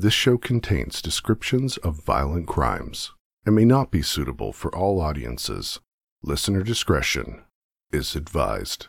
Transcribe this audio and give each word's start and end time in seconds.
This 0.00 0.14
show 0.14 0.38
contains 0.38 1.02
descriptions 1.02 1.76
of 1.78 2.04
violent 2.04 2.46
crimes 2.46 3.10
and 3.44 3.56
may 3.56 3.64
not 3.64 3.90
be 3.90 4.00
suitable 4.00 4.52
for 4.52 4.72
all 4.72 5.00
audiences. 5.00 5.80
Listener 6.22 6.62
discretion 6.62 7.42
is 7.90 8.14
advised. 8.14 8.86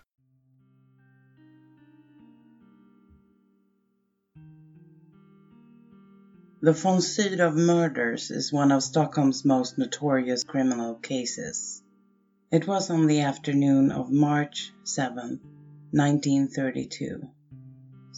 The 6.62 6.74
von 6.74 7.02
Sydow 7.02 7.54
murders 7.54 8.30
is 8.30 8.54
one 8.54 8.72
of 8.72 8.84
Stockholm's 8.84 9.44
most 9.44 9.80
notorious 9.80 10.44
criminal 10.44 10.94
cases. 10.94 11.82
It 12.52 12.68
was 12.68 12.92
on 12.92 13.08
the 13.08 13.22
afternoon 13.22 13.92
of 13.92 14.12
March 14.12 14.74
7, 14.84 15.40
1932. 15.92 17.30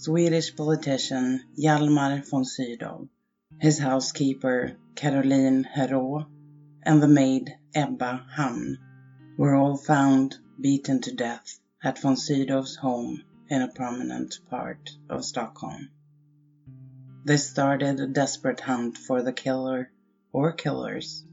Swedish 0.03 0.55
politician 0.55 1.43
Hjalmar 1.55 2.27
von 2.27 2.43
Sydow, 2.43 3.07
his 3.59 3.77
housekeeper 3.77 4.75
Karoline 4.95 5.63
Herou, 5.63 6.25
and 6.81 7.03
the 7.03 7.07
maid 7.07 7.55
Ebba 7.75 8.25
Hamn 8.35 8.79
were 9.37 9.53
all 9.53 9.77
found 9.77 10.39
beaten 10.59 11.01
to 11.01 11.13
death 11.13 11.59
at 11.83 11.99
von 11.99 12.15
Sydow's 12.15 12.75
home 12.77 13.21
in 13.47 13.61
a 13.61 13.67
prominent 13.67 14.39
part 14.49 14.89
of 15.07 15.23
Stockholm. 15.23 15.91
This 17.23 17.47
started 17.47 17.99
a 17.99 18.07
desperate 18.07 18.61
hunt 18.61 18.97
for 18.97 19.21
the 19.21 19.33
killer 19.33 19.91
or 20.33 20.51
killers, 20.51 21.23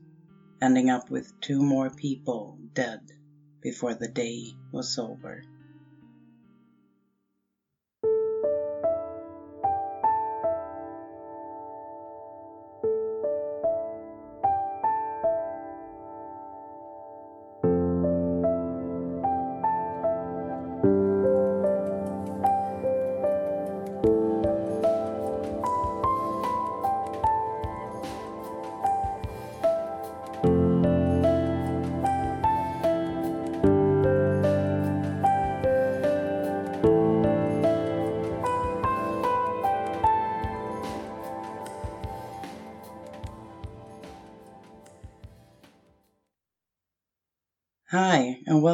ending 0.61 0.91
up 0.91 1.09
with 1.09 1.41
two 1.41 1.63
more 1.63 1.89
people 1.89 2.59
dead 2.75 3.01
before 3.63 3.95
the 3.95 4.09
day 4.09 4.55
was 4.73 4.99
over. 4.99 5.43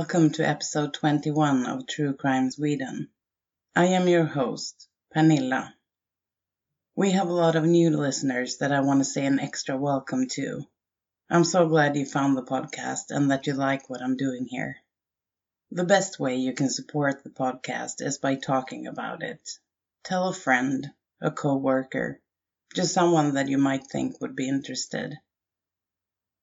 Welcome 0.05 0.31
to 0.31 0.47
episode 0.47 0.93
21 0.93 1.65
of 1.65 1.87
True 1.87 2.13
Crime 2.13 2.51
Sweden. 2.51 3.09
I 3.75 3.87
am 3.87 4.07
your 4.07 4.27
host, 4.27 4.87
Pernilla. 5.17 5.73
We 6.95 7.13
have 7.13 7.29
a 7.29 7.33
lot 7.33 7.57
of 7.57 7.65
new 7.65 7.89
listeners 7.89 8.59
that 8.59 8.71
I 8.71 8.81
want 8.81 9.01
to 9.01 9.07
say 9.07 9.25
an 9.25 9.41
extra 9.41 9.79
welcome 9.79 10.29
to. 10.33 10.67
I'm 11.31 11.45
so 11.45 11.67
glad 11.69 11.97
you 11.97 12.05
found 12.05 12.37
the 12.37 12.43
podcast 12.43 13.05
and 13.09 13.31
that 13.31 13.47
you 13.47 13.55
like 13.55 13.89
what 13.89 14.03
I'm 14.03 14.19
doing 14.19 14.45
here. 14.45 14.77
The 15.71 15.85
best 15.85 16.21
way 16.21 16.37
you 16.37 16.53
can 16.53 16.69
support 16.69 17.25
the 17.25 17.31
podcast 17.31 18.03
is 18.03 18.19
by 18.19 18.35
talking 18.35 18.87
about 18.87 19.23
it. 19.23 19.59
Tell 20.05 20.29
a 20.29 20.35
friend, 20.35 20.87
a 21.23 21.31
coworker, 21.31 22.21
just 22.75 22.93
someone 22.93 23.35
that 23.35 23.49
you 23.49 23.57
might 23.57 23.87
think 23.87 24.21
would 24.21 24.37
be 24.37 24.51
interested. 24.51 25.15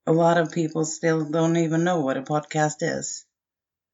A 0.08 0.12
lot 0.12 0.40
of 0.40 0.52
people 0.52 0.84
still 0.84 1.30
don't 1.30 1.58
even 1.58 1.84
know 1.84 2.00
what 2.00 2.18
a 2.18 2.24
podcast 2.24 2.78
is. 2.82 3.24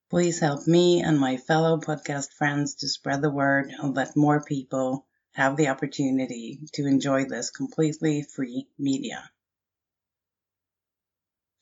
Please 0.10 0.40
help 0.40 0.66
me 0.66 1.02
and 1.02 1.20
my 1.20 1.36
fellow 1.36 1.78
podcast 1.78 2.32
friends 2.32 2.76
to 2.76 2.88
spread 2.88 3.22
the 3.22 3.30
word 3.30 3.72
and 3.78 3.94
let 3.94 4.16
more 4.16 4.42
people 4.42 5.06
have 5.34 5.58
the 5.58 5.68
opportunity 5.68 6.62
to 6.72 6.86
enjoy 6.86 7.26
this 7.26 7.52
completely 7.52 8.22
free 8.22 8.70
media. 8.80 9.30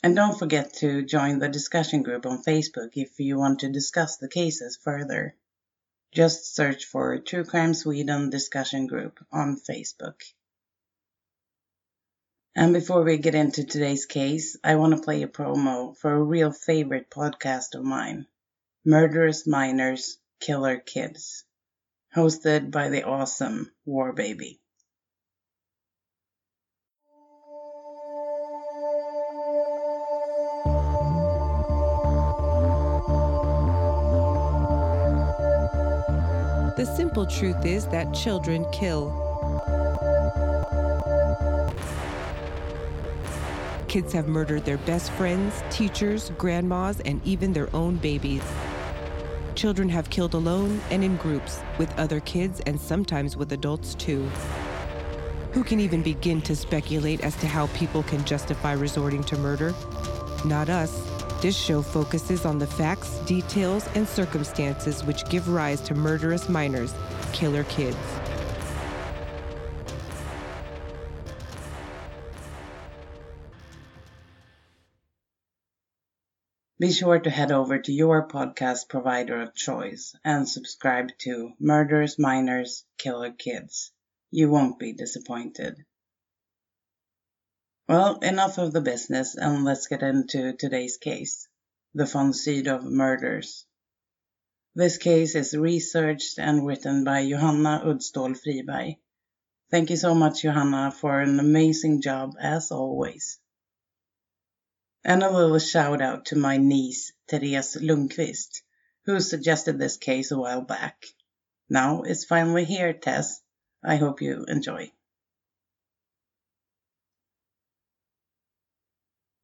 And 0.03 0.15
don't 0.15 0.37
forget 0.37 0.75
to 0.75 1.01
join 1.03 1.39
the 1.39 1.49
discussion 1.49 2.03
group 2.03 2.27
on 2.27 2.43
Facebook 2.43 2.91
if 2.93 3.19
you 3.19 3.39
want 3.39 3.61
to 3.61 3.71
discuss 3.71 4.17
the 4.17 4.29
cases 4.29 4.77
further. 4.77 5.35
Just 6.11 6.55
search 6.55 6.85
for 6.85 7.17
True 7.17 7.45
Crime 7.45 7.73
Sweden 7.73 8.29
discussion 8.29 8.85
group 8.85 9.25
on 9.31 9.59
Facebook. 9.59 10.21
And 12.55 12.73
before 12.73 13.01
we 13.01 13.17
get 13.17 13.33
into 13.33 13.65
today's 13.65 14.05
case, 14.05 14.55
I 14.63 14.75
want 14.75 14.95
to 14.95 15.01
play 15.01 15.23
a 15.23 15.27
promo 15.27 15.97
for 15.97 16.13
a 16.13 16.23
real 16.23 16.51
favorite 16.51 17.09
podcast 17.09 17.73
of 17.73 17.83
mine, 17.83 18.27
Murderous 18.87 19.47
Minors, 19.47 20.19
Killer 20.39 20.77
Kids, 20.77 21.43
hosted 22.15 22.69
by 22.69 22.89
the 22.89 23.01
awesome 23.01 23.71
War 23.83 24.13
Baby. 24.13 24.59
The 36.77 36.85
simple 36.95 37.25
truth 37.25 37.65
is 37.65 37.87
that 37.87 38.13
children 38.13 38.67
kill. 38.71 39.09
Kids 43.87 44.13
have 44.13 44.27
murdered 44.27 44.63
their 44.63 44.77
best 44.77 45.09
friends, 45.13 45.63
teachers, 45.71 46.31
grandmas, 46.37 46.99
and 46.99 47.19
even 47.25 47.51
their 47.51 47.75
own 47.75 47.95
babies. 47.95 48.43
Children 49.55 49.87
have 49.87 50.09
killed 50.09 50.33
alone 50.33 50.81
and 50.91 51.01
in 51.01 51.15
groups, 51.15 51.61
with 51.77 51.97
other 51.97 52.19
kids 52.19 52.59
and 52.65 52.79
sometimes 52.79 53.37
with 53.37 53.53
adults 53.53 53.95
too. 53.95 54.29
Who 55.53 55.63
can 55.63 55.79
even 55.79 56.03
begin 56.03 56.41
to 56.41 56.55
speculate 56.57 57.21
as 57.21 57.37
to 57.37 57.47
how 57.47 57.67
people 57.67 58.03
can 58.03 58.25
justify 58.25 58.73
resorting 58.73 59.23
to 59.23 59.37
murder? 59.37 59.73
Not 60.43 60.67
us. 60.67 61.09
This 61.41 61.55
show 61.55 61.81
focuses 61.81 62.45
on 62.45 62.59
the 62.59 62.67
facts, 62.67 63.19
details, 63.19 63.87
and 63.95 64.05
circumstances 64.05 65.05
which 65.05 65.23
give 65.29 65.47
rise 65.47 65.79
to 65.81 65.95
murderous 65.95 66.49
minors, 66.49 66.93
killer 67.31 67.63
kids. 67.63 67.97
Be 76.77 76.91
sure 76.91 77.17
to 77.17 77.29
head 77.29 77.53
over 77.53 77.79
to 77.79 77.93
your 77.93 78.27
podcast 78.27 78.89
provider 78.89 79.41
of 79.41 79.55
choice 79.55 80.13
and 80.25 80.47
subscribe 80.47 81.17
to 81.19 81.53
Murderous 81.57 82.19
Minors, 82.19 82.83
Killer 82.97 83.31
Kids. 83.31 83.93
You 84.29 84.49
won't 84.49 84.77
be 84.77 84.91
disappointed. 84.91 85.85
Well, 87.87 88.19
enough 88.19 88.57
of 88.57 88.73
the 88.73 88.81
business 88.81 89.35
and 89.35 89.63
let's 89.63 89.87
get 89.87 90.03
into 90.03 90.51
today's 90.51 90.97
case, 90.97 91.47
the 91.93 92.05
von 92.05 92.33
Sydow 92.33 92.81
murders. 92.81 93.65
This 94.73 94.97
case 94.97 95.35
is 95.35 95.55
researched 95.55 96.37
and 96.39 96.65
written 96.67 97.05
by 97.05 97.25
Johanna 97.25 97.83
Uddstål 97.85 98.37
Friberg. 98.37 98.97
Thank 99.71 99.91
you 99.91 99.95
so 99.95 100.13
much, 100.13 100.41
Johanna, 100.41 100.91
for 100.91 101.21
an 101.21 101.39
amazing 101.39 102.01
job 102.01 102.35
as 102.37 102.69
always. 102.69 103.39
And 105.07 105.21
a 105.21 105.29
little 105.29 105.59
shout 105.59 106.01
out 106.01 106.25
to 106.25 106.35
my 106.35 106.57
niece, 106.57 107.13
Therese 107.27 107.75
Lundqvist, 107.75 108.63
who 109.05 109.19
suggested 109.19 109.77
this 109.77 109.97
case 109.97 110.31
a 110.31 110.37
while 110.39 110.61
back. 110.61 111.05
Now 111.69 112.01
it's 112.01 112.25
finally 112.25 112.65
here, 112.65 112.91
Tess. 112.91 113.39
I 113.83 113.97
hope 113.97 114.23
you 114.23 114.45
enjoy. 114.45 114.91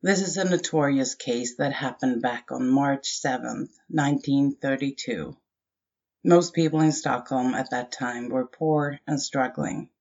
This 0.02 0.24
is 0.24 0.36
a 0.38 0.50
notorious 0.50 1.14
case 1.14 1.58
that 1.58 1.74
happened 1.74 2.24
back 2.24 2.52
on 2.52 2.68
March 2.68 3.12
7, 3.20 3.70
1932. 3.88 5.38
Most 6.24 6.56
people 6.56 6.82
in 6.82 6.92
Stockholm 6.92 7.54
at 7.54 7.70
that 7.70 7.92
time 7.92 8.30
were 8.30 8.48
poor 8.48 9.00
and 9.06 9.22
struggling, 9.22 9.92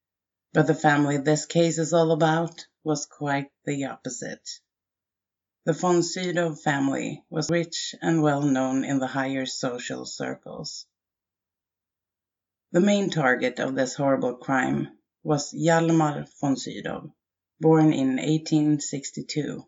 but 0.54 0.66
the 0.66 0.74
family 0.74 1.18
this 1.18 1.44
case 1.44 1.76
is 1.76 1.92
all 1.92 2.12
about 2.12 2.66
was 2.82 3.04
quite 3.04 3.52
the 3.66 3.84
opposite. 3.84 4.48
The 5.66 5.74
von 5.74 6.02
family 6.56 7.22
was 7.28 7.50
rich 7.50 7.94
and 8.00 8.22
well 8.22 8.40
known 8.40 8.82
in 8.82 8.98
the 8.98 9.06
higher 9.06 9.44
social 9.44 10.06
circles. 10.06 10.86
The 12.72 12.80
main 12.80 13.10
target 13.10 13.58
of 13.58 13.74
this 13.74 13.94
horrible 13.94 14.36
crime 14.36 14.96
was 15.22 15.52
Hjalmar 15.52 16.26
von 16.40 16.56
born 17.60 17.92
in 17.92 18.16
1862. 18.16 19.66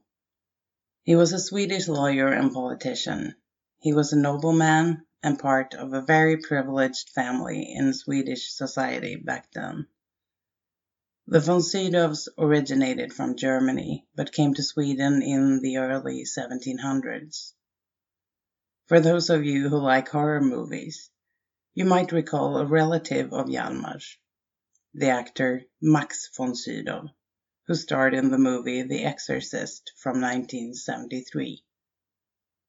He 1.02 1.14
was 1.14 1.34
a 1.34 1.38
Swedish 1.38 1.88
lawyer 1.88 2.28
and 2.28 2.54
politician. 2.54 3.34
He 3.78 3.92
was 3.92 4.14
a 4.14 4.18
nobleman 4.18 5.04
and 5.22 5.38
part 5.38 5.74
of 5.74 5.92
a 5.92 6.00
very 6.00 6.38
privileged 6.38 7.10
family 7.10 7.70
in 7.70 7.92
Swedish 7.92 8.50
society 8.54 9.16
back 9.16 9.52
then. 9.52 9.88
The 11.32 11.40
von 11.40 11.62
Sydows 11.62 12.28
originated 12.36 13.14
from 13.14 13.36
Germany, 13.36 14.06
but 14.14 14.32
came 14.32 14.52
to 14.52 14.62
Sweden 14.62 15.22
in 15.22 15.62
the 15.62 15.78
early 15.78 16.24
1700s. 16.24 17.54
For 18.84 19.00
those 19.00 19.30
of 19.30 19.42
you 19.42 19.70
who 19.70 19.78
like 19.78 20.10
horror 20.10 20.42
movies, 20.42 21.08
you 21.72 21.86
might 21.86 22.12
recall 22.12 22.58
a 22.58 22.66
relative 22.66 23.32
of 23.32 23.46
Hjalmar's, 23.46 24.18
the 24.92 25.08
actor 25.08 25.64
Max 25.80 26.28
von 26.36 26.54
Sydow, 26.54 27.08
who 27.66 27.76
starred 27.76 28.12
in 28.12 28.30
the 28.30 28.36
movie 28.36 28.82
The 28.82 29.04
Exorcist 29.04 29.92
from 29.96 30.20
1973. 30.20 31.64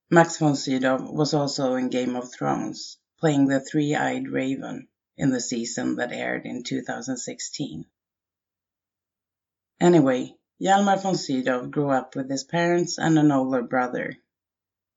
Max 0.10 0.38
von 0.38 0.56
Sydow 0.56 1.12
was 1.12 1.33
also 1.33 1.75
in 1.75 1.89
Game 1.89 2.15
of 2.15 2.31
Thrones, 2.31 2.98
playing 3.19 3.48
the 3.48 3.60
three-eyed 3.60 4.30
raven 4.30 4.88
in 5.18 5.31
the 5.31 5.42
season 5.42 5.98
that 5.98 6.13
aired 6.13 6.45
in 6.45 6.63
2016. 6.63 7.88
Anyway, 9.83 10.33
Hjalmar 10.62 11.01
von 11.01 11.15
Sydow 11.15 11.68
grew 11.68 11.89
up 11.89 12.15
with 12.15 12.30
his 12.30 12.45
parents 12.45 12.97
and 12.97 13.19
an 13.19 13.33
older 13.33 13.62
brother. 13.62 14.15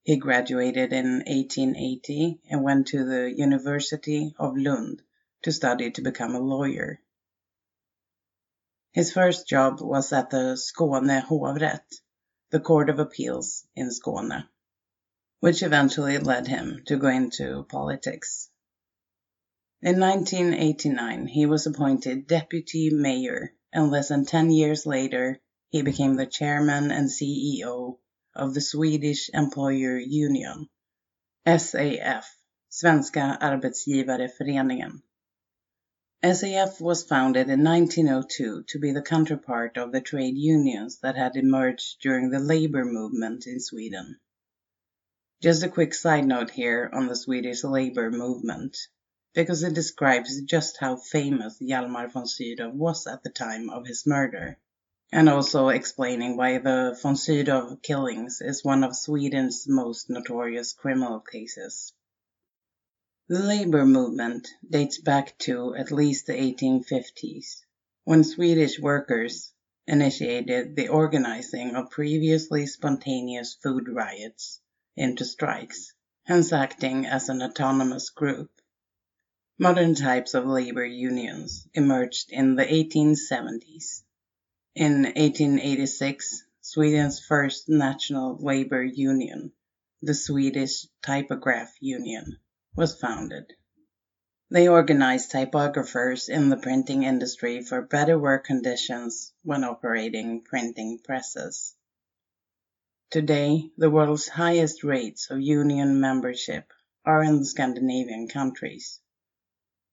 He 0.03 0.15
graduated 0.15 0.93
in 0.93 1.25
1880 1.27 2.39
and 2.49 2.63
went 2.63 2.87
to 2.87 3.03
the 3.03 3.29
University 3.29 4.33
of 4.39 4.55
Lund 4.55 5.01
to 5.41 5.51
study 5.51 5.91
to 5.91 6.01
become 6.01 6.35
a 6.35 6.39
lawyer. 6.39 7.01
His 8.93 9.11
first 9.11 9.45
job 9.45 9.81
was 9.81 10.13
at 10.13 10.29
the 10.29 10.55
Skåne 10.55 11.21
hovrätt, 11.21 11.99
the 12.51 12.61
Court 12.61 12.89
of 12.89 12.97
Appeals 12.97 13.67
in 13.75 13.89
Skåne, 13.89 14.47
which 15.41 15.63
eventually 15.63 16.17
led 16.17 16.47
him 16.47 16.83
to 16.85 16.95
go 16.95 17.09
into 17.09 17.65
politics. 17.65 18.49
In 19.81 19.99
1989, 19.99 21.27
he 21.27 21.45
was 21.45 21.67
appointed 21.67 22.25
deputy 22.25 22.89
mayor 22.89 23.53
and 23.73 23.91
less 23.91 24.09
than 24.09 24.25
10 24.25 24.51
years 24.51 24.85
later, 24.85 25.39
he 25.69 25.81
became 25.81 26.15
the 26.15 26.25
chairman 26.25 26.91
and 26.91 27.09
CEO 27.09 27.97
of 28.33 28.53
the 28.53 28.61
Swedish 28.61 29.29
Employer 29.33 29.97
Union, 29.97 30.69
SAF, 31.45 32.25
Svenska 32.69 33.37
Arbetsgivareföreningen. 33.41 35.01
SAF 36.23 36.81
was 36.81 37.03
founded 37.03 37.49
in 37.49 37.63
1902 37.63 38.63
to 38.63 38.79
be 38.79 38.91
the 38.91 39.01
counterpart 39.01 39.77
of 39.77 39.91
the 39.91 40.01
trade 40.01 40.37
unions 40.37 40.99
that 40.99 41.15
had 41.15 41.35
emerged 41.35 42.01
during 42.01 42.29
the 42.29 42.39
labor 42.39 42.85
movement 42.85 43.45
in 43.45 43.59
Sweden. 43.59 44.19
Just 45.41 45.61
a 45.63 45.69
quick 45.69 45.93
side 45.93 46.25
note 46.25 46.49
here 46.49 46.89
on 46.91 47.07
the 47.07 47.15
Swedish 47.15 47.63
labor 47.63 48.09
movement 48.09 48.75
because 49.33 49.63
it 49.63 49.73
describes 49.73 50.41
just 50.41 50.77
how 50.77 50.95
famous 50.95 51.59
Hjalmar 51.59 52.11
von 52.11 52.25
Sydow 52.25 52.69
was 52.69 53.07
at 53.07 53.23
the 53.23 53.29
time 53.29 53.69
of 53.69 53.85
his 53.85 54.05
murder, 54.05 54.57
and 55.11 55.29
also 55.29 55.69
explaining 55.69 56.37
why 56.37 56.57
the 56.57 56.97
von 57.01 57.15
Sydow 57.15 57.75
killings 57.81 58.41
is 58.41 58.63
one 58.63 58.83
of 58.83 58.95
Sweden's 58.95 59.67
most 59.67 60.09
notorious 60.09 60.73
criminal 60.73 61.19
cases. 61.19 61.93
The 63.29 63.39
labor 63.39 63.85
movement 63.85 64.47
dates 64.69 64.99
back 64.99 65.37
to 65.39 65.75
at 65.75 65.91
least 65.91 66.27
the 66.27 66.33
1850s, 66.33 67.61
when 68.05 68.23
Swedish 68.23 68.79
workers 68.79 69.51
initiated 69.85 70.75
the 70.75 70.87
organizing 70.87 71.75
of 71.75 71.89
previously 71.89 72.65
spontaneous 72.65 73.53
food 73.53 73.89
riots 73.89 74.61
into 74.95 75.25
strikes, 75.25 75.93
hence 76.23 76.51
acting 76.53 77.05
as 77.05 77.29
an 77.29 77.41
autonomous 77.41 78.09
group. 78.09 78.49
Modern 79.59 79.95
types 79.95 80.35
of 80.35 80.45
labor 80.45 80.85
unions 80.85 81.67
emerged 81.73 82.31
in 82.31 82.55
the 82.55 82.63
1870s. 82.63 84.03
In 84.75 85.01
1886, 85.01 86.43
Sweden's 86.61 87.19
first 87.19 87.67
national 87.67 88.37
labor 88.37 88.83
union, 88.83 89.51
the 90.03 90.13
Swedish 90.13 90.85
Typograph 91.01 91.73
Union, 91.79 92.37
was 92.75 92.99
founded. 92.99 93.51
They 94.51 94.67
organized 94.67 95.31
typographers 95.31 96.29
in 96.29 96.49
the 96.49 96.57
printing 96.57 97.01
industry 97.01 97.63
for 97.63 97.81
better 97.81 98.19
work 98.19 98.45
conditions 98.45 99.33
when 99.41 99.63
operating 99.63 100.43
printing 100.43 100.99
presses. 100.99 101.73
Today, 103.09 103.71
the 103.75 103.89
world's 103.89 104.27
highest 104.27 104.83
rates 104.83 105.31
of 105.31 105.41
union 105.41 105.99
membership 105.99 106.71
are 107.03 107.23
in 107.23 107.39
the 107.39 107.45
Scandinavian 107.45 108.27
countries. 108.27 109.01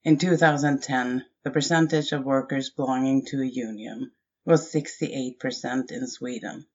In 0.06 0.18
2010, 0.18 1.24
the 1.44 1.50
percentage 1.50 2.12
of 2.12 2.26
workers 2.26 2.68
belonging 2.68 3.24
to 3.24 3.40
a 3.40 3.46
union 3.46 4.12
was 4.44 4.70
68% 4.70 5.90
in 5.90 6.06
Sweden 6.06 6.66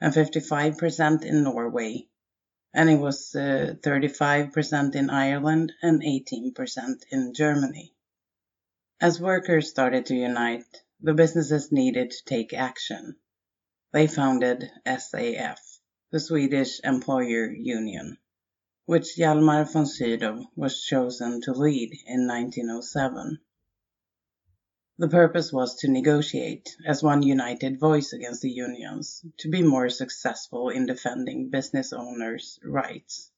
and 0.00 0.12
55% 0.12 1.24
in 1.24 1.44
Norway, 1.44 2.08
and 2.74 2.90
it 2.90 2.96
was 2.96 3.32
uh, 3.36 3.76
35% 3.80 4.96
in 4.96 5.08
Ireland 5.08 5.72
and 5.82 6.02
18% 6.02 7.04
in 7.12 7.32
Germany. 7.32 7.94
As 9.00 9.20
workers 9.20 9.70
started 9.70 10.06
to 10.06 10.16
unite, 10.16 10.82
the 11.00 11.14
businesses 11.14 11.70
needed 11.70 12.10
to 12.10 12.24
take 12.24 12.52
action. 12.52 13.14
They 13.92 14.08
founded 14.08 14.68
SAF, 14.84 15.60
the 16.10 16.18
Swedish 16.18 16.80
Employer 16.82 17.52
Union 17.52 18.18
which 18.88 19.16
Hjalmar 19.18 19.70
von 19.70 19.84
Sydow 19.84 20.50
was 20.56 20.82
chosen 20.82 21.42
to 21.42 21.52
lead 21.52 21.92
in 22.06 22.26
1907. 22.26 23.38
The 24.96 25.08
purpose 25.08 25.52
was 25.52 25.74
to 25.80 25.90
negotiate 25.90 26.74
as 26.86 27.02
one 27.02 27.22
united 27.22 27.78
voice 27.78 28.14
against 28.14 28.40
the 28.40 28.50
unions 28.50 29.22
to 29.40 29.50
be 29.50 29.62
more 29.62 29.90
successful 29.90 30.70
in 30.70 30.86
defending 30.86 31.50
business 31.50 31.92
owners' 31.92 32.58
rights. 32.64 33.30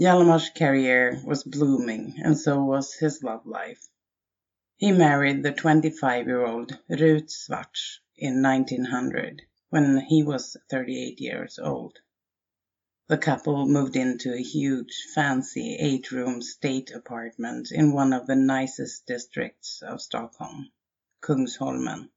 Hjalmar's 0.00 0.48
career 0.48 1.20
was 1.26 1.44
blooming 1.44 2.14
and 2.24 2.38
so 2.38 2.64
was 2.64 2.94
his 2.94 3.22
love 3.22 3.44
life. 3.44 3.86
He 4.78 4.92
married 4.92 5.42
the 5.42 5.52
25-year-old 5.52 6.78
Ruth 6.88 7.30
Schwartz 7.30 8.00
in 8.16 8.40
1900 8.40 9.42
when 9.68 10.00
he 10.00 10.22
was 10.22 10.56
38 10.70 11.20
years 11.20 11.58
old. 11.58 11.98
The 13.12 13.18
couple 13.18 13.68
moved 13.68 13.94
into 13.94 14.32
a 14.32 14.42
huge, 14.42 15.08
fancy 15.14 15.76
eight-room 15.76 16.40
state 16.40 16.92
apartment 16.92 17.70
in 17.70 17.92
one 17.92 18.14
of 18.14 18.26
the 18.26 18.36
nicest 18.36 19.04
districts 19.04 19.82
of 19.82 20.00
Stockholm, 20.00 20.72
Kungsholmen. 21.20 22.08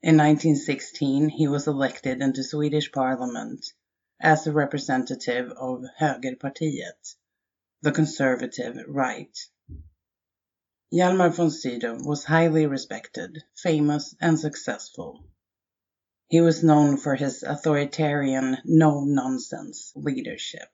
In 0.00 0.16
1916 0.16 1.28
he 1.28 1.48
was 1.48 1.66
elected 1.66 2.22
into 2.22 2.42
Swedish 2.42 2.90
parliament 2.92 3.74
as 4.18 4.46
a 4.46 4.52
representative 4.52 5.50
of 5.50 5.84
Högerpartiet, 6.00 7.16
the 7.82 7.92
conservative 7.92 8.82
right. 8.88 9.36
Hjalmar 10.90 11.34
von 11.34 11.50
Sydow 11.50 11.98
was 12.02 12.24
highly 12.24 12.64
respected, 12.64 13.44
famous 13.54 14.14
and 14.18 14.40
successful. 14.40 15.22
He 16.30 16.42
was 16.42 16.62
known 16.62 16.98
for 16.98 17.14
his 17.14 17.42
authoritarian, 17.42 18.58
no-nonsense 18.62 19.94
leadership. 19.96 20.68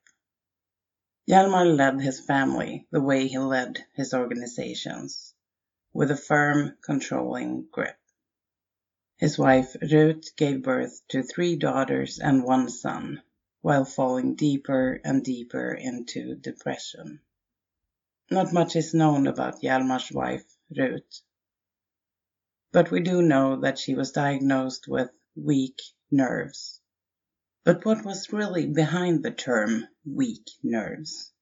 Hjalmar 1.28 1.76
led 1.76 2.00
his 2.00 2.18
family 2.18 2.88
the 2.90 3.00
way 3.00 3.28
he 3.28 3.38
led 3.38 3.86
his 3.92 4.12
organizations, 4.14 5.32
with 5.92 6.10
a 6.10 6.16
firm, 6.16 6.76
controlling 6.80 7.68
grip. 7.70 7.96
His 9.16 9.38
wife 9.38 9.76
Ruth 9.80 10.34
gave 10.34 10.64
birth 10.64 11.00
to 11.10 11.22
three 11.22 11.54
daughters 11.54 12.18
and 12.18 12.42
one 12.42 12.68
son, 12.68 13.22
while 13.60 13.84
falling 13.84 14.34
deeper 14.34 15.00
and 15.04 15.22
deeper 15.22 15.72
into 15.72 16.34
depression. 16.34 17.20
Not 18.28 18.52
much 18.52 18.74
is 18.74 18.92
known 18.92 19.28
about 19.28 19.62
Hjalmar's 19.62 20.10
wife, 20.10 20.56
Ruth, 20.76 21.20
but 22.72 22.90
we 22.90 22.98
do 22.98 23.22
know 23.22 23.60
that 23.60 23.78
she 23.78 23.94
was 23.94 24.10
diagnosed 24.10 24.88
with 24.88 25.10
weak 25.36 25.80
nerves. 26.10 26.80
But 27.64 27.84
what 27.84 28.04
was 28.04 28.32
really 28.32 28.66
behind 28.66 29.22
the 29.22 29.30
term 29.30 29.88
weak 30.04 30.50
nerves? 30.62 31.32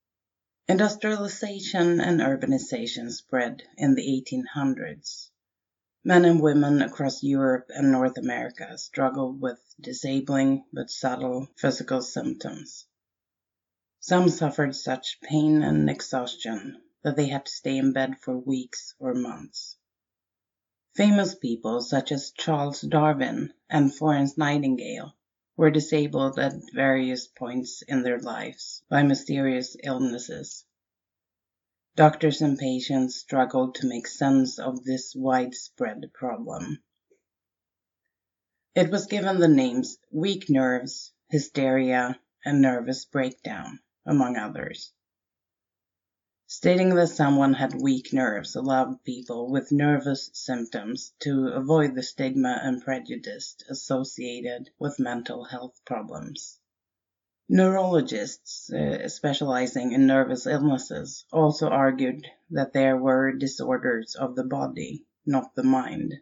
Industrialization 0.68 2.00
and 2.00 2.20
urbanization 2.20 3.10
spread 3.10 3.62
in 3.76 3.94
the 3.94 4.24
1800s. 4.24 5.30
Men 6.04 6.24
and 6.24 6.40
women 6.40 6.82
across 6.82 7.22
Europe 7.22 7.66
and 7.70 7.92
North 7.92 8.18
America 8.18 8.78
struggled 8.78 9.40
with 9.40 9.60
disabling 9.80 10.64
but 10.72 10.90
subtle 10.90 11.48
physical 11.56 12.02
symptoms. 12.02 12.86
Some 14.00 14.28
suffered 14.28 14.74
such 14.74 15.20
pain 15.20 15.62
and 15.62 15.88
exhaustion 15.90 16.82
that 17.02 17.16
they 17.16 17.26
had 17.26 17.46
to 17.46 17.52
stay 17.52 17.76
in 17.76 17.92
bed 17.92 18.18
for 18.20 18.36
weeks 18.36 18.94
or 18.98 19.14
months. 19.14 19.76
Famous 20.94 21.34
people 21.34 21.80
such 21.80 22.12
as 22.12 22.32
Charles 22.32 22.82
Darwin 22.82 23.54
and 23.70 23.94
Florence 23.94 24.36
Nightingale 24.36 25.16
were 25.56 25.70
disabled 25.70 26.38
at 26.38 26.52
various 26.74 27.26
points 27.26 27.80
in 27.80 28.02
their 28.02 28.18
lives 28.18 28.82
by 28.90 29.02
mysterious 29.02 29.74
illnesses. 29.82 30.66
Doctors 31.96 32.42
and 32.42 32.58
patients 32.58 33.16
struggled 33.16 33.76
to 33.76 33.86
make 33.86 34.06
sense 34.06 34.58
of 34.58 34.84
this 34.84 35.14
widespread 35.14 36.12
problem. 36.12 36.82
It 38.74 38.90
was 38.90 39.06
given 39.06 39.40
the 39.40 39.48
names 39.48 39.96
weak 40.10 40.50
nerves, 40.50 41.10
hysteria, 41.30 42.20
and 42.44 42.60
nervous 42.60 43.06
breakdown, 43.06 43.80
among 44.04 44.36
others. 44.36 44.92
Stating 46.54 46.94
that 46.96 47.08
someone 47.08 47.54
had 47.54 47.80
weak 47.80 48.12
nerves 48.12 48.56
allowed 48.56 49.02
people 49.04 49.50
with 49.50 49.72
nervous 49.72 50.28
symptoms 50.34 51.14
to 51.20 51.48
avoid 51.48 51.94
the 51.94 52.02
stigma 52.02 52.60
and 52.62 52.82
prejudice 52.82 53.56
associated 53.70 54.68
with 54.78 55.00
mental 55.00 55.44
health 55.44 55.80
problems. 55.86 56.60
Neurologists 57.48 58.70
uh, 58.70 59.08
specializing 59.08 59.92
in 59.92 60.06
nervous 60.06 60.46
illnesses 60.46 61.24
also 61.32 61.68
argued 61.68 62.26
that 62.50 62.74
there 62.74 62.98
were 62.98 63.32
disorders 63.32 64.14
of 64.14 64.36
the 64.36 64.44
body, 64.44 65.06
not 65.24 65.54
the 65.54 65.64
mind. 65.64 66.20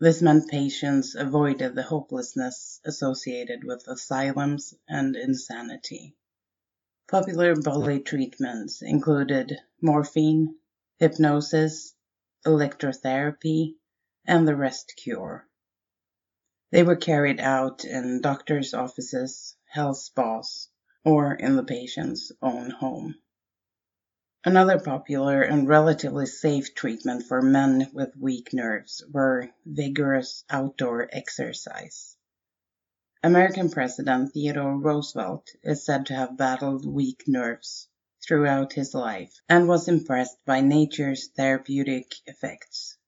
This 0.00 0.22
meant 0.22 0.50
patients 0.50 1.14
avoided 1.14 1.76
the 1.76 1.84
hopelessness 1.84 2.80
associated 2.84 3.62
with 3.62 3.86
asylums 3.86 4.74
and 4.88 5.14
insanity. 5.14 6.16
Popular 7.06 7.54
bully 7.54 8.00
treatments 8.00 8.80
included 8.80 9.60
morphine, 9.82 10.56
hypnosis, 10.98 11.94
electrotherapy, 12.46 13.76
and 14.26 14.48
the 14.48 14.56
rest 14.56 14.94
cure. 14.96 15.46
They 16.70 16.82
were 16.82 16.96
carried 16.96 17.40
out 17.40 17.84
in 17.84 18.22
doctors' 18.22 18.72
offices, 18.72 19.54
health 19.66 19.98
spas, 19.98 20.70
or 21.04 21.34
in 21.34 21.56
the 21.56 21.62
patient's 21.64 22.32
own 22.40 22.70
home. 22.70 23.16
Another 24.42 24.80
popular 24.80 25.42
and 25.42 25.68
relatively 25.68 26.26
safe 26.26 26.74
treatment 26.74 27.24
for 27.24 27.42
men 27.42 27.90
with 27.92 28.16
weak 28.16 28.54
nerves 28.54 29.04
were 29.12 29.50
vigorous 29.66 30.44
outdoor 30.48 31.08
exercise. 31.12 32.13
American 33.24 33.70
President 33.70 34.34
Theodore 34.34 34.76
Roosevelt 34.78 35.48
is 35.62 35.82
said 35.82 36.04
to 36.04 36.14
have 36.14 36.36
battled 36.36 36.84
weak 36.84 37.24
nerves 37.26 37.88
throughout 38.22 38.74
his 38.74 38.92
life 38.92 39.32
and 39.48 39.66
was 39.66 39.88
impressed 39.88 40.36
by 40.44 40.60
nature's 40.60 41.28
therapeutic 41.28 42.12
effects. 42.26 42.98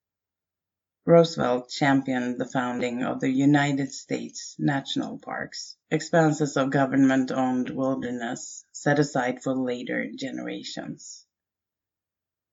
Roosevelt 1.04 1.68
championed 1.68 2.40
the 2.40 2.48
founding 2.48 3.02
of 3.02 3.20
the 3.20 3.28
United 3.28 3.92
States 3.92 4.56
National 4.58 5.18
Parks, 5.18 5.76
expanses 5.90 6.56
of 6.56 6.70
government 6.70 7.30
owned 7.30 7.68
wilderness 7.68 8.64
set 8.72 8.98
aside 8.98 9.42
for 9.42 9.54
later 9.54 10.08
generations. 10.16 11.26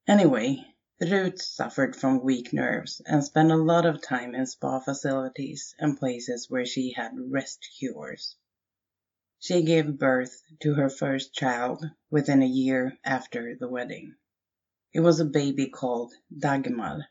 Anyway, 0.06 0.66
Ruth 1.04 1.42
suffered 1.42 1.98
from 1.98 2.24
weak 2.24 2.54
nerves 2.54 3.02
and 3.06 3.22
spent 3.22 3.52
a 3.52 3.58
lot 3.58 3.86
of 3.86 4.02
time 4.02 4.34
in 4.34 4.46
spa 4.46 4.80
facilities 4.80 5.76
and 5.78 6.00
places 6.00 6.50
where 6.50 6.66
she 6.66 6.94
had 6.94 7.12
rest 7.30 7.68
cures. 7.78 8.38
She 9.38 9.64
gave 9.64 9.98
birth 10.00 10.42
to 10.62 10.76
her 10.76 10.90
first 10.90 11.34
child 11.34 11.84
within 12.10 12.42
a 12.42 12.48
year 12.48 12.98
after 13.04 13.54
the 13.54 13.68
wedding. 13.68 14.16
It 14.94 15.02
was 15.02 15.20
a 15.20 15.26
baby 15.26 15.68
called 15.68 16.14
Dagmar. 16.38 17.08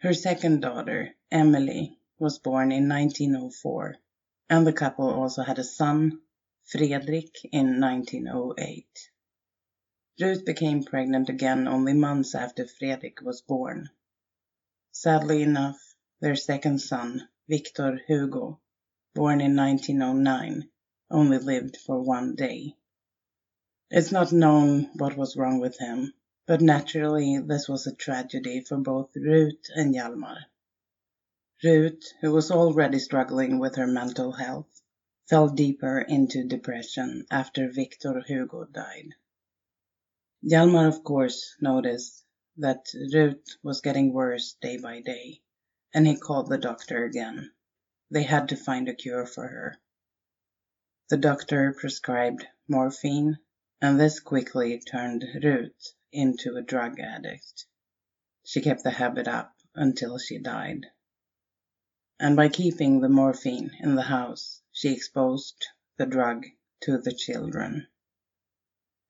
Her 0.00 0.12
second 0.12 0.60
daughter, 0.60 1.14
Emily, 1.30 1.98
was 2.18 2.38
born 2.38 2.72
in 2.72 2.90
1904, 2.90 3.96
and 4.50 4.66
the 4.66 4.72
couple 4.74 5.08
also 5.08 5.42
had 5.42 5.58
a 5.58 5.64
son, 5.64 6.20
Fredrik, 6.64 7.42
in 7.52 7.80
1908. 7.80 9.11
Ruth 10.22 10.44
became 10.44 10.84
pregnant 10.84 11.28
again 11.28 11.66
only 11.66 11.94
months 11.94 12.36
after 12.36 12.64
Fredrik 12.64 13.20
was 13.22 13.40
born. 13.42 13.90
Sadly 14.92 15.42
enough, 15.42 15.96
their 16.20 16.36
second 16.36 16.78
son, 16.78 17.28
Victor 17.48 18.00
Hugo, 18.06 18.60
born 19.14 19.40
in 19.40 19.56
1909, 19.56 20.70
only 21.10 21.38
lived 21.38 21.76
for 21.76 22.00
one 22.00 22.36
day. 22.36 22.76
It's 23.90 24.12
not 24.12 24.30
known 24.30 24.90
what 24.94 25.16
was 25.16 25.36
wrong 25.36 25.58
with 25.58 25.76
him, 25.80 26.14
but 26.46 26.60
naturally 26.60 27.40
this 27.40 27.68
was 27.68 27.88
a 27.88 27.92
tragedy 27.92 28.60
for 28.60 28.76
both 28.76 29.16
Ruth 29.16 29.66
and 29.74 29.92
Hjalmar. 29.92 30.38
Ruth, 31.64 32.12
who 32.20 32.30
was 32.30 32.52
already 32.52 33.00
struggling 33.00 33.58
with 33.58 33.74
her 33.74 33.88
mental 33.88 34.30
health, 34.30 34.82
fell 35.26 35.48
deeper 35.48 35.98
into 35.98 36.44
depression 36.44 37.26
after 37.28 37.68
Victor 37.68 38.20
Hugo 38.20 38.66
died. 38.66 39.16
Hjalmar 40.44 40.88
of 40.88 41.04
course 41.04 41.54
noticed 41.60 42.24
that 42.56 42.92
Ruth 43.14 43.58
was 43.62 43.80
getting 43.80 44.12
worse 44.12 44.54
day 44.60 44.76
by 44.76 45.00
day, 45.00 45.40
and 45.94 46.04
he 46.04 46.16
called 46.16 46.48
the 46.48 46.58
doctor 46.58 47.04
again. 47.04 47.52
They 48.10 48.24
had 48.24 48.48
to 48.48 48.56
find 48.56 48.88
a 48.88 48.94
cure 48.94 49.24
for 49.24 49.46
her. 49.46 49.78
The 51.10 51.16
doctor 51.16 51.72
prescribed 51.78 52.44
morphine, 52.66 53.38
and 53.80 54.00
this 54.00 54.18
quickly 54.18 54.80
turned 54.80 55.24
Ruth 55.44 55.92
into 56.10 56.56
a 56.56 56.62
drug 56.62 56.98
addict. 56.98 57.66
She 58.42 58.60
kept 58.62 58.82
the 58.82 58.90
habit 58.90 59.28
up 59.28 59.54
until 59.76 60.18
she 60.18 60.38
died. 60.40 60.86
And 62.18 62.34
by 62.34 62.48
keeping 62.48 63.00
the 63.00 63.08
morphine 63.08 63.70
in 63.78 63.94
the 63.94 64.02
house, 64.02 64.60
she 64.72 64.92
exposed 64.92 65.68
the 65.98 66.06
drug 66.06 66.46
to 66.80 66.98
the 66.98 67.12
children. 67.12 67.86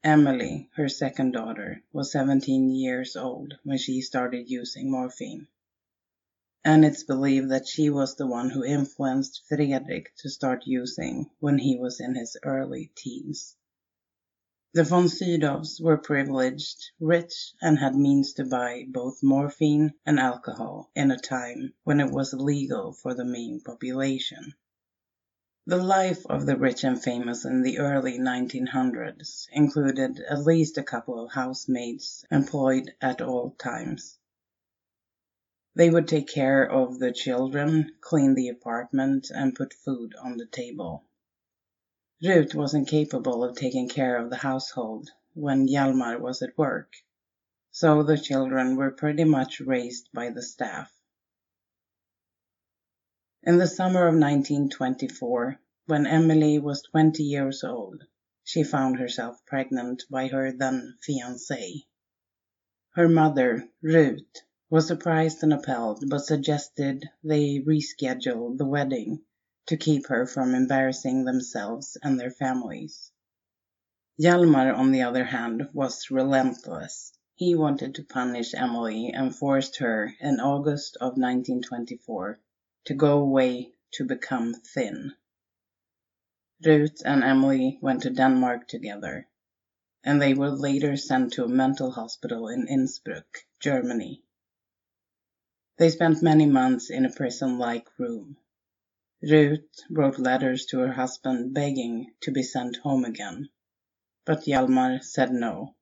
Emily, 0.04 0.68
her 0.74 0.88
second 0.88 1.30
daughter, 1.30 1.80
was 1.92 2.10
17 2.10 2.70
years 2.74 3.14
old 3.14 3.54
when 3.62 3.78
she 3.78 4.00
started 4.00 4.50
using 4.50 4.90
morphine. 4.90 5.46
And 6.64 6.84
it's 6.84 7.04
believed 7.04 7.50
that 7.50 7.68
she 7.68 7.88
was 7.88 8.16
the 8.16 8.26
one 8.26 8.50
who 8.50 8.64
influenced 8.64 9.42
Fredrik 9.48 10.12
to 10.18 10.28
start 10.28 10.66
using 10.66 11.30
when 11.38 11.58
he 11.58 11.76
was 11.76 12.00
in 12.00 12.16
his 12.16 12.36
early 12.42 12.90
teens. 12.96 13.56
The 14.74 14.84
von 14.84 15.08
Sydows 15.08 15.80
were 15.80 15.98
privileged, 15.98 16.92
rich, 16.98 17.52
and 17.60 17.78
had 17.78 17.94
means 17.94 18.32
to 18.34 18.44
buy 18.44 18.86
both 18.88 19.22
morphine 19.22 19.94
and 20.04 20.18
alcohol 20.18 20.90
in 20.96 21.12
a 21.12 21.18
time 21.18 21.74
when 21.84 22.00
it 22.00 22.10
was 22.10 22.32
legal 22.32 22.92
for 22.92 23.14
the 23.14 23.24
main 23.24 23.60
population. 23.60 24.54
The 25.64 25.76
life 25.76 26.26
of 26.26 26.44
the 26.44 26.56
rich 26.56 26.82
and 26.82 27.00
famous 27.00 27.44
in 27.44 27.62
the 27.62 27.78
early 27.78 28.18
1900s 28.18 29.46
included 29.52 30.18
at 30.18 30.44
least 30.44 30.76
a 30.76 30.82
couple 30.82 31.22
of 31.22 31.30
housemaids 31.30 32.24
employed 32.32 32.92
at 33.00 33.22
all 33.22 33.52
times. 33.52 34.18
They 35.76 35.88
would 35.88 36.08
take 36.08 36.26
care 36.26 36.68
of 36.68 36.98
the 36.98 37.12
children, 37.12 37.94
clean 38.00 38.34
the 38.34 38.48
apartment, 38.48 39.30
and 39.30 39.54
put 39.54 39.72
food 39.72 40.16
on 40.20 40.36
the 40.36 40.46
table. 40.46 41.04
Ruth 42.20 42.56
was 42.56 42.74
incapable 42.74 43.44
of 43.44 43.54
taking 43.56 43.88
care 43.88 44.16
of 44.16 44.30
the 44.30 44.38
household 44.38 45.10
when 45.34 45.68
Hjalmar 45.68 46.18
was 46.18 46.42
at 46.42 46.58
work, 46.58 46.92
so 47.70 48.02
the 48.02 48.18
children 48.18 48.74
were 48.74 48.90
pretty 48.90 49.22
much 49.24 49.60
raised 49.60 50.08
by 50.12 50.30
the 50.30 50.42
staff. 50.42 50.92
In 53.44 53.58
the 53.58 53.66
summer 53.66 54.06
of 54.06 54.14
1924, 54.14 55.58
when 55.86 56.06
Emily 56.06 56.60
was 56.60 56.80
20 56.82 57.24
years 57.24 57.64
old, 57.64 58.04
she 58.44 58.62
found 58.62 59.00
herself 59.00 59.44
pregnant 59.46 60.04
by 60.08 60.28
her 60.28 60.52
then 60.52 60.96
fiancé. 61.04 61.84
Her 62.90 63.08
mother, 63.08 63.68
Ruth, 63.82 64.42
was 64.70 64.86
surprised 64.86 65.42
and 65.42 65.52
appalled, 65.52 66.04
but 66.08 66.20
suggested 66.24 67.10
they 67.24 67.58
reschedule 67.58 68.56
the 68.56 68.64
wedding 68.64 69.24
to 69.66 69.76
keep 69.76 70.06
her 70.06 70.24
from 70.24 70.54
embarrassing 70.54 71.24
themselves 71.24 71.96
and 72.00 72.20
their 72.20 72.30
families. 72.30 73.10
Hjalmar, 74.20 74.72
on 74.72 74.92
the 74.92 75.02
other 75.02 75.24
hand, 75.24 75.68
was 75.72 76.12
relentless. 76.12 77.12
He 77.34 77.56
wanted 77.56 77.96
to 77.96 78.04
punish 78.04 78.54
Emily 78.54 79.08
and 79.12 79.34
forced 79.34 79.78
her 79.78 80.14
in 80.20 80.38
August 80.38 80.96
of 81.00 81.18
1924 81.18 82.38
to 82.84 82.94
go 82.94 83.18
away 83.18 83.72
to 83.92 84.04
become 84.04 84.54
thin. 84.54 85.12
Ruth 86.64 87.02
and 87.04 87.24
Emily 87.24 87.78
went 87.80 88.02
to 88.02 88.10
Denmark 88.10 88.68
together, 88.68 89.26
and 90.04 90.20
they 90.20 90.34
were 90.34 90.50
later 90.50 90.96
sent 90.96 91.32
to 91.34 91.44
a 91.44 91.48
mental 91.48 91.90
hospital 91.90 92.48
in 92.48 92.68
Innsbruck, 92.68 93.44
Germany. 93.60 94.22
They 95.78 95.90
spent 95.90 96.22
many 96.22 96.46
months 96.46 96.90
in 96.90 97.04
a 97.04 97.12
prison-like 97.12 97.88
room. 97.98 98.36
Ruth 99.22 99.68
wrote 99.90 100.18
letters 100.18 100.66
to 100.66 100.78
her 100.80 100.92
husband 100.92 101.54
begging 101.54 102.12
to 102.22 102.32
be 102.32 102.42
sent 102.42 102.76
home 102.78 103.04
again, 103.04 103.48
but 104.24 104.44
Hjalmar 104.44 105.02
said 105.02 105.32
no. 105.32 105.74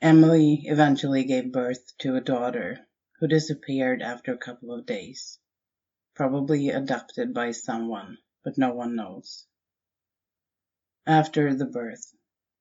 Emily 0.00 0.62
eventually 0.64 1.24
gave 1.24 1.52
birth 1.52 1.96
to 1.98 2.16
a 2.16 2.20
daughter 2.20 2.86
who 3.22 3.28
disappeared 3.28 4.02
after 4.02 4.32
a 4.32 4.36
couple 4.36 4.72
of 4.72 4.84
days, 4.84 5.38
probably 6.12 6.70
adopted 6.70 7.32
by 7.32 7.52
someone, 7.52 8.18
but 8.42 8.58
no 8.58 8.74
one 8.74 8.96
knows. 8.96 9.46
After 11.06 11.54
the 11.54 11.66
birth, 11.66 12.12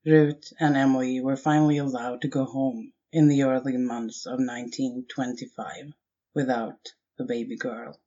Ruth 0.06 0.54
and 0.60 0.78
Emily 0.78 1.20
were 1.20 1.36
finally 1.36 1.80
allowed 1.80 2.22
to 2.22 2.28
go 2.28 2.46
home 2.46 2.94
in 3.12 3.28
the 3.28 3.42
early 3.42 3.76
months 3.76 4.28
of 4.28 4.34
1925 4.34 5.94
without 6.36 6.94
the 7.18 7.24
baby 7.26 7.56
girl. 7.58 8.00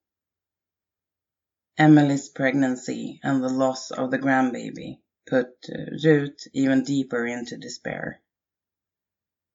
Emily's 1.76 2.28
pregnancy 2.28 3.18
and 3.24 3.42
the 3.42 3.48
loss 3.48 3.90
of 3.90 4.12
the 4.12 4.18
grandbaby 4.18 5.00
put 5.26 5.48
uh, 5.68 5.90
Ruth 6.04 6.46
even 6.52 6.84
deeper 6.84 7.26
into 7.26 7.56
despair. 7.56 8.20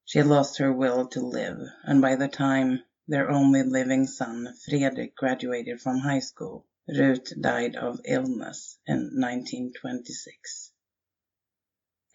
She 0.03 0.21
lost 0.21 0.57
her 0.57 0.73
will 0.73 1.07
to 1.09 1.21
live, 1.21 1.61
and 1.83 2.01
by 2.01 2.17
the 2.17 2.27
time 2.27 2.83
their 3.09 3.29
only 3.29 3.63
living 3.63 4.07
son, 4.07 4.55
Fredrik, 4.65 5.15
graduated 5.15 5.81
from 5.81 5.99
high 5.99 6.19
school, 6.19 6.65
Ruth 6.87 7.33
died 7.41 7.75
of 7.75 7.99
illness 8.05 8.79
in 8.87 9.19
1926. 9.19 10.71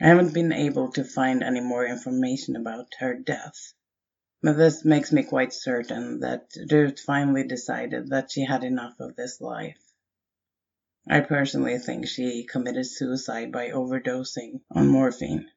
I 0.01 0.07
haven't 0.07 0.33
been 0.33 0.53
able 0.53 0.93
to 0.93 1.05
find 1.05 1.43
any 1.43 1.61
more 1.61 1.85
information 1.87 2.57
about 2.57 2.95
her 3.01 3.13
death, 3.15 3.75
but 4.41 4.57
this 4.57 4.87
makes 4.87 5.13
me 5.13 5.25
quite 5.25 5.53
certain 5.53 6.21
that 6.21 6.57
Ruth 6.71 7.01
finally 7.01 7.47
decided 7.47 8.09
that 8.09 8.33
she 8.33 8.47
had 8.47 8.65
enough 8.65 8.99
of 9.01 9.17
this 9.17 9.43
life 9.43 9.85
I 11.07 11.21
personally 11.21 11.79
think 11.79 12.09
she 12.09 12.45
committed 12.45 12.87
suicide 12.87 13.53
by 13.53 13.69
overdosing 13.69 14.63
on 14.71 14.89
morphine, 14.89 15.51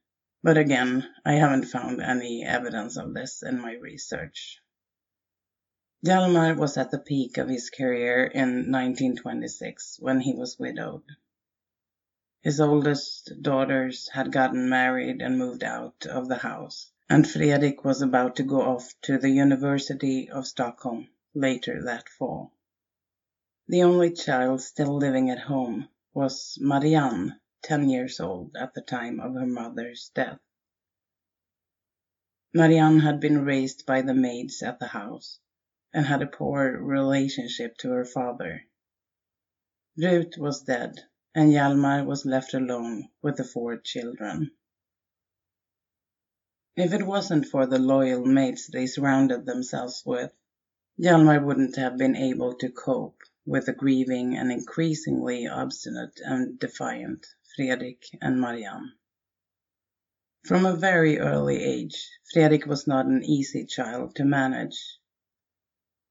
but 0.44 0.58
again, 0.58 1.08
I 1.24 1.36
haven't 1.36 1.68
found 1.68 2.02
any 2.02 2.44
evidence 2.44 2.98
of 2.98 3.14
this 3.14 3.44
in 3.44 3.62
my 3.62 3.76
research. 3.76 4.60
Hjalmar 6.06 6.56
was 6.56 6.78
at 6.78 6.92
the 6.92 7.00
peak 7.00 7.40
of 7.40 7.50
his 7.50 7.72
career 7.72 8.24
in 8.24 8.72
1926 8.72 9.98
when 10.00 10.20
he 10.20 10.36
was 10.36 10.60
widowed. 10.60 11.02
His 12.44 12.62
oldest 12.62 13.42
daughters 13.42 14.08
had 14.10 14.32
gotten 14.32 14.70
married 14.70 15.24
and 15.24 15.40
moved 15.40 15.64
out 15.64 16.06
of 16.06 16.28
the 16.28 16.36
house, 16.36 16.92
and 17.10 17.28
Fredrik 17.28 17.84
was 17.84 18.04
about 18.04 18.36
to 18.36 18.44
go 18.44 18.62
off 18.62 18.94
to 19.02 19.18
the 19.18 19.32
University 19.32 20.30
of 20.30 20.46
Stockholm 20.46 21.10
later 21.34 21.82
that 21.86 22.08
fall. 22.10 22.54
The 23.68 23.82
only 23.82 24.12
child 24.12 24.62
still 24.62 24.96
living 24.96 25.32
at 25.32 25.40
home 25.40 25.90
was 26.14 26.60
Marianne, 26.62 27.40
ten 27.64 27.90
years 27.90 28.20
old 28.20 28.56
at 28.56 28.76
the 28.76 28.84
time 28.84 29.20
of 29.20 29.34
her 29.34 29.48
mother's 29.48 30.12
death. 30.14 30.40
Marianne 32.54 33.00
had 33.00 33.20
been 33.20 33.44
raised 33.44 33.88
by 33.88 34.04
the 34.04 34.14
maids 34.14 34.62
at 34.62 34.78
the 34.78 34.86
house 34.86 35.40
and 35.94 36.06
had 36.06 36.22
a 36.22 36.28
poor 36.28 36.78
relationship 36.78 37.78
to 37.78 37.90
her 37.90 38.06
father. 38.06 38.64
Ruth 39.98 40.38
was 40.38 40.62
dead, 40.62 41.00
and 41.34 41.52
Hjalmar 41.52 42.06
was 42.06 42.26
left 42.26 42.54
alone 42.54 43.10
with 43.22 43.38
the 43.38 43.44
four 43.44 43.78
children. 43.78 44.52
If 46.76 46.94
it 46.94 47.08
wasn't 47.08 47.48
for 47.48 47.66
the 47.66 47.80
loyal 47.80 48.26
mates 48.26 48.68
they 48.68 48.86
surrounded 48.86 49.46
themselves 49.46 50.04
with, 50.06 50.32
Hjalmar 51.00 51.44
wouldn't 51.44 51.76
have 51.76 51.98
been 51.98 52.16
able 52.16 52.54
to 52.56 52.70
cope 52.70 53.22
with 53.46 53.66
the 53.66 53.74
grieving 53.74 54.38
and 54.38 54.52
increasingly 54.52 55.48
obstinate 55.48 56.20
and 56.24 56.60
defiant 56.60 57.26
Fredrik 57.56 58.04
and 58.22 58.40
Marianne. 58.40 58.94
From 60.44 60.66
a 60.66 60.76
very 60.76 61.18
early 61.18 61.64
age, 61.64 62.10
Fredrik 62.32 62.66
was 62.68 62.88
not 62.88 63.06
an 63.06 63.24
easy 63.24 63.66
child 63.66 64.16
to 64.16 64.26
manage. 64.26 64.97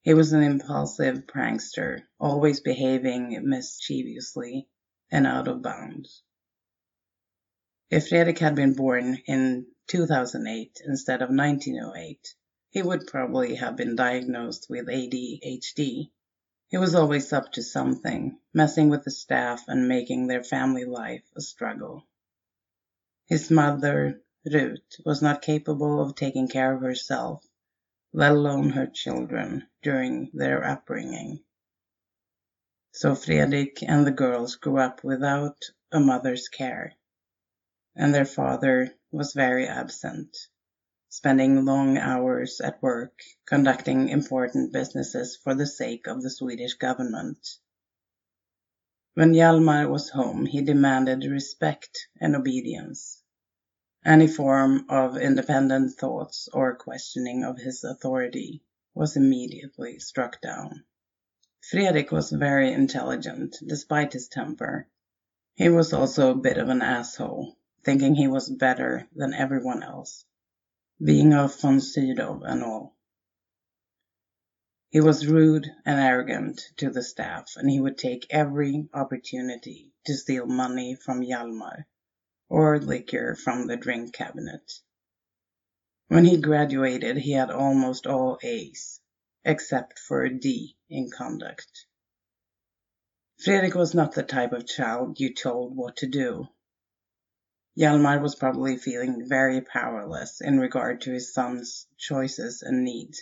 He 0.06 0.14
was 0.14 0.32
an 0.32 0.42
impulsive 0.42 1.26
prankster, 1.26 2.04
always 2.20 2.60
behaving 2.60 3.40
mischievously 3.42 4.68
and 5.10 5.26
out 5.26 5.48
of 5.48 5.62
bounds. 5.62 6.22
If 7.90 8.08
Fredrik 8.08 8.38
had 8.38 8.54
been 8.54 8.74
born 8.74 9.16
in 9.26 9.66
2008 9.88 10.80
instead 10.86 11.22
of 11.22 11.30
1908, 11.30 12.34
he 12.70 12.82
would 12.82 13.08
probably 13.08 13.56
have 13.56 13.76
been 13.76 13.96
diagnosed 13.96 14.70
with 14.70 14.86
ADHD 14.86 16.12
he 16.68 16.78
was 16.78 16.96
always 16.96 17.32
up 17.32 17.52
to 17.52 17.62
something, 17.62 18.40
messing 18.52 18.88
with 18.88 19.04
the 19.04 19.10
staff 19.10 19.64
and 19.68 19.86
making 19.86 20.26
their 20.26 20.42
family 20.42 20.84
life 20.84 21.22
a 21.36 21.40
struggle. 21.40 22.04
His 23.26 23.52
mother, 23.52 24.20
Ruth, 24.44 25.00
was 25.04 25.22
not 25.22 25.42
capable 25.42 26.00
of 26.00 26.16
taking 26.16 26.48
care 26.48 26.74
of 26.74 26.82
herself, 26.82 27.45
let 28.16 28.32
alone 28.32 28.70
her 28.70 28.88
children, 28.88 29.68
during 29.82 30.28
their 30.34 30.64
upbringing. 30.64 31.44
So 32.90 33.14
Fredrik 33.14 33.84
and 33.84 34.04
the 34.04 34.10
girls 34.10 34.56
grew 34.56 34.78
up 34.78 35.04
without 35.04 35.62
a 35.92 36.00
mother's 36.00 36.48
care, 36.48 36.94
and 37.94 38.12
their 38.12 38.24
father 38.24 38.92
was 39.12 39.34
very 39.34 39.68
absent 39.68 40.36
spending 41.08 41.64
long 41.64 41.96
hours 41.96 42.60
at 42.60 42.82
work 42.82 43.18
conducting 43.46 44.10
important 44.10 44.72
businesses 44.72 45.38
for 45.42 45.54
the 45.54 45.66
sake 45.66 46.06
of 46.06 46.22
the 46.22 46.30
Swedish 46.30 46.74
government. 46.74 47.38
When 49.14 49.32
Hjalmar 49.32 49.88
was 49.88 50.10
home, 50.10 50.44
he 50.44 50.60
demanded 50.62 51.24
respect 51.24 52.08
and 52.20 52.36
obedience. 52.36 53.22
Any 54.06 54.28
form 54.28 54.86
of 54.88 55.16
independent 55.16 55.94
thoughts 55.94 56.48
or 56.52 56.76
questioning 56.76 57.42
of 57.42 57.58
his 57.58 57.82
authority 57.82 58.62
was 58.94 59.16
immediately 59.16 59.98
struck 59.98 60.40
down. 60.40 60.84
Fredrik 61.60 62.12
was 62.12 62.30
very 62.30 62.72
intelligent, 62.72 63.56
despite 63.66 64.12
his 64.12 64.28
temper. 64.28 64.86
He 65.56 65.68
was 65.70 65.92
also 65.92 66.30
a 66.30 66.36
bit 66.36 66.56
of 66.56 66.68
an 66.68 66.82
asshole, 66.82 67.56
thinking 67.82 68.14
he 68.14 68.28
was 68.28 68.48
better 68.48 69.08
than 69.12 69.34
everyone 69.34 69.82
else 69.82 70.24
being 71.02 71.32
a 71.32 71.48
von 71.48 71.80
Sydow 71.80 72.42
and 72.44 72.62
all. 72.62 72.96
He 74.88 75.00
was 75.00 75.26
rude 75.26 75.68
and 75.84 75.98
arrogant 75.98 76.62
to 76.76 76.90
the 76.90 77.02
staff, 77.02 77.54
and 77.56 77.68
he 77.68 77.80
would 77.80 77.98
take 77.98 78.28
every 78.30 78.88
opportunity 78.94 79.92
to 80.04 80.14
steal 80.14 80.46
money 80.46 80.94
from 80.94 81.22
Hjalmar 81.22 81.86
or 82.48 82.78
liquor 82.78 83.34
from 83.34 83.66
the 83.66 83.76
drink 83.76 84.14
cabinet. 84.14 84.80
When 86.08 86.24
he 86.24 86.40
graduated, 86.40 87.16
he 87.16 87.32
had 87.32 87.50
almost 87.50 88.06
all 88.06 88.38
A's, 88.42 89.00
except 89.44 89.98
for 89.98 90.22
a 90.22 90.32
D 90.32 90.76
in 90.88 91.10
conduct. 91.10 91.86
Fredrik 93.38 93.74
was 93.74 93.94
not 93.94 94.12
the 94.12 94.22
type 94.22 94.52
of 94.52 94.66
child 94.66 95.20
you 95.20 95.34
told 95.34 95.76
what 95.76 95.96
to 95.96 96.06
do. 96.06 96.48
Hjalmar 97.76 98.22
was 98.22 98.34
probably 98.34 98.78
feeling 98.78 99.28
very 99.28 99.60
powerless 99.60 100.40
in 100.40 100.58
regard 100.58 101.02
to 101.02 101.12
his 101.12 101.34
son's 101.34 101.86
choices 101.98 102.62
and 102.62 102.84
needs. 102.84 103.20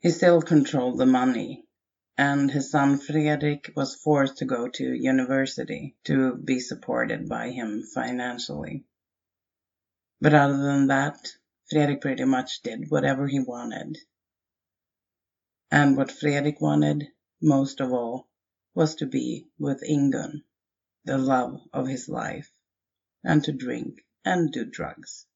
He 0.00 0.10
still 0.10 0.40
controlled 0.40 0.98
the 0.98 1.06
money, 1.06 1.66
and 2.18 2.50
his 2.50 2.70
son 2.70 2.98
Fredrik 2.98 3.72
was 3.74 3.94
forced 3.94 4.38
to 4.38 4.44
go 4.44 4.68
to 4.68 4.94
university 4.94 5.96
to 6.04 6.34
be 6.36 6.60
supported 6.60 7.28
by 7.28 7.50
him 7.50 7.82
financially. 7.94 8.84
But 10.20 10.34
other 10.34 10.58
than 10.58 10.88
that, 10.88 11.18
Fredrik 11.70 12.00
pretty 12.00 12.24
much 12.24 12.62
did 12.62 12.90
whatever 12.90 13.26
he 13.26 13.40
wanted. 13.40 13.98
And 15.70 15.96
what 15.96 16.12
Fredrik 16.12 16.60
wanted, 16.60 17.08
most 17.40 17.80
of 17.80 17.92
all, 17.92 18.28
was 18.74 18.96
to 18.96 19.06
be 19.06 19.48
with 19.58 19.82
Ingun, 19.82 20.44
the 21.04 21.18
love 21.18 21.60
of 21.72 21.88
his 21.88 22.08
life 22.08 22.52
and 23.24 23.42
to 23.44 23.52
drink 23.52 24.04
and 24.24 24.52
do 24.52 24.64
drugs. 24.64 25.26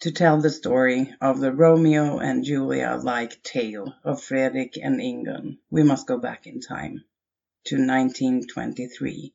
To 0.00 0.12
tell 0.12 0.40
the 0.40 0.50
story 0.50 1.14
of 1.20 1.40
the 1.40 1.52
Romeo 1.52 2.18
and 2.18 2.44
Julia 2.44 3.00
like 3.02 3.42
tale 3.42 3.94
of 4.04 4.22
Fredrik 4.22 4.76
and 4.76 5.00
Ingun, 5.00 5.58
we 5.70 5.82
must 5.82 6.06
go 6.06 6.18
back 6.18 6.46
in 6.46 6.60
time 6.60 7.04
to 7.64 7.76
1923, 7.76 9.34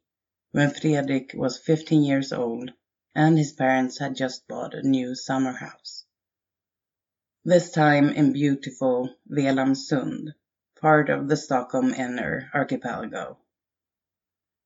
when 0.51 0.69
Fredrik 0.69 1.33
was 1.33 1.57
15 1.57 2.03
years 2.03 2.31
old 2.31 2.71
and 3.15 3.37
his 3.37 3.53
parents 3.53 3.97
had 3.97 4.15
just 4.15 4.47
bought 4.47 4.73
a 4.73 4.87
new 4.87 5.15
summer 5.15 5.53
house. 5.53 6.05
This 7.43 7.71
time 7.71 8.09
in 8.09 8.33
beautiful 8.33 9.15
Velamsund, 9.27 10.35
part 10.79 11.09
of 11.09 11.27
the 11.27 11.37
Stockholm 11.37 11.93
Inner 11.93 12.49
Archipelago 12.53 13.37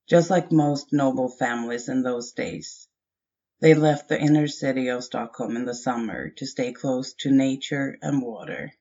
just 0.06 0.30
like 0.30 0.52
most 0.52 0.92
noble 0.92 1.28
families 1.28 1.88
in 1.88 2.02
those 2.02 2.32
days. 2.32 2.88
They 3.60 3.72
left 3.72 4.08
the 4.08 4.20
inner 4.20 4.48
city 4.48 4.88
of 4.88 5.04
Stockholm 5.04 5.56
in 5.56 5.64
the 5.64 5.74
summer 5.74 6.28
to 6.30 6.46
stay 6.46 6.72
close 6.72 7.14
to 7.14 7.30
nature 7.30 7.96
and 8.02 8.20
water. 8.20 8.72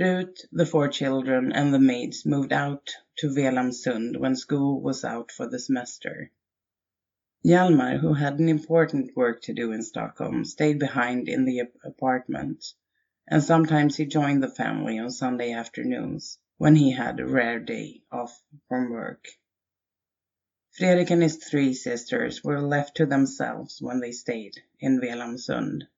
Ruth, 0.00 0.46
the 0.50 0.66
four 0.66 0.88
children, 0.88 1.52
and 1.52 1.72
the 1.72 1.78
maids 1.78 2.26
moved 2.26 2.52
out 2.52 2.90
to 3.18 3.32
Velamsund 3.32 4.16
when 4.16 4.34
school 4.34 4.80
was 4.80 5.04
out 5.04 5.30
for 5.30 5.46
the 5.46 5.60
semester. 5.60 6.32
Hjalmar, 7.44 7.98
who 7.98 8.14
had 8.14 8.40
an 8.40 8.48
important 8.48 9.16
work 9.16 9.42
to 9.42 9.52
do 9.54 9.70
in 9.72 9.82
Stockholm, 9.82 10.44
stayed 10.44 10.80
behind 10.80 11.28
in 11.28 11.44
the 11.44 11.68
apartment, 11.84 12.64
and 13.28 13.44
sometimes 13.44 13.96
he 13.96 14.06
joined 14.06 14.42
the 14.42 14.50
family 14.50 14.98
on 14.98 15.10
Sunday 15.10 15.52
afternoons 15.52 16.38
when 16.58 16.74
he 16.74 16.90
had 16.90 17.20
a 17.20 17.26
rare 17.26 17.60
day 17.60 18.02
off 18.10 18.42
from 18.68 18.90
work. 18.90 19.24
Fredrik 20.72 21.10
and 21.10 21.22
his 21.22 21.36
three 21.36 21.74
sisters 21.74 22.44
were 22.44 22.60
left 22.60 22.96
to 22.96 23.06
themselves 23.06 23.82
when 23.82 24.00
they 24.00 24.12
stayed 24.12 24.62
in 24.78 25.00
Velamsund. 25.00 25.88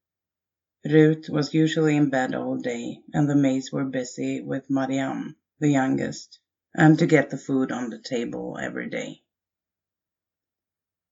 Ruth 0.85 1.29
was 1.29 1.55
usually 1.55 1.97
in 1.97 2.11
bed 2.11 2.35
all 2.35 2.57
day, 2.57 3.03
and 3.13 3.29
the 3.29 3.37
maids 3.37 3.71
were 3.71 3.85
busy 3.85 4.41
with 4.41 4.71
Marianne, 4.71 5.37
the 5.61 5.69
youngest, 5.69 6.41
and 6.75 6.99
to 6.99 7.07
get 7.07 7.31
the 7.31 7.39
food 7.39 7.71
on 7.71 7.91
the 7.91 7.99
table 7.99 8.59
every 8.61 8.89
day. 8.89 9.23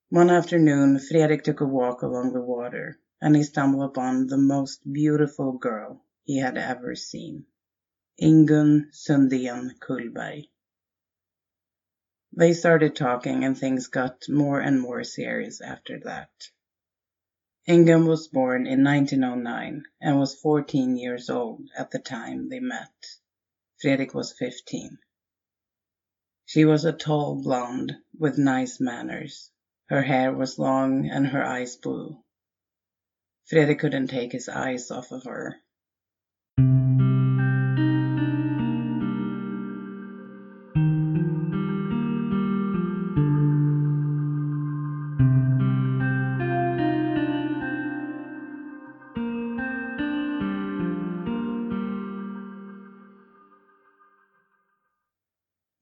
One 0.08 0.30
afternoon, 0.30 0.98
Fredrik 0.98 1.44
took 1.44 1.60
a 1.60 1.66
walk 1.66 2.02
along 2.02 2.32
the 2.32 2.40
water, 2.40 2.98
and 3.20 3.36
he 3.36 3.44
stumbled 3.44 3.90
upon 3.90 4.26
the 4.26 4.38
most 4.38 4.80
beautiful 4.90 5.52
girl 5.52 6.04
he 6.24 6.38
had 6.38 6.58
ever 6.58 6.96
seen. 6.96 7.46
Ingun 8.20 8.90
Sundén 8.92 9.78
Kullberg. 9.78 10.49
They 12.32 12.52
started 12.52 12.94
talking 12.94 13.44
and 13.44 13.58
things 13.58 13.88
got 13.88 14.28
more 14.28 14.60
and 14.60 14.80
more 14.80 15.02
serious 15.02 15.60
after 15.60 15.98
that. 16.04 16.30
Ingun 17.68 18.06
was 18.06 18.28
born 18.28 18.66
in 18.66 18.84
1909 18.84 19.84
and 20.00 20.18
was 20.18 20.40
14 20.40 20.96
years 20.96 21.28
old 21.28 21.68
at 21.76 21.90
the 21.90 21.98
time 21.98 22.48
they 22.48 22.60
met. 22.60 22.92
Fredrik 23.80 24.14
was 24.14 24.32
15. 24.32 24.98
She 26.46 26.64
was 26.64 26.84
a 26.84 26.92
tall 26.92 27.42
blonde 27.42 27.96
with 28.18 28.38
nice 28.38 28.80
manners. 28.80 29.50
Her 29.86 30.02
hair 30.02 30.32
was 30.32 30.58
long 30.58 31.08
and 31.08 31.26
her 31.26 31.44
eyes 31.44 31.76
blue. 31.76 32.22
Fredrik 33.46 33.80
couldn't 33.80 34.08
take 34.08 34.32
his 34.32 34.48
eyes 34.48 34.90
off 34.90 35.10
of 35.10 35.24
her. 35.24 35.56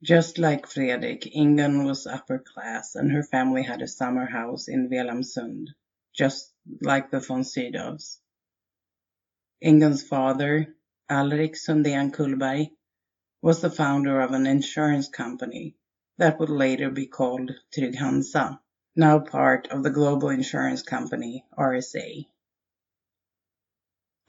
Just 0.09 0.39
like 0.39 0.67
Fredrik, 0.67 1.25
Ingun 1.37 1.85
was 1.85 2.07
upper 2.07 2.39
class 2.39 2.95
and 2.95 3.13
her 3.13 3.23
family 3.23 3.63
had 3.63 3.83
a 3.83 3.87
summer 3.87 4.25
house 4.25 4.67
in 4.67 4.89
Velamsund, 4.89 5.67
just 6.15 6.51
like 6.81 7.11
the 7.11 7.21
von 7.21 7.45
Sydow's. 7.45 8.19
Ingun's 9.63 10.03
father, 10.03 10.75
Alrik 11.11 11.57
Sundén 11.57 12.11
Kullberg, 12.11 12.71
was 13.43 13.61
the 13.61 13.69
founder 13.69 14.23
of 14.23 14.33
an 14.33 14.47
insurance 14.47 15.11
company 15.11 15.77
that 16.17 16.41
would 16.41 16.49
later 16.49 16.89
be 16.89 17.07
called 17.07 17.51
Trygg-Hansa, 17.77 18.59
now 18.97 19.19
part 19.19 19.67
of 19.67 19.83
the 19.83 19.91
global 19.91 20.31
insurance 20.31 20.81
company 20.81 21.45
RSA. 21.53 22.27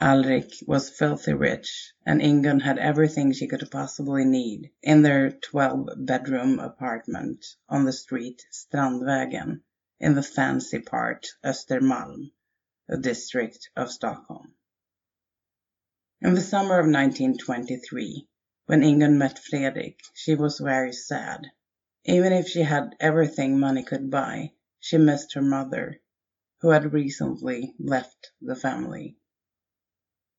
Alrik 0.01 0.65
was 0.65 0.89
filthy 0.89 1.33
rich, 1.33 1.91
and 2.05 2.21
Ingun 2.21 2.61
had 2.61 2.77
everything 2.77 3.33
she 3.33 3.47
could 3.47 3.69
possibly 3.69 4.23
need 4.23 4.71
in 4.81 5.01
their 5.01 5.29
12-bedroom 5.29 6.57
apartment 6.57 7.45
on 7.67 7.83
the 7.83 7.91
street 7.91 8.45
Strandvägen 8.49 9.59
in 9.99 10.15
the 10.15 10.23
fancy 10.23 10.79
part 10.79 11.27
Östermalm, 11.43 12.31
a 12.87 12.95
district 12.95 13.71
of 13.75 13.91
Stockholm. 13.91 14.55
In 16.21 16.33
the 16.33 16.39
summer 16.39 16.79
of 16.79 16.85
1923, 16.85 18.25
when 18.67 18.83
Ingun 18.83 19.17
met 19.17 19.37
Fredrik, 19.37 19.99
she 20.13 20.33
was 20.33 20.59
very 20.59 20.93
sad. 20.93 21.45
Even 22.05 22.31
if 22.31 22.47
she 22.47 22.61
had 22.61 22.95
everything 23.01 23.59
money 23.59 23.83
could 23.83 24.09
buy, 24.09 24.53
she 24.79 24.97
missed 24.97 25.33
her 25.33 25.41
mother, 25.41 25.99
who 26.61 26.69
had 26.69 26.93
recently 26.93 27.75
left 27.77 28.31
the 28.39 28.55
family. 28.55 29.17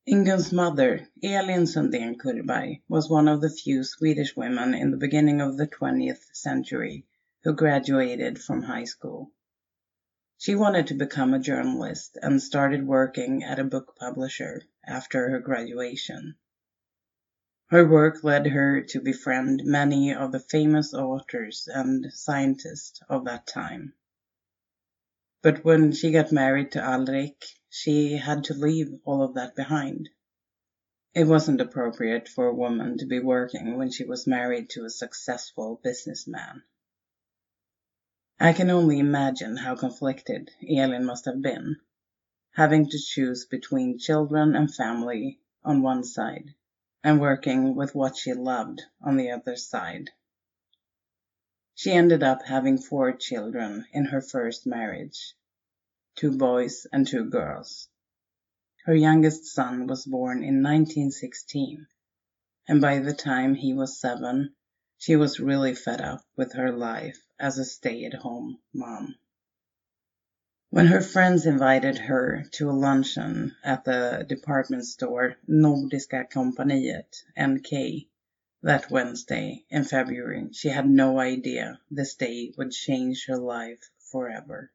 Ingun's 0.08 0.50
mother, 0.50 1.06
Elin 1.22 1.64
Sundén 1.64 2.18
Kullberg, 2.18 2.80
was 2.88 3.10
one 3.10 3.28
of 3.28 3.42
the 3.42 3.50
few 3.50 3.84
Swedish 3.84 4.34
women 4.34 4.72
in 4.72 4.90
the 4.90 4.96
beginning 4.96 5.42
of 5.42 5.58
the 5.58 5.66
20th 5.66 6.24
century 6.34 7.06
who 7.44 7.52
graduated 7.52 8.40
from 8.40 8.62
high 8.62 8.84
school. 8.84 9.30
She 10.38 10.54
wanted 10.54 10.86
to 10.86 10.94
become 10.94 11.34
a 11.34 11.38
journalist 11.38 12.16
and 12.22 12.42
started 12.42 12.86
working 12.86 13.44
at 13.44 13.58
a 13.58 13.64
book 13.64 13.94
publisher 13.98 14.62
after 14.86 15.28
her 15.28 15.38
graduation. 15.38 16.36
Her 17.66 17.86
work 17.86 18.24
led 18.24 18.46
her 18.46 18.80
to 18.80 19.02
befriend 19.02 19.64
many 19.66 20.14
of 20.14 20.32
the 20.32 20.40
famous 20.40 20.94
authors 20.94 21.68
and 21.70 22.10
scientists 22.10 23.02
of 23.10 23.26
that 23.26 23.46
time. 23.46 23.92
But 25.42 25.62
when 25.62 25.92
she 25.92 26.10
got 26.10 26.32
married 26.32 26.72
to 26.72 26.80
Alrik, 26.80 27.44
she 27.72 28.16
had 28.16 28.42
to 28.44 28.52
leave 28.54 29.00
all 29.04 29.22
of 29.22 29.34
that 29.34 29.54
behind. 29.54 30.10
It 31.14 31.24
wasn't 31.24 31.60
appropriate 31.60 32.28
for 32.28 32.46
a 32.46 32.54
woman 32.54 32.98
to 32.98 33.06
be 33.06 33.20
working 33.20 33.78
when 33.78 33.90
she 33.90 34.04
was 34.04 34.26
married 34.26 34.70
to 34.70 34.84
a 34.84 34.90
successful 34.90 35.80
businessman. 35.82 36.64
I 38.40 38.52
can 38.52 38.70
only 38.70 38.98
imagine 38.98 39.56
how 39.56 39.76
conflicted 39.76 40.50
Elin 40.68 41.04
must 41.04 41.26
have 41.26 41.40
been, 41.40 41.76
having 42.52 42.88
to 42.88 42.98
choose 42.98 43.44
between 43.44 43.98
children 43.98 44.56
and 44.56 44.74
family 44.74 45.38
on 45.62 45.82
one 45.82 46.02
side 46.02 46.54
and 47.04 47.20
working 47.20 47.76
with 47.76 47.94
what 47.94 48.16
she 48.16 48.32
loved 48.34 48.82
on 49.00 49.16
the 49.16 49.30
other 49.30 49.56
side. 49.56 50.10
She 51.74 51.92
ended 51.92 52.22
up 52.22 52.42
having 52.44 52.78
four 52.78 53.12
children 53.12 53.86
in 53.92 54.06
her 54.06 54.20
first 54.20 54.66
marriage, 54.66 55.34
two 56.16 56.36
boys 56.36 56.86
and 56.92 57.06
two 57.06 57.24
girls. 57.24 57.88
Her 58.84 58.94
youngest 58.94 59.46
son 59.46 59.86
was 59.86 60.04
born 60.04 60.38
in 60.38 60.62
1916, 60.62 61.86
and 62.66 62.80
by 62.80 62.98
the 62.98 63.12
time 63.12 63.54
he 63.54 63.74
was 63.74 64.00
seven, 64.00 64.54
she 64.98 65.16
was 65.16 65.40
really 65.40 65.74
fed 65.74 66.00
up 66.00 66.22
with 66.36 66.52
her 66.54 66.72
life 66.72 67.20
as 67.38 67.58
a 67.58 67.64
stay-at-home 67.64 68.58
mom. 68.72 69.16
When 70.70 70.86
her 70.86 71.00
friends 71.00 71.46
invited 71.46 71.98
her 71.98 72.44
to 72.52 72.70
a 72.70 72.72
luncheon 72.72 73.56
at 73.64 73.84
the 73.84 74.24
department 74.28 74.84
store 74.86 75.36
Nordiska 75.48 76.30
Kompaniet, 76.30 77.24
NK, 77.36 78.06
that 78.62 78.90
Wednesday 78.90 79.64
in 79.68 79.84
February, 79.84 80.50
she 80.52 80.68
had 80.68 80.88
no 80.88 81.18
idea 81.18 81.80
this 81.90 82.14
day 82.14 82.52
would 82.56 82.72
change 82.72 83.26
her 83.26 83.38
life 83.38 83.90
forever. 83.98 84.70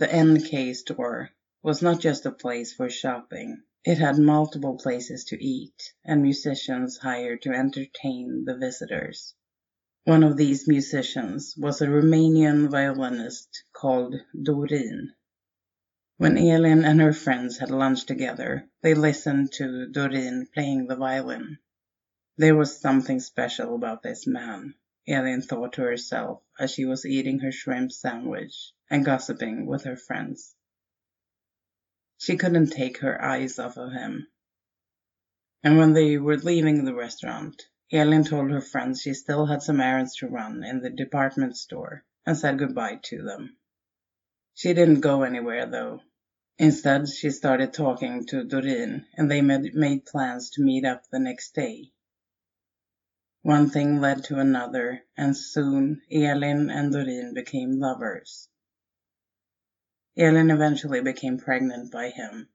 The 0.00 0.06
NK 0.06 0.76
store 0.76 1.30
was 1.62 1.82
not 1.82 2.00
just 2.00 2.24
a 2.24 2.32
place 2.32 2.72
for 2.72 2.88
shopping. 2.88 3.62
It 3.84 3.98
had 3.98 4.16
multiple 4.16 4.78
places 4.78 5.24
to 5.24 5.36
eat 5.36 5.92
and 6.02 6.22
musicians 6.22 6.96
hired 6.96 7.42
to 7.42 7.52
entertain 7.52 8.46
the 8.46 8.56
visitors. 8.56 9.34
One 10.04 10.22
of 10.22 10.38
these 10.38 10.66
musicians 10.66 11.54
was 11.54 11.82
a 11.82 11.86
Romanian 11.86 12.70
violinist 12.70 13.64
called 13.74 14.14
Dorin. 14.34 15.10
When 16.16 16.38
Elin 16.38 16.86
and 16.86 16.98
her 17.02 17.12
friends 17.12 17.58
had 17.58 17.70
lunch 17.70 18.06
together, 18.06 18.70
they 18.80 18.94
listened 18.94 19.52
to 19.58 19.86
Dorin 19.86 20.46
playing 20.50 20.86
the 20.86 20.96
violin. 20.96 21.58
There 22.38 22.56
was 22.56 22.80
something 22.80 23.20
special 23.20 23.74
about 23.74 24.02
this 24.02 24.26
man, 24.26 24.76
Elin 25.10 25.42
thought 25.42 25.72
to 25.72 25.82
herself 25.82 26.40
as 26.60 26.70
she 26.70 26.84
was 26.84 27.04
eating 27.04 27.40
her 27.40 27.50
shrimp 27.50 27.90
sandwich 27.90 28.72
and 28.88 29.04
gossiping 29.04 29.66
with 29.66 29.82
her 29.82 29.96
friends. 29.96 30.54
She 32.16 32.36
couldn't 32.36 32.70
take 32.70 32.98
her 32.98 33.20
eyes 33.20 33.58
off 33.58 33.76
of 33.76 33.92
him. 33.92 34.28
And 35.64 35.78
when 35.78 35.94
they 35.94 36.16
were 36.16 36.36
leaving 36.36 36.84
the 36.84 36.94
restaurant, 36.94 37.60
Elin 37.90 38.22
told 38.22 38.52
her 38.52 38.60
friends 38.60 39.02
she 39.02 39.14
still 39.14 39.46
had 39.46 39.62
some 39.62 39.80
errands 39.80 40.14
to 40.16 40.28
run 40.28 40.62
in 40.62 40.80
the 40.80 40.90
department 40.90 41.56
store 41.56 42.04
and 42.24 42.38
said 42.38 42.58
goodbye 42.58 43.00
to 43.02 43.22
them. 43.22 43.56
She 44.54 44.74
didn't 44.74 45.00
go 45.00 45.24
anywhere 45.24 45.66
though. 45.66 46.02
Instead, 46.56 47.08
she 47.08 47.30
started 47.30 47.72
talking 47.72 48.26
to 48.26 48.44
Dorin 48.44 49.06
and 49.14 49.28
they 49.28 49.40
made 49.40 50.06
plans 50.06 50.50
to 50.50 50.62
meet 50.62 50.84
up 50.84 51.02
the 51.10 51.18
next 51.18 51.54
day. 51.54 51.90
One 53.42 53.70
thing 53.70 54.00
led 54.00 54.24
to 54.24 54.38
another, 54.38 55.02
and 55.16 55.34
soon 55.34 56.02
Elin 56.10 56.68
and 56.68 56.92
Dorin 56.92 57.32
became 57.32 57.78
lovers. 57.78 58.48
Elin 60.14 60.50
eventually 60.50 61.00
became 61.00 61.38
pregnant 61.38 61.90
by 61.90 62.10
him, 62.10 62.50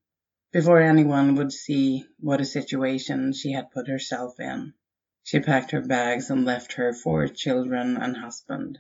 before 0.52 0.80
anyone 0.82 1.36
would 1.36 1.52
see 1.52 2.06
what 2.20 2.40
a 2.40 2.46
situation 2.46 3.34
she 3.34 3.52
had 3.52 3.72
put 3.72 3.88
herself 3.88 4.40
in. 4.40 4.76
She 5.24 5.40
packed 5.40 5.72
her 5.72 5.82
bags 5.82 6.30
and 6.30 6.46
left 6.46 6.74
her 6.74 6.94
four 6.94 7.28
children 7.30 7.98
and 7.98 8.16
husband 8.16 8.78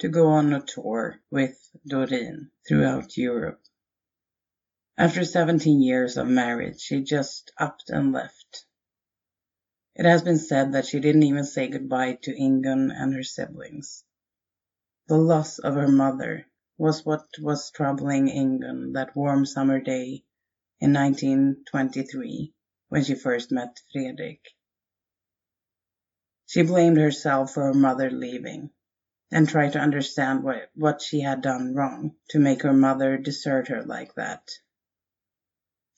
to 0.00 0.08
go 0.10 0.26
on 0.26 0.52
a 0.52 0.60
tour 0.60 1.18
with 1.30 1.58
Dorin 1.86 2.50
throughout 2.68 3.16
Europe. 3.16 3.62
After 4.98 5.24
17 5.24 5.80
years 5.80 6.18
of 6.18 6.28
marriage, 6.28 6.80
she 6.82 7.02
just 7.02 7.52
upped 7.56 7.88
and 7.88 8.12
left. 8.12 8.66
It 9.98 10.04
has 10.04 10.22
been 10.22 10.38
said 10.38 10.72
that 10.72 10.86
she 10.86 11.00
didn't 11.00 11.24
even 11.24 11.42
say 11.42 11.66
goodbye 11.66 12.20
to 12.22 12.30
Ingun 12.32 12.92
and 12.92 13.12
her 13.14 13.24
siblings. 13.24 14.04
The 15.08 15.18
loss 15.18 15.58
of 15.58 15.74
her 15.74 15.88
mother 15.88 16.46
was 16.76 17.04
what 17.04 17.26
was 17.40 17.72
troubling 17.72 18.28
Ingun 18.28 18.92
that 18.92 19.16
warm 19.16 19.44
summer 19.44 19.80
day 19.80 20.22
in 20.78 20.92
1923 20.92 22.54
when 22.90 23.02
she 23.02 23.16
first 23.16 23.50
met 23.50 23.80
Fredrik. 23.92 24.40
She 26.46 26.62
blamed 26.62 26.98
herself 26.98 27.52
for 27.54 27.64
her 27.64 27.74
mother 27.74 28.08
leaving 28.08 28.70
and 29.32 29.48
tried 29.48 29.72
to 29.72 29.80
understand 29.80 30.44
what, 30.44 30.70
what 30.76 31.02
she 31.02 31.22
had 31.22 31.42
done 31.42 31.74
wrong 31.74 32.14
to 32.30 32.38
make 32.38 32.62
her 32.62 32.72
mother 32.72 33.18
desert 33.18 33.66
her 33.66 33.82
like 33.82 34.14
that. 34.14 34.48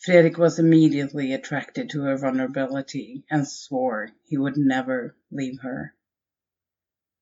Fredrik 0.02 0.38
was 0.38 0.58
immediately 0.58 1.34
attracted 1.34 1.90
to 1.90 2.00
her 2.04 2.16
vulnerability 2.16 3.22
and 3.30 3.46
swore 3.46 4.08
he 4.24 4.38
would 4.38 4.56
never 4.56 5.14
leave 5.30 5.60
her. 5.60 5.94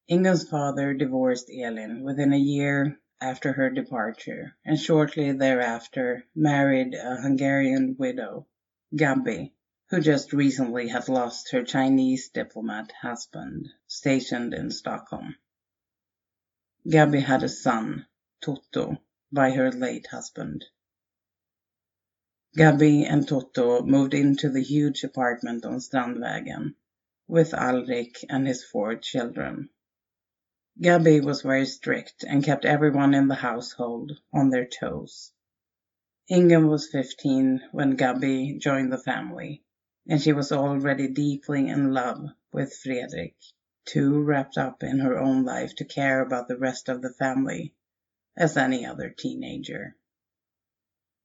Inga's 0.07 0.49
father 0.49 0.95
divorced 0.95 1.51
Elin 1.53 2.05
within 2.05 2.33
a 2.33 2.39
year 2.39 3.01
after 3.21 3.53
her 3.53 3.69
departure 3.69 4.57
and 4.65 4.79
shortly 4.79 5.33
thereafter 5.33 6.25
married 6.37 6.95
a 6.95 7.21
Hungarian 7.21 7.97
widow, 7.99 8.47
Gabi, 8.95 9.55
who 9.91 10.01
just 10.01 10.33
recently 10.33 10.87
had 10.87 11.09
lost 11.09 11.51
her 11.51 11.65
Chinese 11.65 12.29
diplomat 12.29 12.93
husband 12.93 13.71
stationed 13.89 14.55
in 14.55 14.71
Stockholm. 14.71 15.35
Gabi 16.87 17.23
had 17.23 17.43
a 17.43 17.49
son, 17.49 18.07
Toto, 18.41 18.99
by 19.33 19.51
her 19.51 19.73
late 19.73 20.07
husband. 20.07 20.65
Gabi 22.57 23.05
and 23.05 23.29
Toto 23.29 23.83
moved 23.83 24.15
into 24.15 24.49
the 24.49 24.63
huge 24.63 25.05
apartment 25.05 25.67
on 25.67 25.81
Strandvägen 25.81 26.75
with 27.27 27.53
Alrik 27.53 28.25
and 28.31 28.47
his 28.47 28.65
four 28.65 28.97
children. 28.97 29.69
Gabi 30.81 31.23
was 31.23 31.43
very 31.43 31.67
strict 31.67 32.25
and 32.25 32.43
kept 32.43 32.65
everyone 32.65 33.13
in 33.13 33.29
the 33.29 33.35
household 33.35 34.13
on 34.33 34.49
their 34.49 34.65
toes. 34.65 35.31
Ingun 36.31 36.69
was 36.69 36.91
15 36.91 37.69
when 37.73 37.97
Gabi 37.99 38.59
joined 38.59 38.93
the 38.93 38.99
family, 38.99 39.63
and 40.07 40.21
she 40.21 40.33
was 40.33 40.51
already 40.51 41.09
deeply 41.09 41.69
in 41.69 41.93
love 41.93 42.31
with 42.51 42.75
Fredrik, 42.83 43.37
too 43.85 44.23
wrapped 44.23 44.57
up 44.57 44.83
in 44.83 45.01
her 45.01 45.19
own 45.19 45.45
life 45.45 45.75
to 45.77 45.85
care 45.85 46.23
about 46.23 46.49
the 46.49 46.57
rest 46.57 46.89
of 46.89 47.03
the 47.03 47.13
family 47.13 47.75
as 48.37 48.57
any 48.57 48.87
other 48.87 49.11
teenager. 49.11 49.97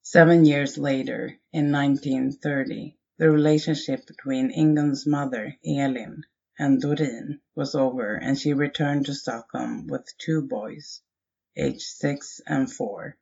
Seven 0.06 0.44
years 0.44 0.78
later, 0.78 1.40
in 1.54 1.72
1930, 1.72 2.98
the 3.18 3.32
relationship 3.32 4.06
between 4.06 4.52
Ingun's 4.52 5.08
mother, 5.08 5.56
Elin, 5.66 6.26
and 6.60 6.82
Dorin 6.82 7.40
was 7.56 7.74
over 7.74 8.14
and 8.14 8.38
she 8.38 8.54
returned 8.54 9.06
to 9.06 9.14
Stockholm 9.14 9.88
with 9.88 10.06
two 10.18 10.42
boys, 10.42 11.02
aged 11.56 11.84
six 11.84 12.42
and 12.46 12.72
four. 12.72 13.18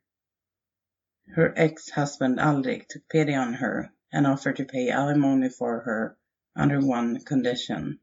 Her 1.28 1.54
ex-husband 1.56 2.40
Alrik 2.40 2.88
took 2.88 3.08
pity 3.08 3.34
on 3.34 3.54
her 3.54 3.92
and 4.12 4.26
offered 4.26 4.56
to 4.56 4.64
pay 4.64 4.90
alimony 4.90 5.50
for 5.50 5.82
her 5.82 6.18
under 6.56 6.80
one 6.80 7.20
condition. 7.20 8.00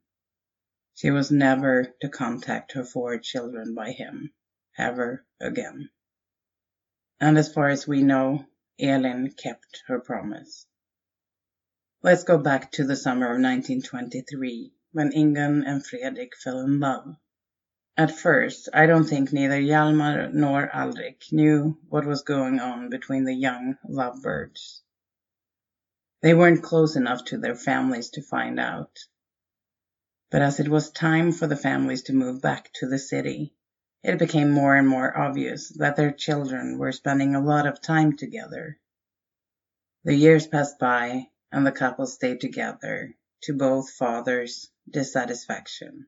She 0.93 1.11
was 1.11 1.31
never 1.31 1.93
to 1.99 2.07
contact 2.07 2.71
her 2.71 2.85
four 2.85 3.17
children 3.19 3.75
by 3.75 3.91
him, 3.91 4.33
ever 4.77 5.25
again. 5.41 5.89
And 7.19 7.37
as 7.37 7.53
far 7.53 7.67
as 7.67 7.85
we 7.85 8.03
know, 8.03 8.45
Elin 8.79 9.31
kept 9.31 9.83
her 9.87 9.99
promise. 9.99 10.65
Let's 12.01 12.23
go 12.23 12.37
back 12.37 12.71
to 12.73 12.85
the 12.85 12.95
summer 12.95 13.25
of 13.25 13.41
1923 13.41 14.71
when 14.93 15.11
Ingun 15.11 15.67
and 15.67 15.85
Fredrik 15.85 16.35
fell 16.35 16.61
in 16.61 16.79
love. 16.79 17.17
At 17.97 18.17
first, 18.17 18.69
I 18.73 18.85
don't 18.85 19.03
think 19.03 19.33
neither 19.33 19.59
Hjalmar 19.59 20.33
nor 20.33 20.69
Alrik 20.69 21.31
knew 21.33 21.77
what 21.89 22.05
was 22.05 22.21
going 22.21 22.61
on 22.61 22.89
between 22.89 23.25
the 23.25 23.33
young 23.33 23.77
lovebirds. 23.83 24.81
They 26.21 26.33
weren't 26.33 26.63
close 26.63 26.95
enough 26.95 27.25
to 27.25 27.37
their 27.37 27.55
families 27.55 28.11
to 28.11 28.21
find 28.21 28.59
out. 28.59 28.97
But 30.31 30.41
as 30.41 30.61
it 30.61 30.69
was 30.69 30.91
time 30.91 31.33
for 31.33 31.47
the 31.47 31.57
families 31.57 32.03
to 32.03 32.13
move 32.13 32.41
back 32.41 32.71
to 32.75 32.87
the 32.87 32.99
city, 32.99 33.53
it 34.03 34.17
became 34.17 34.51
more 34.51 34.75
and 34.75 34.87
more 34.87 35.17
obvious 35.17 35.69
that 35.69 35.95
their 35.95 36.11
children 36.11 36.77
were 36.77 36.91
spending 36.91 37.35
a 37.35 37.43
lot 37.43 37.67
of 37.67 37.81
time 37.81 38.15
together. 38.15 38.77
The 40.03 40.15
years 40.15 40.47
passed 40.47 40.79
by 40.79 41.29
and 41.51 41.65
the 41.65 41.71
couple 41.71 42.05
stayed 42.05 42.39
together 42.39 43.15
to 43.41 43.53
both 43.53 43.91
fathers' 43.91 44.69
dissatisfaction. 44.89 46.07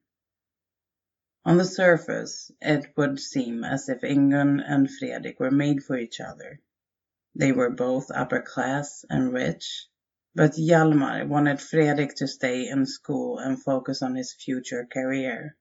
On 1.43 1.58
the 1.58 1.65
surface, 1.65 2.51
it 2.62 2.95
would 2.95 3.19
seem 3.19 3.63
as 3.63 3.89
if 3.89 4.04
Ingun 4.04 4.62
and 4.65 4.89
Fredrik 4.89 5.39
were 5.39 5.51
made 5.51 5.84
for 5.84 5.97
each 5.97 6.21
other. 6.21 6.60
They 7.36 7.51
were 7.51 7.71
both 7.71 8.12
upper 8.12 8.41
class 8.41 9.04
and 9.10 9.34
rich, 9.34 9.88
but 10.36 10.51
Hjalmar 10.54 11.27
wanted 11.27 11.60
Fredrik 11.60 12.15
to 12.15 12.27
stay 12.27 12.67
in 12.67 12.86
school 12.86 13.39
and 13.39 13.62
focus 13.62 14.01
on 14.01 14.15
his 14.15 14.34
future 14.34 14.86
career. 14.86 15.58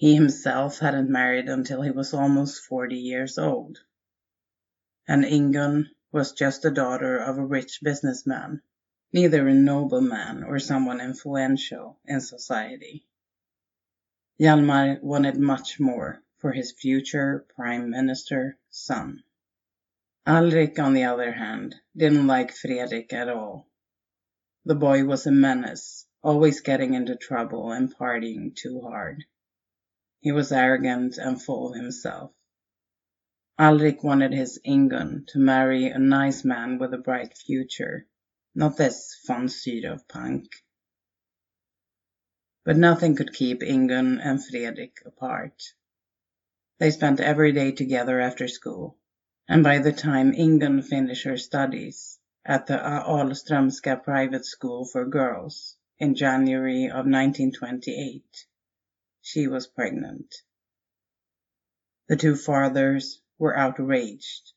He 0.00 0.14
himself 0.14 0.78
hadn't 0.78 1.10
married 1.10 1.50
until 1.50 1.82
he 1.82 1.90
was 1.90 2.14
almost 2.14 2.64
40 2.64 2.96
years 2.96 3.36
old. 3.36 3.80
And 5.06 5.26
Ingun 5.26 5.90
was 6.10 6.32
just 6.32 6.62
the 6.62 6.70
daughter 6.70 7.18
of 7.18 7.36
a 7.36 7.44
rich 7.44 7.80
businessman 7.82 8.62
neither 9.12 9.46
a 9.46 9.52
nobleman 9.52 10.42
or 10.42 10.58
someone 10.58 11.02
influential 11.02 11.98
in 12.06 12.22
society. 12.22 13.04
Hjalmar 14.40 15.02
wanted 15.02 15.36
much 15.36 15.78
more 15.78 16.22
for 16.38 16.52
his 16.52 16.72
future 16.72 17.44
prime 17.54 17.90
minister 17.90 18.56
son. 18.70 19.22
Alrik, 20.26 20.78
on 20.78 20.94
the 20.94 21.04
other 21.04 21.32
hand, 21.32 21.74
didn't 21.94 22.26
like 22.26 22.52
Fredrik 22.56 23.12
at 23.12 23.28
all. 23.28 23.68
The 24.64 24.76
boy 24.76 25.04
was 25.04 25.26
a 25.26 25.30
menace, 25.30 26.06
always 26.22 26.62
getting 26.62 26.94
into 26.94 27.16
trouble 27.16 27.72
and 27.72 27.94
partying 27.94 28.56
too 28.56 28.80
hard. 28.80 29.24
He 30.20 30.32
was 30.32 30.52
arrogant 30.52 31.16
and 31.16 31.40
full 31.40 31.70
of 31.70 31.76
himself. 31.76 32.32
Alrik 33.58 34.04
wanted 34.04 34.32
his 34.32 34.60
Ingun 34.66 35.24
to 35.28 35.38
marry 35.38 35.86
a 35.86 35.98
nice 35.98 36.44
man 36.44 36.78
with 36.78 36.92
a 36.92 36.98
bright 36.98 37.36
future 37.36 38.06
not 38.54 38.76
this 38.76 39.16
von 39.26 39.48
Sydow 39.48 39.98
punk. 40.08 40.50
But 42.64 42.76
nothing 42.76 43.14
could 43.16 43.32
keep 43.32 43.62
Ingun 43.62 44.20
and 44.20 44.44
Fredrik 44.44 44.98
apart. 45.06 45.62
They 46.78 46.90
spent 46.90 47.20
every 47.20 47.52
day 47.52 47.72
together 47.72 48.20
after 48.20 48.48
school, 48.48 48.98
and 49.48 49.62
by 49.62 49.78
the 49.78 49.92
time 49.92 50.32
Ingun 50.32 50.82
finished 50.82 51.24
her 51.24 51.36
studies 51.36 52.18
at 52.44 52.66
the 52.66 52.76
Ahlströmska 52.76 54.02
private 54.02 54.44
school 54.44 54.84
for 54.84 55.06
girls 55.06 55.76
in 55.98 56.14
January 56.14 56.86
of 56.86 57.06
1928, 57.06 58.46
she 59.30 59.46
was 59.46 59.66
pregnant. 59.66 60.34
The 62.08 62.16
two 62.16 62.36
fathers 62.36 63.20
were 63.38 63.56
outraged 63.56 64.52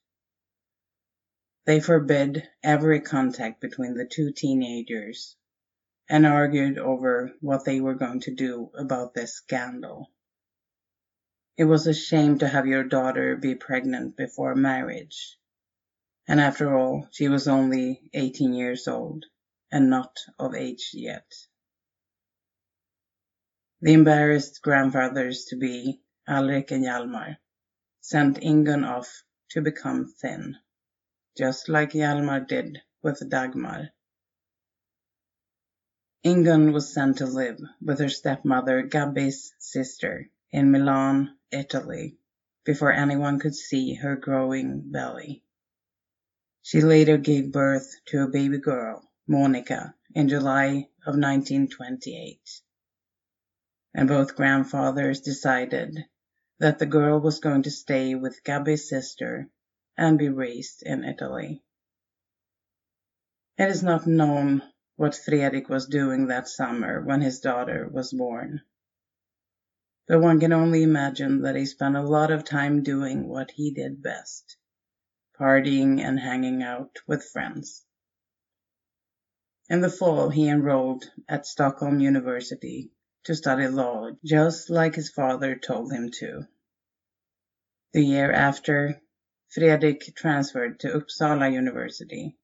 they 1.65 1.79
forbid 1.79 2.49
every 2.61 2.99
contact 2.99 3.61
between 3.61 3.93
the 3.93 4.05
two 4.05 4.33
teenagers 4.33 5.37
and 6.09 6.25
argued 6.25 6.77
over 6.77 7.31
what 7.39 7.63
they 7.63 7.79
were 7.79 7.95
going 7.95 8.19
to 8.21 8.35
do 8.35 8.69
about 8.77 9.13
this 9.13 9.35
scandal. 9.35 10.11
It 11.55 11.63
was 11.63 11.87
a 11.87 11.93
shame 11.93 12.39
to 12.39 12.47
have 12.47 12.67
your 12.67 12.83
daughter 12.83 13.37
be 13.37 13.55
pregnant 13.55 14.17
before 14.17 14.55
marriage. 14.55 15.37
And 16.27 16.41
after 16.41 16.77
all, 16.77 17.07
she 17.11 17.29
was 17.29 17.47
only 17.47 18.09
18 18.13 18.53
years 18.53 18.87
old 18.87 19.25
and 19.71 19.89
not 19.89 20.17
of 20.37 20.55
age 20.55 20.89
yet. 20.93 21.31
The 23.83 23.91
embarrassed 23.91 24.61
grandfathers 24.61 25.43
to 25.49 25.57
be, 25.57 25.99
Alrik 26.25 26.71
and 26.71 26.85
Hjalmar, 26.85 27.35
sent 27.99 28.37
Ingun 28.41 28.85
off 28.85 29.25
to 29.49 29.61
become 29.61 30.05
thin 30.05 30.55
just 31.37 31.67
like 31.67 31.91
Hjalmar 31.91 32.47
did 32.47 32.81
with 33.01 33.29
Dagmar. 33.29 33.89
Ingun 36.23 36.71
was 36.71 36.93
sent 36.93 37.17
to 37.17 37.25
live 37.25 37.59
with 37.81 37.99
her 37.99 38.07
stepmother 38.07 38.83
Gabi's 38.83 39.53
sister 39.59 40.29
in 40.49 40.71
Milan, 40.71 41.35
Italy, 41.51 42.17
before 42.63 42.93
anyone 42.93 43.37
could 43.37 43.53
see 43.53 43.95
her 43.95 44.15
growing 44.15 44.79
belly. 44.91 45.43
She 46.61 46.79
later 46.79 47.17
gave 47.17 47.51
birth 47.51 47.93
to 48.05 48.23
a 48.23 48.29
baby 48.29 48.59
girl, 48.59 49.11
Monica, 49.27 49.93
in 50.15 50.29
July 50.29 50.87
of 51.05 51.17
1928. 51.17 52.39
And 53.95 54.07
both 54.07 54.35
grandfathers 54.35 55.21
decided 55.21 56.05
that 56.59 56.79
the 56.79 56.85
girl 56.87 57.19
was 57.19 57.39
going 57.39 57.63
to 57.63 57.71
stay 57.71 58.15
with 58.15 58.43
Gabi's 58.43 58.89
sister 58.89 59.49
and 59.97 60.17
be 60.19 60.29
raised 60.29 60.83
in 60.83 61.03
Italy. 61.03 61.63
It 63.57 63.69
is 63.69 63.83
not 63.83 64.07
known 64.07 64.63
what 64.97 65.15
Fredrik 65.15 65.69
was 65.69 65.87
doing 65.87 66.27
that 66.27 66.47
summer 66.47 67.03
when 67.03 67.21
his 67.21 67.39
daughter 67.41 67.87
was 67.91 68.13
born. 68.13 68.61
but 70.07 70.19
one 70.21 70.39
can 70.39 70.53
only 70.53 70.83
imagine 70.83 71.43
that 71.43 71.55
he 71.55 71.65
spent 71.65 71.95
a 71.95 72.01
lot 72.03 72.31
of 72.31 72.43
time 72.45 72.83
doing 72.83 73.27
what 73.27 73.51
he 73.51 73.71
did 73.73 74.03
best 74.03 74.57
partying 75.39 76.01
and 76.01 76.19
hanging 76.19 76.63
out 76.63 76.99
with 77.07 77.25
friends. 77.25 77.85
In 79.69 79.81
the 79.81 79.89
fall, 79.89 80.29
he 80.29 80.49
enrolled 80.49 81.11
at 81.29 81.47
Stockholm 81.47 81.99
University 81.99 82.92
to 83.23 83.35
study 83.35 83.67
law, 83.67 84.09
just 84.23 84.69
like 84.69 84.95
his 84.95 85.09
father 85.09 85.55
told 85.55 85.91
him 85.91 86.11
to. 86.11 86.47
The 87.93 88.03
year 88.03 88.31
after, 88.31 89.01
Fredrik 89.49 90.15
transferred 90.15 90.79
to 90.79 90.93
Uppsala 90.99 91.51
University. 91.51 92.35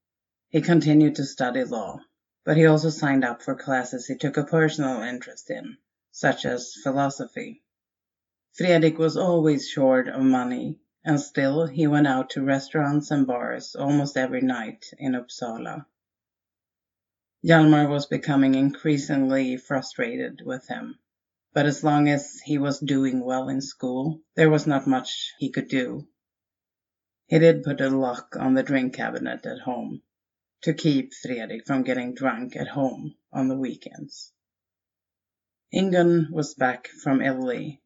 He 0.49 0.61
continued 0.61 1.15
to 1.15 1.25
study 1.25 1.63
law, 1.63 2.01
but 2.45 2.55
he 2.55 2.65
also 2.65 2.89
signed 2.89 3.25
up 3.25 3.41
for 3.41 3.55
classes 3.55 4.05
he 4.05 4.15
took 4.15 4.37
a 4.37 4.43
personal 4.43 5.01
interest 5.01 5.49
in, 5.49 5.77
such 6.11 6.45
as 6.45 6.75
philosophy. 6.83 7.63
Fredrik 8.53 8.97
was 8.97 9.17
always 9.17 9.67
short 9.67 10.07
of 10.07 10.21
money, 10.21 10.79
and 11.03 11.19
still 11.19 11.65
he 11.65 11.87
went 11.87 12.07
out 12.07 12.29
to 12.31 12.43
restaurants 12.43 13.09
and 13.11 13.25
bars 13.25 13.75
almost 13.75 14.17
every 14.17 14.41
night 14.41 14.91
in 14.97 15.13
Uppsala. 15.13 15.85
Hjalmar 17.41 17.87
was 17.89 18.05
becoming 18.05 18.53
increasingly 18.53 19.55
frustrated 19.55 20.41
with 20.45 20.67
him, 20.67 20.99
but 21.53 21.65
as 21.65 21.85
long 21.85 22.09
as 22.09 22.41
he 22.43 22.57
was 22.57 22.79
doing 22.79 23.23
well 23.23 23.47
in 23.47 23.61
school, 23.61 24.21
there 24.35 24.49
was 24.49 24.67
not 24.67 24.87
much 24.87 25.33
he 25.39 25.49
could 25.49 25.69
do. 25.69 26.05
He 27.27 27.39
did 27.39 27.63
put 27.63 27.79
a 27.79 27.89
lock 27.89 28.35
on 28.37 28.55
the 28.55 28.63
drink 28.63 28.93
cabinet 28.95 29.45
at 29.45 29.59
home 29.59 30.01
to 30.63 30.73
keep 30.73 31.13
Fredrik 31.13 31.65
from 31.65 31.83
getting 31.83 32.13
drunk 32.13 32.57
at 32.57 32.67
home 32.67 33.15
on 33.31 33.47
the 33.47 33.57
weekends. 33.57 34.33
Ingun 35.73 36.31
was 36.31 36.55
back 36.55 36.87
from 36.87 37.21
Italy, 37.21 37.81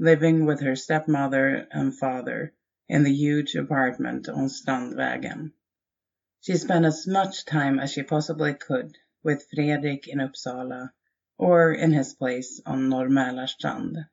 living 0.00 0.46
with 0.46 0.60
her 0.62 0.74
stepmother 0.74 1.68
and 1.70 1.96
father 1.96 2.54
in 2.88 3.04
the 3.04 3.14
huge 3.14 3.54
apartment 3.54 4.28
on 4.28 4.48
Strandvägen. 4.48 5.52
She 6.42 6.56
spent 6.56 6.84
as 6.84 7.08
much 7.08 7.44
time 7.44 7.80
as 7.80 7.90
she 7.90 8.04
possibly 8.04 8.54
could 8.54 8.96
with 9.24 9.48
Fredrik 9.52 10.06
in 10.06 10.20
Uppsala 10.20 10.92
or 11.38 11.72
in 11.72 11.92
his 11.92 12.14
place 12.14 12.60
on 12.64 12.88
Norrmälarstrand. 12.88 14.08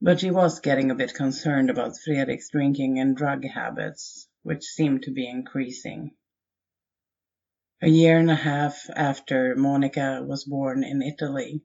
But 0.00 0.20
she 0.20 0.30
was 0.30 0.60
getting 0.60 0.90
a 0.90 0.94
bit 0.94 1.14
concerned 1.14 1.70
about 1.70 1.98
Fredrik's 1.98 2.50
drinking 2.50 3.00
and 3.00 3.16
drug 3.16 3.44
habits, 3.44 4.28
which 4.42 4.64
seemed 4.64 5.02
to 5.04 5.10
be 5.10 5.26
increasing. 5.26 6.14
A 7.82 7.88
year 7.88 8.18
and 8.18 8.30
a 8.30 8.36
half 8.36 8.88
after 8.94 9.56
Monica 9.56 10.22
was 10.22 10.44
born 10.44 10.84
in 10.84 11.02
Italy, 11.02 11.64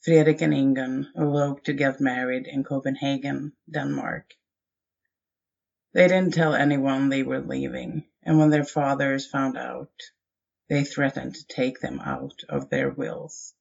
Fredrik 0.00 0.42
and 0.42 0.52
Ingun 0.52 1.12
eloped 1.14 1.66
to 1.66 1.74
get 1.74 2.00
married 2.00 2.48
in 2.48 2.64
Copenhagen, 2.64 3.52
Denmark. 3.70 4.34
They 5.92 6.08
didn't 6.08 6.34
tell 6.34 6.54
anyone 6.54 7.08
they 7.08 7.22
were 7.22 7.40
leaving, 7.40 8.08
and 8.22 8.38
when 8.38 8.50
their 8.50 8.64
fathers 8.64 9.26
found 9.26 9.56
out, 9.56 9.92
they 10.68 10.84
threatened 10.84 11.34
to 11.34 11.46
take 11.46 11.80
them 11.80 12.00
out 12.00 12.44
of 12.48 12.70
their 12.70 12.90
wills. 12.90 13.54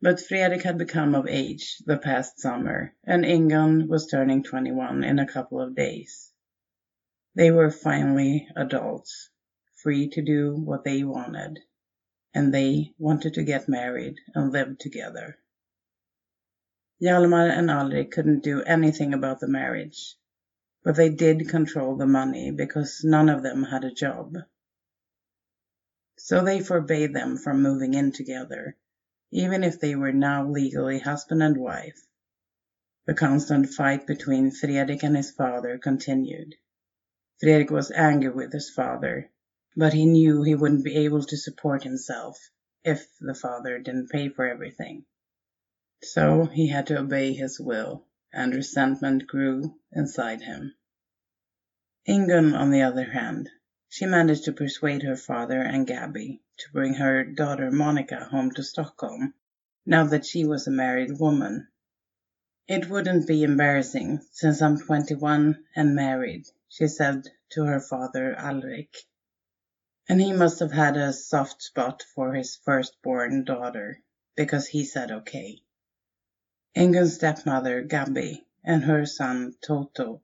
But 0.00 0.20
Fredrik 0.20 0.62
had 0.62 0.76
become 0.76 1.14
of 1.14 1.26
age 1.28 1.78
the 1.86 1.96
past 1.96 2.38
summer, 2.38 2.94
and 3.04 3.24
Ingun 3.24 3.88
was 3.88 4.06
turning 4.06 4.42
21 4.42 5.04
in 5.04 5.18
a 5.18 5.26
couple 5.26 5.60
of 5.60 5.74
days. 5.74 6.32
They 7.34 7.50
were 7.50 7.70
finally 7.70 8.48
adults, 8.54 9.30
free 9.82 10.08
to 10.10 10.22
do 10.22 10.54
what 10.54 10.84
they 10.84 11.04
wanted, 11.04 11.60
and 12.34 12.52
they 12.52 12.92
wanted 12.98 13.34
to 13.34 13.44
get 13.44 13.68
married 13.68 14.16
and 14.34 14.52
live 14.52 14.78
together. 14.78 15.38
Hjalmar 17.02 17.50
and 17.50 17.70
Alrik 17.70 18.10
couldn't 18.12 18.44
do 18.44 18.62
anything 18.62 19.14
about 19.14 19.40
the 19.40 19.48
marriage, 19.48 20.16
but 20.84 20.96
they 20.96 21.08
did 21.08 21.48
control 21.48 21.96
the 21.96 22.06
money 22.06 22.50
because 22.50 23.02
none 23.02 23.30
of 23.30 23.42
them 23.42 23.64
had 23.64 23.84
a 23.84 23.90
job. 23.90 24.36
So 26.18 26.44
they 26.44 26.60
forbade 26.60 27.14
them 27.14 27.38
from 27.38 27.62
moving 27.62 27.94
in 27.94 28.12
together, 28.12 28.76
even 29.32 29.64
if 29.64 29.80
they 29.80 29.96
were 29.96 30.12
now 30.12 30.46
legally 30.46 30.98
husband 30.98 31.42
and 31.42 31.56
wife. 31.56 32.06
The 33.06 33.14
constant 33.14 33.70
fight 33.70 34.06
between 34.06 34.50
Fredrik 34.50 35.02
and 35.02 35.16
his 35.16 35.30
father 35.30 35.78
continued. 35.78 36.54
Fredrik 37.40 37.70
was 37.70 37.90
angry 37.90 38.30
with 38.30 38.52
his 38.52 38.70
father, 38.70 39.30
but 39.76 39.94
he 39.94 40.04
knew 40.04 40.42
he 40.42 40.54
wouldn't 40.54 40.84
be 40.84 40.96
able 40.96 41.22
to 41.22 41.36
support 41.36 41.82
himself 41.82 42.38
if 42.84 43.06
the 43.20 43.34
father 43.34 43.78
didn't 43.78 44.10
pay 44.10 44.28
for 44.28 44.46
everything. 44.46 45.04
So 46.02 46.44
he 46.44 46.68
had 46.68 46.86
to 46.88 46.98
obey 46.98 47.32
his 47.32 47.58
will 47.58 48.06
and 48.34 48.54
resentment 48.54 49.26
grew 49.26 49.78
inside 49.92 50.42
him. 50.42 50.74
Ingun, 52.06 52.54
on 52.54 52.70
the 52.70 52.82
other 52.82 53.04
hand, 53.04 53.48
she 53.88 54.06
managed 54.06 54.44
to 54.44 54.52
persuade 54.52 55.02
her 55.02 55.16
father 55.16 55.60
and 55.60 55.86
Gabby 55.86 56.42
to 56.58 56.72
bring 56.72 56.94
her 56.94 57.24
daughter 57.24 57.70
Monica 57.70 58.24
home 58.24 58.50
to 58.52 58.62
Stockholm, 58.62 59.34
now 59.86 60.04
that 60.06 60.26
she 60.26 60.44
was 60.44 60.66
a 60.66 60.70
married 60.70 61.18
woman. 61.18 61.68
It 62.66 62.90
wouldn't 62.90 63.26
be 63.26 63.42
embarrassing, 63.42 64.20
since 64.32 64.60
I'm 64.60 64.78
21 64.78 65.64
and 65.76 65.94
married, 65.94 66.46
she 66.68 66.88
said 66.88 67.28
to 67.50 67.64
her 67.64 67.80
father 67.80 68.34
Alrik. 68.36 68.94
And 70.08 70.20
he 70.20 70.32
must 70.32 70.58
have 70.58 70.72
had 70.72 70.96
a 70.96 71.12
soft 71.12 71.62
spot 71.62 72.02
for 72.14 72.34
his 72.34 72.56
firstborn 72.56 73.44
daughter, 73.44 74.02
because 74.36 74.66
he 74.66 74.84
said 74.84 75.10
okay. 75.10 75.60
Ingun's 76.76 77.14
stepmother, 77.14 77.82
Gabby, 77.82 78.44
and 78.64 78.82
her 78.82 79.06
son, 79.06 79.54
Toto, 79.60 80.20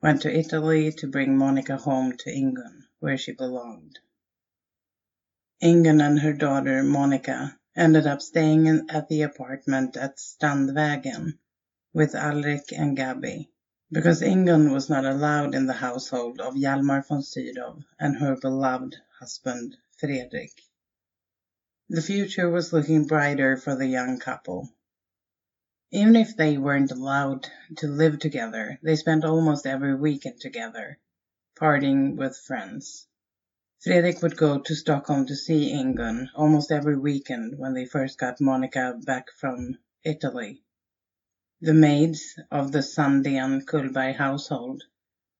went 0.00 0.22
to 0.22 0.34
Italy 0.34 0.90
to 0.92 1.06
bring 1.06 1.36
Monica 1.36 1.76
home 1.76 2.16
to 2.16 2.30
Ingun, 2.30 2.84
where 3.00 3.18
she 3.18 3.32
belonged. 3.32 3.98
Ingun 5.62 6.00
and 6.00 6.18
her 6.20 6.32
daughter, 6.32 6.82
Monica, 6.82 7.58
ended 7.76 8.06
up 8.06 8.22
staying 8.22 8.66
in, 8.66 8.88
at 8.88 9.08
the 9.08 9.20
apartment 9.20 9.98
at 9.98 10.16
Strandvägen 10.16 11.38
with 11.92 12.14
Alrik 12.14 12.72
and 12.72 12.96
Gabby, 12.96 13.50
because 13.90 14.22
Ingun 14.22 14.72
was 14.72 14.88
not 14.88 15.04
allowed 15.04 15.54
in 15.54 15.66
the 15.66 15.74
household 15.74 16.40
of 16.40 16.54
Hjalmar 16.54 17.06
von 17.06 17.22
Sydow 17.22 17.84
and 18.00 18.16
her 18.16 18.34
beloved 18.36 18.96
husband, 19.20 19.76
Fredrik. 19.98 20.58
The 21.90 22.00
future 22.00 22.48
was 22.48 22.72
looking 22.72 23.06
brighter 23.06 23.58
for 23.58 23.76
the 23.76 23.86
young 23.86 24.18
couple. 24.18 24.70
Even 25.94 26.16
if 26.16 26.34
they 26.34 26.56
weren't 26.56 26.90
allowed 26.90 27.46
to 27.76 27.86
live 27.86 28.18
together, 28.18 28.78
they 28.82 28.96
spent 28.96 29.26
almost 29.26 29.66
every 29.66 29.94
weekend 29.94 30.40
together, 30.40 30.98
partying 31.54 32.16
with 32.16 32.34
friends. 32.34 33.06
Fredrik 33.78 34.22
would 34.22 34.38
go 34.38 34.58
to 34.58 34.74
Stockholm 34.74 35.26
to 35.26 35.36
see 35.36 35.70
Ingun 35.70 36.30
almost 36.34 36.72
every 36.72 36.96
weekend 36.96 37.58
when 37.58 37.74
they 37.74 37.84
first 37.84 38.18
got 38.18 38.40
Monica 38.40 38.98
back 39.04 39.30
from 39.32 39.76
Italy. 40.02 40.62
The 41.60 41.74
maids 41.74 42.38
of 42.50 42.72
the 42.72 42.78
Sandén 42.78 43.66
Kullberg 43.66 44.16
household 44.16 44.82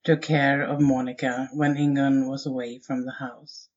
took 0.04 0.20
care 0.20 0.62
of 0.62 0.82
Monica 0.82 1.48
when 1.54 1.76
Ingun 1.76 2.28
was 2.28 2.44
away 2.44 2.78
from 2.78 3.06
the 3.06 3.12
house. 3.12 3.70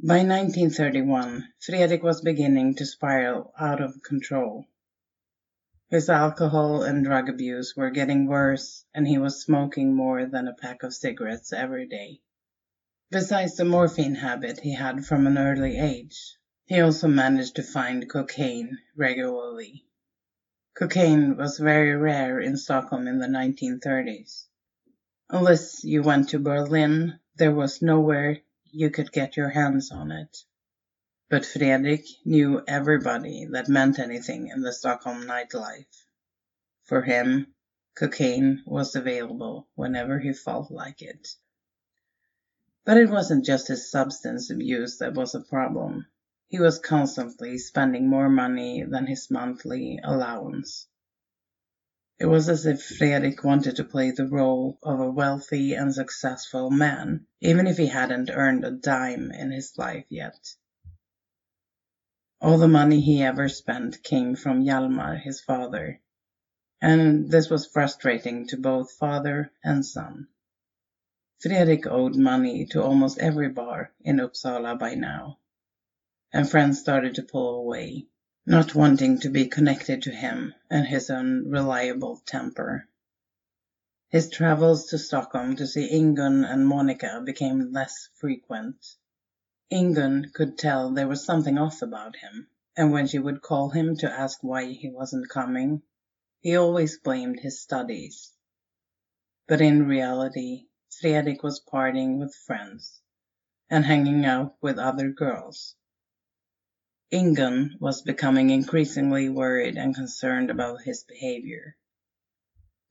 By 0.00 0.24
1931, 0.24 1.52
Fredrik 1.60 2.02
was 2.02 2.22
beginning 2.22 2.76
to 2.76 2.86
spiral 2.86 3.52
out 3.58 3.82
of 3.82 4.02
control. 4.02 4.64
His 5.88 6.10
alcohol 6.10 6.82
and 6.82 7.04
drug 7.04 7.28
abuse 7.28 7.76
were 7.76 7.90
getting 7.90 8.26
worse, 8.26 8.84
and 8.92 9.06
he 9.06 9.18
was 9.18 9.40
smoking 9.40 9.94
more 9.94 10.26
than 10.26 10.48
a 10.48 10.54
pack 10.54 10.82
of 10.82 10.92
cigarettes 10.92 11.52
every 11.52 11.86
day. 11.86 12.20
Besides 13.10 13.56
the 13.56 13.64
morphine 13.64 14.16
habit 14.16 14.58
he 14.58 14.74
had 14.74 15.06
from 15.06 15.28
an 15.28 15.38
early 15.38 15.78
age, 15.78 16.38
he 16.64 16.80
also 16.80 17.06
managed 17.06 17.54
to 17.54 17.62
find 17.62 18.10
cocaine 18.10 18.78
regularly. 18.96 19.84
Cocaine 20.74 21.36
was 21.36 21.58
very 21.58 21.94
rare 21.94 22.40
in 22.40 22.56
Stockholm 22.56 23.06
in 23.06 23.20
the 23.20 23.28
1930s. 23.28 24.46
Unless 25.30 25.84
you 25.84 26.02
went 26.02 26.30
to 26.30 26.40
Berlin, 26.40 27.20
there 27.36 27.54
was 27.54 27.80
nowhere 27.80 28.38
you 28.72 28.90
could 28.90 29.12
get 29.12 29.36
your 29.36 29.50
hands 29.50 29.92
on 29.92 30.10
it. 30.10 30.36
But 31.28 31.44
Fredrik 31.44 32.06
knew 32.24 32.62
everybody 32.68 33.46
that 33.46 33.68
meant 33.68 33.98
anything 33.98 34.46
in 34.46 34.60
the 34.60 34.72
Stockholm 34.72 35.26
nightlife. 35.26 36.06
For 36.84 37.02
him, 37.02 37.52
cocaine 37.96 38.62
was 38.64 38.94
available 38.94 39.66
whenever 39.74 40.20
he 40.20 40.32
felt 40.32 40.70
like 40.70 41.02
it. 41.02 41.26
But 42.84 42.98
it 42.98 43.10
wasn't 43.10 43.44
just 43.44 43.66
his 43.66 43.90
substance 43.90 44.50
abuse 44.50 44.98
that 44.98 45.14
was 45.14 45.34
a 45.34 45.40
problem. 45.40 46.06
He 46.46 46.60
was 46.60 46.78
constantly 46.78 47.58
spending 47.58 48.08
more 48.08 48.28
money 48.28 48.84
than 48.84 49.08
his 49.08 49.28
monthly 49.28 49.98
allowance. 50.04 50.86
It 52.20 52.26
was 52.26 52.48
as 52.48 52.66
if 52.66 52.84
Fredrik 52.84 53.42
wanted 53.42 53.74
to 53.76 53.84
play 53.84 54.12
the 54.12 54.28
role 54.28 54.78
of 54.80 55.00
a 55.00 55.10
wealthy 55.10 55.74
and 55.74 55.92
successful 55.92 56.70
man, 56.70 57.26
even 57.40 57.66
if 57.66 57.78
he 57.78 57.86
hadn't 57.86 58.30
earned 58.30 58.64
a 58.64 58.70
dime 58.70 59.32
in 59.32 59.50
his 59.50 59.76
life 59.76 60.06
yet. 60.08 60.54
All 62.38 62.58
the 62.58 62.68
money 62.68 63.00
he 63.00 63.22
ever 63.22 63.48
spent 63.48 64.02
came 64.02 64.36
from 64.36 64.62
Hjalmar, 64.62 65.16
his 65.18 65.40
father, 65.40 66.02
and 66.82 67.30
this 67.30 67.48
was 67.48 67.66
frustrating 67.66 68.46
to 68.48 68.58
both 68.58 68.92
father 68.92 69.50
and 69.64 69.86
son. 69.86 70.28
Fredrik 71.38 71.86
owed 71.86 72.14
money 72.14 72.66
to 72.66 72.82
almost 72.82 73.18
every 73.18 73.48
bar 73.48 73.90
in 74.00 74.20
Uppsala 74.20 74.78
by 74.78 74.94
now, 74.94 75.38
and 76.30 76.46
friends 76.46 76.78
started 76.78 77.14
to 77.14 77.22
pull 77.22 77.58
away, 77.58 78.06
not 78.44 78.74
wanting 78.74 79.18
to 79.20 79.30
be 79.30 79.48
connected 79.48 80.02
to 80.02 80.10
him 80.10 80.54
and 80.68 80.86
his 80.86 81.08
unreliable 81.08 82.18
temper. 82.26 82.86
His 84.10 84.28
travels 84.28 84.88
to 84.90 84.98
Stockholm 84.98 85.56
to 85.56 85.66
see 85.66 85.88
Ingun 85.90 86.44
and 86.44 86.68
Monica 86.68 87.22
became 87.24 87.72
less 87.72 88.10
frequent. 88.16 88.76
Ingun 89.72 90.30
could 90.32 90.56
tell 90.56 90.92
there 90.92 91.08
was 91.08 91.24
something 91.24 91.58
off 91.58 91.82
about 91.82 92.14
him, 92.14 92.46
and 92.76 92.92
when 92.92 93.08
she 93.08 93.18
would 93.18 93.42
call 93.42 93.70
him 93.70 93.96
to 93.96 94.08
ask 94.08 94.38
why 94.44 94.66
he 94.66 94.90
wasn't 94.90 95.28
coming, 95.28 95.82
he 96.40 96.54
always 96.54 97.00
blamed 97.00 97.40
his 97.40 97.60
studies. 97.60 98.32
But 99.48 99.60
in 99.60 99.88
reality, 99.88 100.68
Fredrik 101.00 101.42
was 101.42 101.58
partying 101.58 102.20
with 102.20 102.32
friends 102.46 103.00
and 103.68 103.84
hanging 103.84 104.24
out 104.24 104.56
with 104.60 104.78
other 104.78 105.10
girls. 105.10 105.74
Ingun 107.12 107.76
was 107.80 108.02
becoming 108.02 108.50
increasingly 108.50 109.28
worried 109.28 109.76
and 109.76 109.96
concerned 109.96 110.48
about 110.48 110.82
his 110.82 111.02
behavior. 111.02 111.76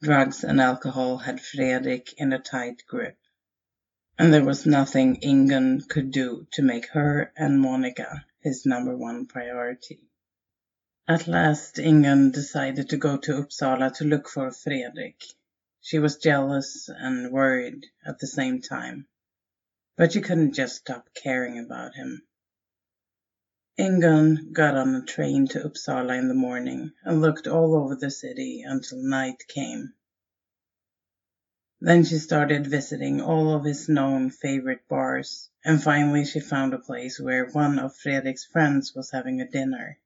Drugs 0.01 0.43
and 0.43 0.59
alcohol 0.59 1.19
had 1.19 1.39
Fredrik 1.39 2.13
in 2.17 2.33
a 2.33 2.39
tight 2.39 2.83
grip 2.85 3.17
and 4.17 4.33
there 4.33 4.45
was 4.45 4.65
nothing 4.65 5.19
Ingun 5.21 5.87
could 5.89 6.11
do 6.11 6.47
to 6.51 6.61
make 6.61 6.87
her 6.89 7.33
and 7.35 7.59
Monica 7.59 8.25
his 8.39 8.65
number 8.65 8.95
one 8.95 9.25
priority. 9.25 9.99
At 11.07 11.27
last 11.27 11.77
Ingun 11.77 12.31
decided 12.31 12.89
to 12.89 12.97
go 12.97 13.17
to 13.17 13.33
Uppsala 13.33 13.93
to 13.95 14.05
look 14.05 14.29
for 14.29 14.51
Fredrik. 14.51 15.21
She 15.81 15.99
was 15.99 16.15
jealous 16.17 16.89
and 16.89 17.31
worried 17.31 17.87
at 18.05 18.19
the 18.19 18.27
same 18.27 18.61
time, 18.61 19.07
but 19.97 20.13
she 20.13 20.21
couldn't 20.21 20.53
just 20.53 20.77
stop 20.77 21.09
caring 21.13 21.59
about 21.59 21.95
him. 21.95 22.21
Ingun 23.77 24.53
got 24.53 24.77
on 24.77 24.95
a 24.95 25.03
train 25.03 25.47
to 25.49 25.59
Uppsala 25.59 26.17
in 26.17 26.29
the 26.29 26.33
morning 26.33 26.93
and 27.03 27.19
looked 27.19 27.47
all 27.47 27.75
over 27.75 27.97
the 27.97 28.09
city 28.09 28.61
until 28.65 28.99
night 29.03 29.43
came. 29.49 29.94
Then 31.81 32.05
she 32.05 32.17
started 32.17 32.65
visiting 32.67 33.21
all 33.21 33.53
of 33.53 33.65
his 33.65 33.89
known 33.89 34.29
favorite 34.31 34.87
bars, 34.87 35.49
and 35.63 35.83
finally 35.83 36.25
she 36.25 36.39
found 36.39 36.73
a 36.73 36.79
place 36.79 37.19
where 37.19 37.45
one 37.47 37.77
of 37.77 37.97
Fredrik's 37.97 38.45
friends 38.45 38.95
was 38.95 39.11
having 39.11 39.41
a 39.41 39.47
dinner. 39.47 39.99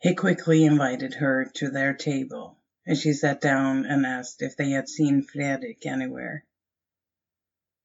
He 0.00 0.14
quickly 0.16 0.64
invited 0.64 1.14
her 1.14 1.44
to 1.54 1.70
their 1.70 1.94
table, 1.94 2.58
and 2.84 2.98
she 2.98 3.12
sat 3.12 3.40
down 3.40 3.86
and 3.86 4.04
asked 4.04 4.42
if 4.42 4.56
they 4.56 4.70
had 4.70 4.88
seen 4.88 5.22
Fredrik 5.22 5.86
anywhere. 5.86 6.44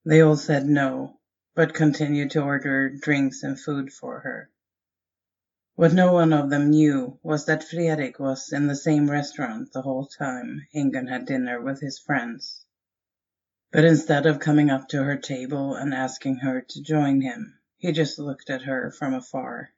They 0.04 0.20
all 0.22 0.36
said 0.36 0.66
no, 0.66 1.20
but 1.56 1.76
continued 1.76 2.32
to 2.32 2.42
order 2.42 2.90
drinks 2.90 3.44
and 3.44 3.58
food 3.58 3.94
for 3.94 4.22
her. 4.22 4.50
What 5.76 5.94
no 5.94 6.12
one 6.14 6.34
of 6.34 6.50
them 6.50 6.72
knew 6.72 7.20
was 7.24 7.46
that 7.46 7.64
Fredrik 7.64 8.20
was 8.20 8.52
in 8.52 8.68
the 8.68 8.76
same 8.76 9.10
restaurant 9.10 9.72
the 9.72 9.84
whole 9.84 10.08
time 10.08 10.68
Ingun 10.76 11.08
had 11.08 11.28
dinner 11.28 11.62
with 11.62 11.80
his 11.80 12.00
friends. 12.00 12.66
But 13.72 13.86
instead 13.86 14.26
of 14.26 14.40
coming 14.40 14.72
up 14.72 14.88
to 14.90 15.04
her 15.04 15.16
table 15.18 15.76
and 15.76 15.94
asking 15.94 16.38
her 16.38 16.62
to 16.62 16.82
join 16.82 17.22
him, 17.22 17.60
he 17.78 17.92
just 17.92 18.18
looked 18.18 18.50
at 18.50 18.64
her 18.64 18.90
from 18.90 19.14
afar. 19.14 19.72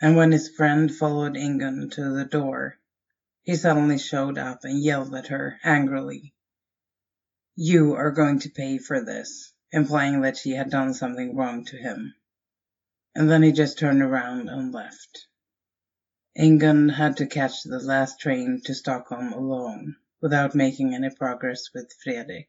And 0.00 0.16
when 0.16 0.32
his 0.32 0.48
friend 0.48 0.90
followed 0.90 1.36
Ingun 1.36 1.90
to 1.90 2.14
the 2.16 2.24
door, 2.24 2.78
he 3.42 3.56
suddenly 3.56 3.98
showed 3.98 4.38
up 4.38 4.64
and 4.64 4.82
yelled 4.82 5.14
at 5.14 5.26
her 5.26 5.60
angrily. 5.64 6.32
You 7.56 7.92
are 7.92 8.10
going 8.10 8.38
to 8.38 8.50
pay 8.50 8.78
for 8.78 9.04
this, 9.04 9.52
implying 9.70 10.22
that 10.22 10.38
she 10.38 10.52
had 10.52 10.70
done 10.70 10.94
something 10.94 11.36
wrong 11.36 11.66
to 11.66 11.76
him. 11.76 12.14
And 13.14 13.28
then 13.28 13.42
he 13.42 13.52
just 13.52 13.78
turned 13.78 14.00
around 14.00 14.48
and 14.48 14.72
left. 14.72 15.26
Ingun 16.34 16.88
had 16.88 17.18
to 17.18 17.26
catch 17.26 17.64
the 17.64 17.80
last 17.80 18.18
train 18.18 18.62
to 18.64 18.74
Stockholm 18.74 19.34
alone 19.34 19.96
without 20.20 20.54
making 20.54 20.94
any 20.94 21.10
progress 21.10 21.70
with 21.74 21.92
Fredrik. 22.02 22.48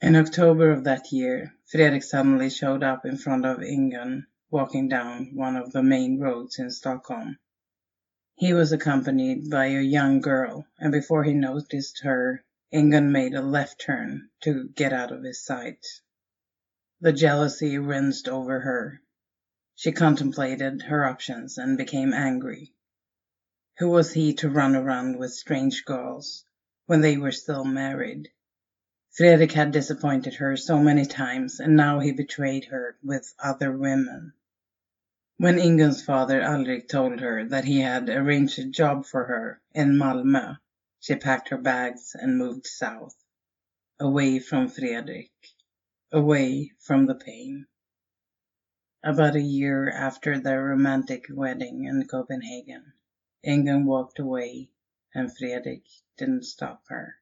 In 0.00 0.16
October 0.16 0.70
of 0.70 0.84
that 0.84 1.12
year, 1.12 1.54
Fredrik 1.66 2.02
suddenly 2.02 2.50
showed 2.50 2.82
up 2.82 3.06
in 3.06 3.16
front 3.16 3.46
of 3.46 3.62
Ingun 3.62 4.26
walking 4.50 4.88
down 4.88 5.34
one 5.34 5.56
of 5.56 5.72
the 5.72 5.82
main 5.82 6.20
roads 6.20 6.58
in 6.58 6.70
Stockholm. 6.70 7.38
He 8.36 8.52
was 8.52 8.72
accompanied 8.72 9.48
by 9.48 9.66
a 9.66 9.80
young 9.80 10.20
girl, 10.20 10.66
and 10.78 10.92
before 10.92 11.24
he 11.24 11.32
noticed 11.32 12.02
her, 12.02 12.44
Ingun 12.72 13.10
made 13.12 13.34
a 13.34 13.40
left 13.40 13.80
turn 13.80 14.28
to 14.42 14.68
get 14.68 14.92
out 14.92 15.10
of 15.12 15.22
his 15.22 15.42
sight. 15.42 15.84
The 17.00 17.12
jealousy 17.12 17.78
rinsed 17.78 18.28
over 18.28 18.60
her. 18.60 19.00
She 19.74 19.92
contemplated 19.92 20.82
her 20.82 21.04
options 21.04 21.58
and 21.58 21.78
became 21.78 22.12
angry. 22.12 22.74
Who 23.78 23.90
was 23.90 24.12
he 24.12 24.34
to 24.34 24.48
run 24.48 24.76
around 24.76 25.18
with 25.18 25.32
strange 25.34 25.84
girls 25.84 26.44
when 26.86 27.00
they 27.00 27.16
were 27.16 27.32
still 27.32 27.64
married? 27.64 28.30
Fredrik 29.10 29.52
had 29.52 29.72
disappointed 29.72 30.34
her 30.34 30.56
so 30.56 30.78
many 30.78 31.04
times, 31.06 31.60
and 31.60 31.76
now 31.76 32.00
he 32.00 32.12
betrayed 32.12 32.66
her 32.66 32.96
with 33.02 33.34
other 33.38 33.76
women. 33.76 34.32
When 35.38 35.58
Ingun's 35.58 36.02
father 36.02 36.40
Alrik 36.40 36.88
told 36.88 37.20
her 37.20 37.44
that 37.48 37.64
he 37.64 37.80
had 37.80 38.08
arranged 38.08 38.60
a 38.60 38.64
job 38.64 39.06
for 39.06 39.24
her 39.24 39.60
in 39.72 39.96
Malmö, 39.96 40.58
she 41.00 41.16
packed 41.16 41.50
her 41.50 41.58
bags 41.58 42.14
and 42.14 42.38
moved 42.38 42.66
south, 42.66 43.16
away 44.00 44.38
from 44.38 44.68
Fredrik, 44.68 45.32
away 46.12 46.72
from 46.78 47.06
the 47.06 47.16
pain. 47.16 47.66
About 49.02 49.36
a 49.36 49.42
year 49.42 49.90
after 49.90 50.38
their 50.38 50.62
romantic 50.64 51.26
wedding 51.28 51.84
in 51.84 52.06
Copenhagen, 52.06 52.93
Ingun 53.46 53.84
walked 53.84 54.18
away, 54.18 54.70
and 55.14 55.30
Fredrik 55.36 55.84
didn't 56.16 56.44
stop 56.44 56.82
her. 56.88 57.16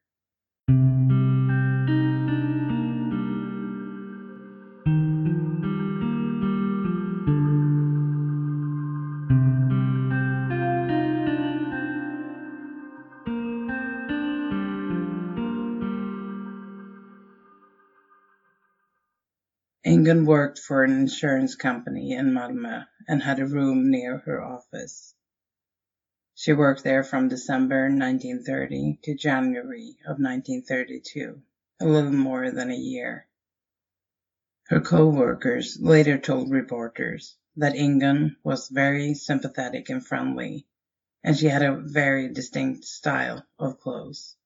Ingun 19.84 20.24
worked 20.24 20.60
for 20.60 20.84
an 20.84 20.92
insurance 20.92 21.56
company 21.56 22.12
in 22.12 22.30
Malmö 22.30 22.86
and 23.08 23.20
had 23.22 23.40
a 23.40 23.46
room 23.46 23.90
near 23.90 24.18
her 24.18 24.40
office. 24.40 25.16
She 26.34 26.52
worked 26.52 26.82
there 26.82 27.04
from 27.04 27.28
December 27.28 27.90
1930 27.90 29.00
to 29.02 29.14
January 29.14 29.98
of 30.06 30.18
1932, 30.18 31.42
a 31.80 31.86
little 31.86 32.12
more 32.12 32.50
than 32.50 32.70
a 32.70 32.76
year. 32.76 33.28
Her 34.68 34.80
co-workers 34.80 35.78
later 35.80 36.18
told 36.18 36.50
reporters 36.50 37.36
that 37.56 37.76
Ingun 37.76 38.36
was 38.42 38.68
very 38.68 39.14
sympathetic 39.14 39.90
and 39.90 40.04
friendly, 40.04 40.66
and 41.22 41.36
she 41.36 41.46
had 41.46 41.62
a 41.62 41.76
very 41.76 42.32
distinct 42.32 42.84
style 42.84 43.46
of 43.58 43.78
clothes. 43.78 44.36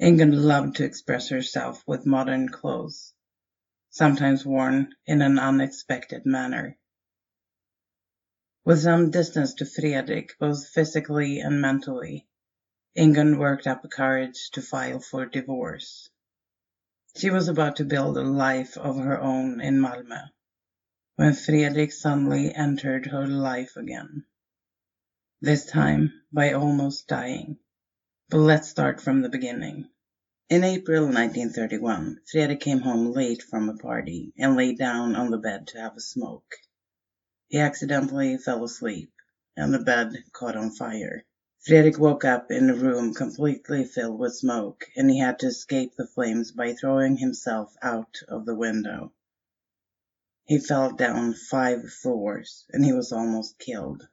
Ingun 0.00 0.32
loved 0.46 0.76
to 0.76 0.84
express 0.84 1.30
herself 1.30 1.82
with 1.86 2.06
modern 2.06 2.50
clothes, 2.50 3.14
sometimes 3.90 4.46
worn 4.46 4.94
in 5.06 5.22
an 5.22 5.38
unexpected 5.38 6.24
manner. 6.24 6.77
With 8.68 8.82
some 8.82 9.10
distance 9.10 9.54
to 9.54 9.64
Fredrik, 9.64 10.36
both 10.38 10.68
physically 10.68 11.40
and 11.40 11.58
mentally, 11.58 12.28
Ingun 12.94 13.38
worked 13.38 13.66
up 13.66 13.90
courage 13.90 14.50
to 14.50 14.60
file 14.60 15.00
for 15.00 15.24
divorce. 15.24 16.10
She 17.16 17.30
was 17.30 17.48
about 17.48 17.76
to 17.76 17.86
build 17.86 18.18
a 18.18 18.22
life 18.22 18.76
of 18.76 18.98
her 18.98 19.18
own 19.18 19.62
in 19.62 19.80
Malmö, 19.80 20.28
when 21.16 21.32
Fredrik 21.32 21.92
suddenly 21.92 22.54
entered 22.54 23.06
her 23.06 23.26
life 23.26 23.74
again. 23.78 24.26
This 25.40 25.64
time 25.64 26.12
by 26.30 26.52
almost 26.52 27.08
dying. 27.08 27.56
But 28.28 28.40
let's 28.40 28.68
start 28.68 29.00
from 29.00 29.22
the 29.22 29.30
beginning. 29.30 29.88
In 30.50 30.62
April 30.62 31.04
1931, 31.04 32.20
Fredrik 32.30 32.60
came 32.60 32.80
home 32.80 33.12
late 33.12 33.42
from 33.42 33.70
a 33.70 33.78
party 33.78 34.34
and 34.36 34.56
lay 34.56 34.74
down 34.74 35.16
on 35.16 35.30
the 35.30 35.38
bed 35.38 35.68
to 35.68 35.80
have 35.80 35.96
a 35.96 36.02
smoke. 36.02 36.54
He 37.50 37.56
accidentally 37.60 38.36
fell 38.36 38.62
asleep, 38.62 39.10
and 39.56 39.72
the 39.72 39.78
bed 39.78 40.22
caught 40.34 40.54
on 40.54 40.70
fire. 40.70 41.24
Fredrik 41.60 41.98
woke 41.98 42.22
up 42.22 42.50
in 42.50 42.68
a 42.68 42.74
room 42.74 43.14
completely 43.14 43.86
filled 43.86 44.18
with 44.18 44.36
smoke, 44.36 44.84
and 44.94 45.10
he 45.10 45.18
had 45.18 45.38
to 45.38 45.46
escape 45.46 45.94
the 45.96 46.06
flames 46.06 46.52
by 46.52 46.74
throwing 46.74 47.16
himself 47.16 47.74
out 47.80 48.18
of 48.28 48.44
the 48.44 48.54
window. 48.54 49.14
He 50.44 50.58
fell 50.58 50.92
down 50.94 51.32
five 51.32 51.90
floors 51.90 52.66
and 52.68 52.84
he 52.84 52.92
was 52.92 53.12
almost 53.12 53.58
killed. 53.58 54.06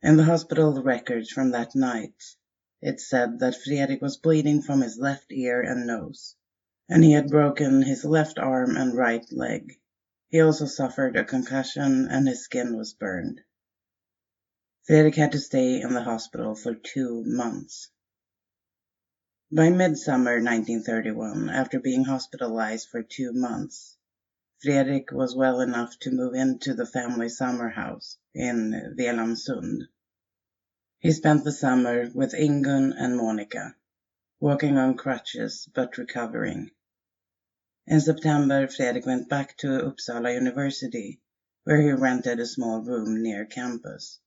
In 0.00 0.16
the 0.16 0.22
hospital 0.26 0.80
records 0.80 1.28
from 1.28 1.50
that 1.50 1.74
night, 1.74 2.36
it 2.82 3.00
said 3.00 3.40
that 3.40 3.56
Fredrik 3.60 4.00
was 4.00 4.16
bleeding 4.16 4.62
from 4.62 4.80
his 4.80 4.96
left 4.96 5.32
ear 5.32 5.60
and 5.60 5.88
nose, 5.88 6.36
and 6.88 7.02
he 7.02 7.10
had 7.14 7.30
broken 7.30 7.82
his 7.82 8.04
left 8.04 8.38
arm 8.38 8.76
and 8.76 8.94
right 8.94 9.26
leg. 9.32 9.72
He 10.28 10.40
also 10.40 10.66
suffered 10.66 11.16
a 11.16 11.24
concussion 11.24 12.08
and 12.10 12.26
his 12.26 12.44
skin 12.44 12.76
was 12.76 12.94
burned. 12.94 13.40
Fredrik 14.86 15.14
had 15.14 15.32
to 15.32 15.38
stay 15.38 15.80
in 15.80 15.92
the 15.92 16.02
hospital 16.02 16.54
for 16.54 16.74
two 16.74 17.22
months. 17.24 17.90
By 19.52 19.70
midsummer 19.70 20.42
1931, 20.42 21.48
after 21.48 21.78
being 21.78 22.04
hospitalized 22.04 22.88
for 22.88 23.02
two 23.02 23.32
months, 23.32 23.96
Fredrik 24.62 25.12
was 25.12 25.36
well 25.36 25.60
enough 25.60 25.98
to 26.00 26.10
move 26.10 26.34
into 26.34 26.74
the 26.74 26.86
family 26.86 27.28
summer 27.28 27.68
house 27.68 28.18
in 28.34 28.94
Velamsund. 28.96 29.82
He 30.98 31.12
spent 31.12 31.44
the 31.44 31.52
summer 31.52 32.10
with 32.14 32.32
Ingun 32.34 32.94
and 32.96 33.16
Monica, 33.16 33.76
walking 34.40 34.78
on 34.78 34.96
crutches 34.96 35.68
but 35.74 35.98
recovering. 35.98 36.70
In 37.86 38.00
September, 38.00 38.66
Fredrik 38.66 39.04
went 39.04 39.28
back 39.28 39.58
to 39.58 39.66
Uppsala 39.86 40.32
University, 40.32 41.20
where 41.64 41.82
he 41.82 41.90
rented 41.92 42.40
a 42.40 42.46
small 42.46 42.80
room 42.80 43.22
near 43.22 43.44
campus. 43.44 44.20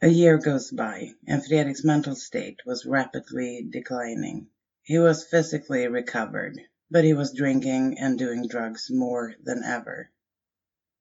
A 0.00 0.08
year 0.08 0.36
goes 0.36 0.72
by, 0.72 1.12
and 1.28 1.46
Fredrik's 1.46 1.84
mental 1.84 2.16
state 2.16 2.58
was 2.66 2.84
rapidly 2.84 3.62
declining. 3.70 4.48
He 4.82 4.98
was 4.98 5.22
physically 5.22 5.86
recovered, 5.86 6.60
but 6.90 7.04
he 7.04 7.12
was 7.14 7.32
drinking 7.32 8.00
and 8.00 8.18
doing 8.18 8.48
drugs 8.48 8.90
more 8.90 9.36
than 9.40 9.62
ever. 9.62 10.10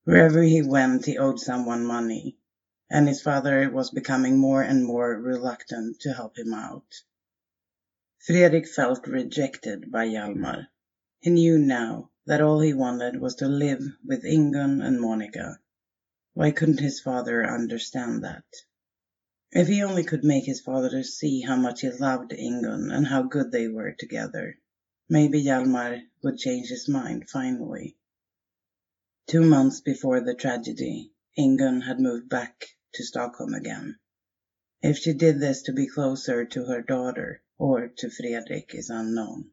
Wherever 0.03 0.43
he 0.43 0.61
went, 0.61 1.07
he 1.07 1.17
owed 1.17 1.39
someone 1.39 1.83
money, 1.83 2.37
and 2.91 3.07
his 3.07 3.23
father 3.23 3.71
was 3.71 3.89
becoming 3.89 4.37
more 4.37 4.61
and 4.61 4.85
more 4.85 5.19
reluctant 5.19 5.99
to 6.01 6.13
help 6.13 6.37
him 6.37 6.53
out. 6.53 7.01
Fredrik 8.19 8.67
felt 8.67 9.07
rejected 9.07 9.91
by 9.91 10.05
Hjalmar. 10.07 10.67
He 11.23 11.29
knew 11.29 11.59
now 11.59 12.09
that 12.25 12.41
all 12.41 12.61
he 12.61 12.73
wanted 12.73 13.21
was 13.21 13.35
to 13.35 13.47
live 13.47 13.83
with 14.03 14.25
Ingun 14.25 14.81
and 14.81 14.99
Monica. 14.99 15.59
Why 16.33 16.49
couldn't 16.49 16.79
his 16.79 16.99
father 16.99 17.45
understand 17.47 18.23
that? 18.23 18.43
If 19.51 19.67
he 19.67 19.83
only 19.83 20.03
could 20.03 20.23
make 20.23 20.45
his 20.45 20.61
father 20.61 21.03
see 21.03 21.41
how 21.41 21.57
much 21.57 21.81
he 21.81 21.91
loved 21.91 22.31
Ingun 22.33 22.89
and 22.89 23.05
how 23.05 23.21
good 23.21 23.51
they 23.51 23.67
were 23.67 23.91
together, 23.91 24.57
maybe 25.07 25.43
Hjalmar 25.43 26.01
would 26.23 26.39
change 26.39 26.69
his 26.69 26.89
mind 26.89 27.29
finally. 27.29 27.95
Two 29.27 29.43
months 29.43 29.79
before 29.79 30.21
the 30.21 30.33
tragedy, 30.33 31.13
Ingun 31.37 31.81
had 31.81 31.99
moved 31.99 32.29
back 32.29 32.65
to 32.93 33.03
Stockholm 33.03 33.53
again. 33.53 33.99
If 34.81 34.97
she 34.97 35.13
did 35.13 35.39
this 35.39 35.61
to 35.63 35.71
be 35.71 35.85
closer 35.85 36.45
to 36.45 36.65
her 36.65 36.81
daughter 36.81 37.43
or 37.59 37.89
to 37.89 38.09
Fredrik 38.09 38.73
is 38.73 38.89
unknown. 38.89 39.51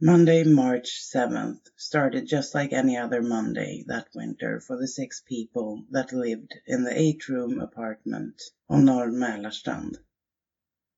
Monday, 0.00 0.44
March 0.44 1.10
7th 1.12 1.58
started 1.76 2.24
just 2.24 2.54
like 2.54 2.72
any 2.72 2.96
other 2.96 3.20
Monday 3.20 3.82
that 3.88 4.06
winter 4.14 4.60
for 4.60 4.78
the 4.78 4.86
six 4.86 5.20
people 5.26 5.86
that 5.90 6.12
lived 6.12 6.54
in 6.68 6.84
the 6.84 6.96
eight-room 6.96 7.58
apartment 7.58 8.40
on 8.68 8.84
Norr 8.84 9.10
Mälarstrand. 9.10 9.96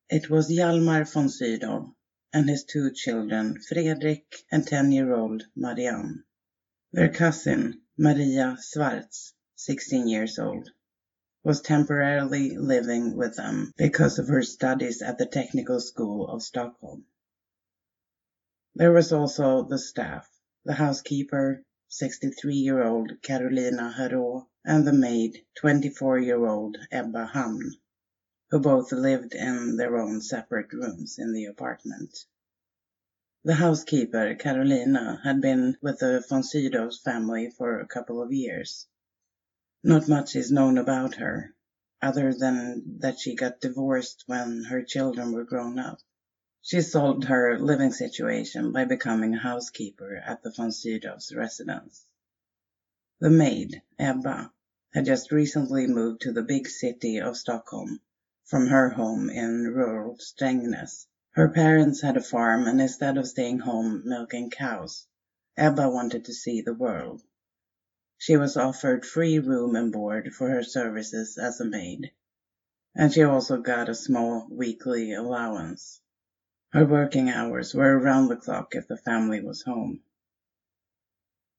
It 0.07 0.29
was 0.29 0.51
Hjalmar 0.51 1.11
von 1.11 1.29
Sydow 1.29 1.95
and 2.31 2.47
his 2.47 2.63
two 2.63 2.91
children, 2.91 3.59
Fredrik 3.67 4.45
and 4.51 4.67
10-year-old 4.67 5.47
Marianne. 5.55 6.23
Their 6.91 7.09
cousin, 7.09 7.81
Maria 7.97 8.55
Schwartz, 8.61 9.33
16 9.55 10.09
years 10.09 10.37
old, 10.37 10.69
was 11.43 11.61
temporarily 11.61 12.55
living 12.55 13.15
with 13.15 13.35
them 13.35 13.73
because 13.77 14.19
of 14.19 14.27
her 14.27 14.43
studies 14.43 15.01
at 15.01 15.17
the 15.17 15.25
Technical 15.25 15.79
School 15.79 16.27
of 16.27 16.43
Stockholm. 16.43 17.07
There 18.75 18.93
was 18.93 19.11
also 19.11 19.63
the 19.63 19.77
staff, 19.77 20.29
the 20.63 20.73
housekeeper, 20.73 21.63
63-year-old 21.89 23.21
Carolina 23.21 23.93
Herou, 23.97 24.47
and 24.63 24.87
the 24.87 24.93
maid, 24.93 25.45
24-year-old 25.61 26.77
Ebba 26.91 27.25
Hamn, 27.33 27.73
who 28.49 28.59
both 28.59 28.91
lived 28.91 29.35
in 29.35 29.75
their 29.75 29.97
own 29.97 30.21
separate 30.21 30.71
rooms 30.71 31.19
in 31.19 31.33
the 31.33 31.45
apartment. 31.45 32.25
The 33.43 33.55
housekeeper, 33.55 34.35
Carolina, 34.35 35.19
had 35.23 35.41
been 35.41 35.77
with 35.81 35.99
the 35.99 36.23
von 36.29 36.43
family 36.43 37.49
for 37.49 37.79
a 37.79 37.87
couple 37.87 38.21
of 38.21 38.31
years 38.31 38.87
not 39.83 40.07
much 40.07 40.35
is 40.35 40.51
known 40.51 40.77
about 40.77 41.15
her, 41.15 41.55
other 42.03 42.31
than 42.33 42.99
that 42.99 43.19
she 43.19 43.33
got 43.33 43.59
divorced 43.59 44.23
when 44.27 44.63
her 44.65 44.83
children 44.83 45.31
were 45.31 45.43
grown 45.43 45.79
up. 45.79 45.99
She 46.63 46.81
solved 46.81 47.23
her 47.23 47.57
living 47.57 47.91
situation 47.91 48.71
by 48.71 48.85
becoming 48.85 49.33
a 49.33 49.39
housekeeper 49.39 50.15
at 50.17 50.43
the 50.43 50.51
von 50.51 50.71
Sydows 50.71 51.33
residence. 51.33 52.05
The 53.19 53.31
maid, 53.31 53.81
Ebba, 53.97 54.53
had 54.93 55.05
just 55.05 55.31
recently 55.31 55.87
moved 55.87 56.21
to 56.21 56.31
the 56.31 56.43
big 56.43 56.67
city 56.67 57.19
of 57.19 57.35
Stockholm 57.35 57.99
from 58.45 58.67
her 58.67 58.89
home 58.89 59.31
in 59.31 59.73
rural 59.73 60.17
Strängnäs. 60.17 61.07
Her 61.31 61.49
parents 61.49 62.01
had 62.01 62.15
a 62.15 62.21
farm 62.21 62.67
and 62.67 62.79
instead 62.79 63.17
of 63.17 63.27
staying 63.27 63.57
home 63.57 64.03
milking 64.05 64.51
cows, 64.51 65.07
Ebba 65.57 65.89
wanted 65.89 66.25
to 66.25 66.33
see 66.33 66.61
the 66.61 66.75
world. 66.75 67.23
She 68.19 68.37
was 68.37 68.55
offered 68.55 69.03
free 69.03 69.39
room 69.39 69.75
and 69.75 69.91
board 69.91 70.31
for 70.35 70.47
her 70.51 70.63
services 70.63 71.39
as 71.39 71.59
a 71.59 71.65
maid, 71.65 72.11
and 72.93 73.11
she 73.11 73.23
also 73.23 73.57
got 73.57 73.89
a 73.89 73.95
small 73.95 74.47
weekly 74.51 75.13
allowance. 75.13 76.00
Her 76.73 76.85
working 76.85 77.29
hours 77.29 77.73
were 77.73 77.99
around 77.99 78.29
the 78.29 78.37
clock 78.37 78.75
if 78.75 78.87
the 78.87 78.95
family 78.95 79.41
was 79.41 79.63
home. 79.63 80.03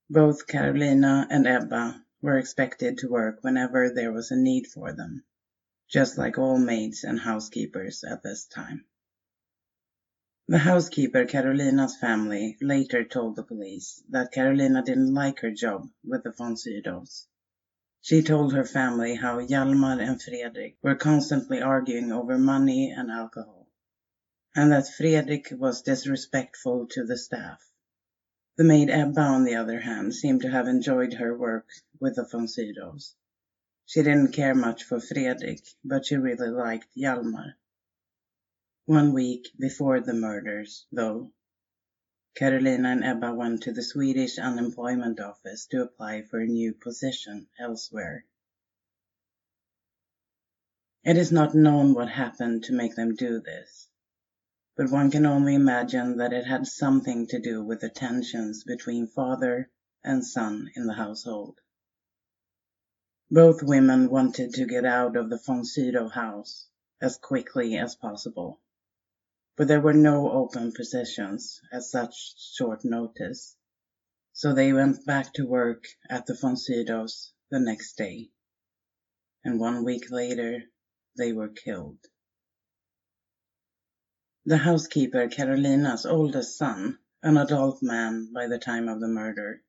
Both 0.09 0.47
Carolina 0.47 1.27
and 1.29 1.47
Ebba 1.47 2.03
were 2.23 2.39
expected 2.39 2.97
to 2.99 3.11
work 3.11 3.45
whenever 3.45 3.91
there 3.91 4.11
was 4.11 4.31
a 4.31 4.37
need 4.37 4.67
for 4.69 4.95
them, 4.95 5.23
just 5.87 6.17
like 6.17 6.39
all 6.39 6.57
maids 6.57 7.05
and 7.05 7.21
housekeepers 7.21 8.05
at 8.05 8.23
this 8.23 8.47
time. 8.47 8.87
The 10.49 10.59
housekeeper, 10.59 11.27
Carolina's 11.27 11.97
family, 11.97 12.57
later 12.63 13.05
told 13.05 13.37
the 13.37 13.43
police 13.43 14.03
that 14.09 14.33
Carolina 14.33 14.83
didn't 14.83 15.13
like 15.13 15.41
her 15.41 15.51
job 15.51 15.91
with 16.03 16.23
the 16.25 16.33
von. 16.33 16.57
She 18.01 18.23
told 18.23 18.55
her 18.55 18.65
family 18.65 19.15
how 19.17 19.41
Hjalmar 19.41 20.01
and 20.01 20.21
Fredrik 20.21 20.79
were 20.83 20.95
constantly 20.95 21.61
arguing 21.61 22.13
over 22.13 22.39
money 22.39 22.91
and 22.91 23.11
alcohol, 23.11 23.62
and 24.55 24.73
that 24.73 24.89
Fredrik 24.89 25.49
was 25.53 25.83
disrespectful 25.83 26.87
to 26.89 27.05
the 27.05 27.17
staff. 27.17 27.63
The 28.57 28.65
maid 28.65 28.91
Ebba, 28.91 29.21
on 29.21 29.45
the 29.45 29.55
other 29.55 29.81
hand, 29.81 30.15
seemed 30.15 30.43
to 30.43 30.51
have 30.51 30.69
enjoyed 30.69 31.15
her 31.15 31.37
work 31.37 31.69
with 32.01 32.17
the 32.17 32.25
von. 32.25 32.47
She 33.87 34.03
didn't 34.03 34.33
care 34.33 34.55
much 34.55 34.85
for 34.85 35.01
Fredrik, 35.01 35.65
but 35.85 36.07
she 36.07 36.17
really 36.17 36.49
liked 36.49 36.89
Hjalmar. 36.95 37.55
One 38.85 39.13
week 39.13 39.49
before 39.59 40.01
the 40.01 40.13
murders, 40.13 40.87
though, 40.93 41.33
Carolina 42.35 42.91
and 42.91 43.05
Ebba 43.05 43.35
went 43.35 43.63
to 43.63 43.73
the 43.73 43.83
Swedish 43.83 44.39
unemployment 44.39 45.21
office 45.21 45.67
to 45.67 45.83
apply 45.83 46.23
for 46.23 46.41
a 46.41 46.47
new 46.47 46.75
position 46.75 47.47
elsewhere. 47.59 48.25
It 51.05 51.17
is 51.17 51.33
not 51.33 51.55
known 51.55 51.95
what 51.95 52.09
happened 52.09 52.65
to 52.65 52.73
make 52.73 52.97
them 52.97 53.15
do 53.17 53.41
this, 53.41 53.89
but 54.77 54.91
one 54.91 55.11
can 55.11 55.27
only 55.27 55.55
imagine 55.55 56.17
that 56.17 56.33
it 56.33 56.47
had 56.47 56.67
something 56.67 57.27
to 57.27 57.39
do 57.41 57.63
with 57.63 57.81
the 57.81 57.91
tensions 57.91 58.65
between 58.65 59.07
father 59.07 59.71
and 60.05 60.25
son 60.25 60.71
in 60.75 60.87
the 60.87 60.95
household. 60.95 61.59
Both 63.31 63.63
women 63.63 64.11
wanted 64.11 64.55
to 64.55 64.67
get 64.67 64.85
out 64.85 65.17
of 65.17 65.31
the 65.31 65.39
Sydow 65.65 66.09
house 66.09 66.69
as 67.01 67.17
quickly 67.19 67.77
as 67.77 67.95
possible 67.95 68.61
but 69.57 69.69
there 69.69 69.81
were 69.83 69.93
no 69.93 70.31
open 70.33 70.73
positions 70.73 71.61
at 71.71 71.83
such 71.83 72.15
short 72.55 72.85
notice, 72.85 73.55
so 74.33 74.55
they 74.55 74.73
went 74.73 75.05
back 75.05 75.33
to 75.35 75.47
work 75.47 75.85
at 76.09 76.25
the 76.25 76.57
Sydows 76.57 77.35
the 77.51 77.61
next 77.61 77.97
day, 77.99 78.31
and 79.45 79.61
one 79.61 79.85
week 79.85 80.11
later 80.11 80.63
they 81.19 81.33
were 81.33 81.51
killed. 81.51 81.99
The 84.45 84.57
housekeeper, 84.57 85.29
Carolina's 85.29 86.05
oldest 86.05 86.59
son, 86.59 86.99
an 87.23 87.37
adult 87.37 87.81
man 87.81 88.33
by 88.33 88.49
the 88.49 88.59
time 88.59 88.89
of 88.89 88.99
the 88.99 89.07
murder, 89.07 89.63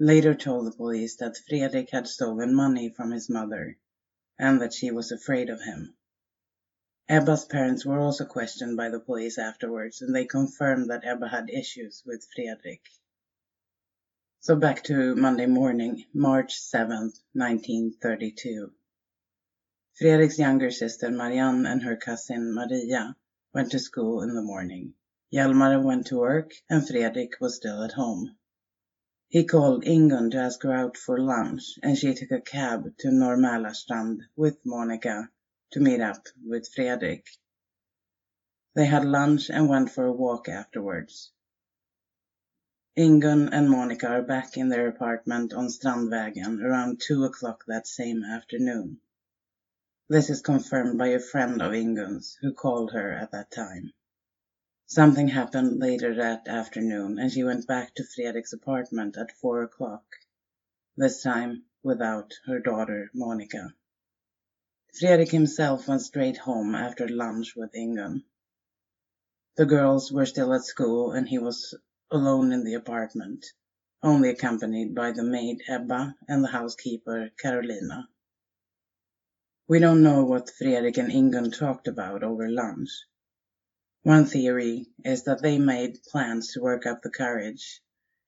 later 0.00 0.34
told 0.34 0.66
the 0.66 0.76
police 0.76 1.14
that 1.18 1.36
Fredrik 1.48 1.90
had 1.90 2.08
stolen 2.08 2.56
money 2.56 2.88
from 2.88 3.12
his 3.12 3.30
mother 3.30 3.78
and 4.36 4.60
that 4.60 4.72
she 4.72 4.90
was 4.90 5.12
afraid 5.12 5.48
of 5.48 5.62
him. 5.62 5.94
Ebba's 7.08 7.44
parents 7.44 7.86
were 7.86 8.00
also 8.00 8.24
questioned 8.24 8.76
by 8.76 8.88
the 8.88 8.98
police 8.98 9.38
afterwards, 9.38 10.02
and 10.02 10.12
they 10.12 10.24
confirmed 10.24 10.90
that 10.90 11.04
Ebba 11.04 11.28
had 11.28 11.48
issues 11.48 12.02
with 12.04 12.26
Fredrik. 12.34 12.82
So 14.40 14.56
back 14.56 14.82
to 14.84 15.14
Monday 15.14 15.46
morning, 15.46 16.04
March 16.12 16.60
7th, 16.60 17.20
1932. 17.32 18.72
Fredrik's 19.96 20.40
younger 20.40 20.72
sister 20.72 21.12
Marianne 21.12 21.64
and 21.64 21.84
her 21.84 21.94
cousin 21.94 22.52
Maria 22.52 23.14
went 23.54 23.70
to 23.70 23.78
school 23.78 24.20
in 24.20 24.34
the 24.34 24.42
morning. 24.42 24.92
Hjalmar 25.32 25.80
went 25.80 26.08
to 26.08 26.18
work 26.18 26.50
and 26.68 26.86
Fredrik 26.86 27.40
was 27.40 27.54
still 27.54 27.84
at 27.84 27.92
home. 27.92 28.36
He 29.28 29.44
called 29.44 29.84
Ingun 29.84 30.32
to 30.32 30.38
ask 30.38 30.62
her 30.64 30.72
out 30.72 30.96
for 30.96 31.20
lunch 31.20 31.78
and 31.80 31.96
she 31.96 32.14
took 32.14 32.32
a 32.32 32.40
cab 32.40 32.96
to 32.98 33.08
Norrmälarstrand 33.08 34.22
with 34.34 34.58
Monica 34.64 35.30
to 35.70 35.80
meet 35.80 36.00
up 36.00 36.26
with 36.44 36.68
Fredrik. 36.74 37.26
They 38.74 38.86
had 38.86 39.04
lunch 39.04 39.50
and 39.50 39.68
went 39.68 39.90
for 39.90 40.04
a 40.04 40.12
walk 40.12 40.48
afterwards. 40.48 41.30
Ingun 42.96 43.50
and 43.52 43.70
Monica 43.70 44.08
are 44.08 44.22
back 44.22 44.56
in 44.56 44.68
their 44.68 44.88
apartment 44.88 45.52
on 45.52 45.68
Strandvägen 45.68 46.60
around 46.60 47.00
two 47.00 47.24
o'clock 47.24 47.64
that 47.68 47.86
same 47.86 48.24
afternoon. 48.24 49.00
This 50.06 50.28
is 50.28 50.42
confirmed 50.42 50.98
by 50.98 51.08
a 51.08 51.18
friend 51.18 51.62
of 51.62 51.72
Ingun's 51.72 52.36
who 52.42 52.52
called 52.52 52.92
her 52.92 53.10
at 53.12 53.30
that 53.30 53.50
time. 53.50 53.94
Something 54.84 55.28
happened 55.28 55.78
later 55.80 56.16
that 56.16 56.46
afternoon 56.46 57.18
and 57.18 57.32
she 57.32 57.42
went 57.42 57.66
back 57.66 57.94
to 57.94 58.04
Fredrik's 58.04 58.52
apartment 58.52 59.16
at 59.16 59.32
four 59.32 59.62
o'clock, 59.62 60.04
this 60.94 61.22
time 61.22 61.64
without 61.82 62.34
her 62.44 62.60
daughter 62.60 63.10
Monica. 63.14 63.74
Fredrik 64.92 65.30
himself 65.30 65.88
went 65.88 66.02
straight 66.02 66.36
home 66.36 66.74
after 66.74 67.08
lunch 67.08 67.56
with 67.56 67.74
Ingun. 67.74 68.24
The 69.56 69.64
girls 69.64 70.12
were 70.12 70.26
still 70.26 70.52
at 70.52 70.64
school 70.64 71.12
and 71.12 71.26
he 71.26 71.38
was 71.38 71.74
alone 72.10 72.52
in 72.52 72.62
the 72.62 72.74
apartment, 72.74 73.46
only 74.02 74.28
accompanied 74.28 74.94
by 74.94 75.12
the 75.12 75.24
maid 75.24 75.62
Ebba 75.66 76.14
and 76.28 76.44
the 76.44 76.48
housekeeper 76.48 77.30
Carolina. 77.38 78.06
We 79.66 79.78
don't 79.78 80.02
know 80.02 80.24
what 80.24 80.50
Fredrik 80.50 80.98
and 80.98 81.10
Ingun 81.10 81.50
talked 81.50 81.88
about 81.88 82.22
over 82.22 82.50
lunch. 82.50 82.90
One 84.02 84.26
theory 84.26 84.88
is 85.02 85.24
that 85.24 85.40
they 85.40 85.58
made 85.58 86.02
plans 86.02 86.52
to 86.52 86.60
work 86.60 86.84
up 86.84 87.00
the 87.00 87.10
courage 87.10 87.80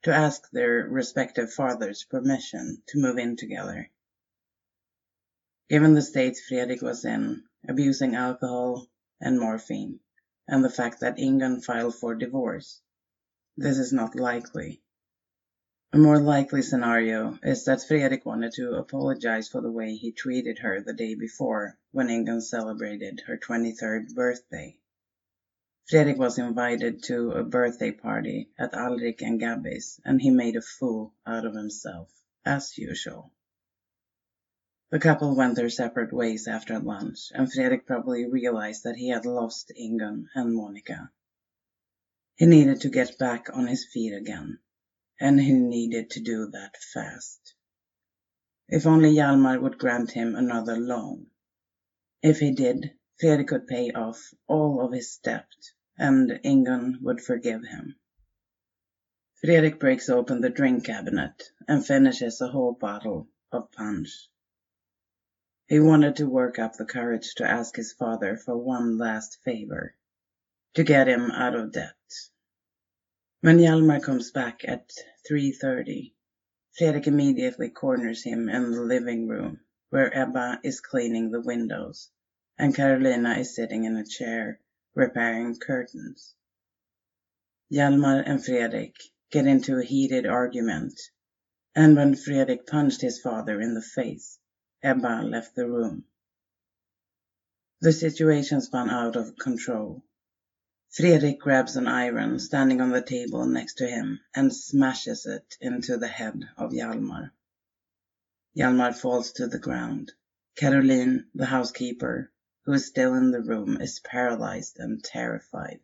to 0.04 0.14
ask 0.14 0.48
their 0.50 0.88
respective 0.88 1.52
fathers' 1.52 2.04
permission 2.04 2.82
to 2.88 2.98
move 2.98 3.18
in 3.18 3.36
together. 3.36 3.90
Given 5.68 5.92
the 5.92 6.00
state 6.00 6.38
Fredrik 6.38 6.80
was 6.80 7.04
in, 7.04 7.44
abusing 7.68 8.14
alcohol 8.14 8.86
and 9.20 9.38
morphine, 9.38 10.00
and 10.48 10.64
the 10.64 10.70
fact 10.70 11.00
that 11.00 11.18
Ingun 11.18 11.62
filed 11.62 11.96
for 11.96 12.14
divorce, 12.14 12.80
this 13.58 13.76
is 13.76 13.92
not 13.92 14.14
likely. 14.14 14.80
A 15.92 15.98
more 15.98 16.18
likely 16.18 16.62
scenario 16.62 17.38
is 17.44 17.64
that 17.66 17.84
Fredrik 17.86 18.26
wanted 18.26 18.52
to 18.54 18.74
apologize 18.74 19.48
for 19.48 19.60
the 19.60 19.70
way 19.70 19.94
he 19.94 20.10
treated 20.10 20.58
her 20.58 20.80
the 20.80 20.92
day 20.92 21.14
before 21.14 21.78
when 21.92 22.08
Ingun 22.08 22.40
celebrated 22.42 23.20
her 23.26 23.36
23rd 23.38 24.12
birthday. 24.12 24.80
Fredrik 25.88 26.18
was 26.18 26.38
invited 26.38 27.04
to 27.04 27.30
a 27.30 27.44
birthday 27.44 27.92
party 27.92 28.50
at 28.58 28.74
Alrik 28.74 29.22
and 29.22 29.38
Gabby's 29.38 30.00
and 30.04 30.20
he 30.20 30.30
made 30.30 30.56
a 30.56 30.60
fool 30.60 31.14
out 31.24 31.46
of 31.46 31.54
himself, 31.54 32.12
as 32.44 32.76
usual. 32.76 33.32
The 34.90 34.98
couple 34.98 35.36
went 35.36 35.54
their 35.54 35.70
separate 35.70 36.12
ways 36.12 36.48
after 36.48 36.80
lunch 36.80 37.30
and 37.32 37.50
Fredrik 37.50 37.86
probably 37.86 38.28
realized 38.28 38.82
that 38.82 38.96
he 38.96 39.10
had 39.10 39.24
lost 39.24 39.70
Ingun 39.80 40.26
and 40.34 40.52
Monica. 40.52 41.12
He 42.34 42.46
needed 42.46 42.80
to 42.80 42.88
get 42.88 43.18
back 43.18 43.46
on 43.52 43.68
his 43.68 43.84
feet 43.84 44.12
again, 44.12 44.58
and 45.20 45.40
he 45.40 45.52
needed 45.52 46.10
to 46.10 46.20
do 46.20 46.48
that 46.50 46.76
fast. 46.92 47.54
If 48.68 48.86
only 48.86 49.14
Hjalmar 49.14 49.60
would 49.60 49.78
grant 49.78 50.10
him 50.10 50.34
another 50.34 50.76
loan. 50.76 51.26
If 52.22 52.40
he 52.40 52.52
did, 52.52 52.92
Fredrik 53.20 53.48
could 53.48 53.66
pay 53.66 53.92
off 53.92 54.34
all 54.46 54.84
of 54.84 54.92
his 54.92 55.18
debt, 55.18 55.48
and 55.96 56.30
Ingun 56.44 57.00
would 57.02 57.20
forgive 57.20 57.64
him. 57.64 57.96
Fredrik 59.40 59.78
breaks 59.78 60.08
open 60.08 60.40
the 60.40 60.50
drink 60.50 60.84
cabinet 60.84 61.50
and 61.68 61.86
finishes 61.86 62.40
a 62.40 62.48
whole 62.48 62.72
bottle 62.72 63.28
of 63.52 63.70
punch. 63.72 64.28
He 65.68 65.80
wanted 65.80 66.16
to 66.16 66.28
work 66.28 66.58
up 66.58 66.74
the 66.74 66.84
courage 66.84 67.34
to 67.36 67.44
ask 67.44 67.76
his 67.76 67.92
father 67.92 68.36
for 68.36 68.56
one 68.56 68.98
last 68.98 69.38
favor 69.44 69.94
to 70.74 70.84
get 70.84 71.08
him 71.08 71.30
out 71.30 71.54
of 71.54 71.72
debt. 71.72 71.94
When 73.42 73.58
Hjalmar 73.58 74.02
comes 74.02 74.30
back 74.30 74.62
at 74.66 74.88
3.30, 75.30 76.14
Fredrik 76.72 77.06
immediately 77.06 77.68
corners 77.68 78.24
him 78.24 78.48
in 78.48 78.70
the 78.70 78.80
living 78.80 79.28
room, 79.28 79.60
where 79.90 80.10
Ebba 80.16 80.60
is 80.64 80.80
cleaning 80.80 81.30
the 81.30 81.42
windows, 81.42 82.10
and 82.56 82.74
Carolina 82.74 83.38
is 83.38 83.54
sitting 83.54 83.84
in 83.84 83.94
a 83.96 84.06
chair 84.06 84.58
repairing 84.94 85.54
curtains. 85.58 86.34
Hjalmar 87.70 88.22
and 88.24 88.42
Fredrik 88.42 88.96
get 89.30 89.46
into 89.46 89.76
a 89.76 89.84
heated 89.84 90.24
argument, 90.24 90.98
and 91.74 91.94
when 91.94 92.16
Fredrik 92.16 92.66
punched 92.66 93.02
his 93.02 93.20
father 93.20 93.60
in 93.60 93.74
the 93.74 93.82
face, 93.82 94.38
Ebba 94.82 95.22
left 95.24 95.54
the 95.54 95.68
room. 95.68 96.06
The 97.82 97.92
situation 97.92 98.62
spun 98.62 98.88
out 98.88 99.14
of 99.14 99.36
control. 99.36 100.02
Fredrik 100.96 101.40
grabs 101.40 101.76
an 101.76 101.86
iron 101.86 102.38
standing 102.38 102.80
on 102.80 102.88
the 102.88 103.02
table 103.02 103.44
next 103.44 103.74
to 103.74 103.86
him 103.86 104.18
and 104.34 104.50
smashes 104.50 105.26
it 105.26 105.54
into 105.60 105.98
the 105.98 106.08
head 106.08 106.48
of 106.56 106.72
Hjalmar. 106.72 107.32
Hjalmar 108.56 108.94
falls 108.94 109.32
to 109.32 109.46
the 109.46 109.58
ground. 109.58 110.12
Caroline, 110.54 111.26
the 111.34 111.44
housekeeper, 111.44 112.32
who 112.64 112.72
is 112.72 112.86
still 112.86 113.12
in 113.12 113.30
the 113.30 113.42
room, 113.42 113.78
is 113.78 114.00
paralyzed 114.00 114.78
and 114.78 115.04
terrified. 115.04 115.80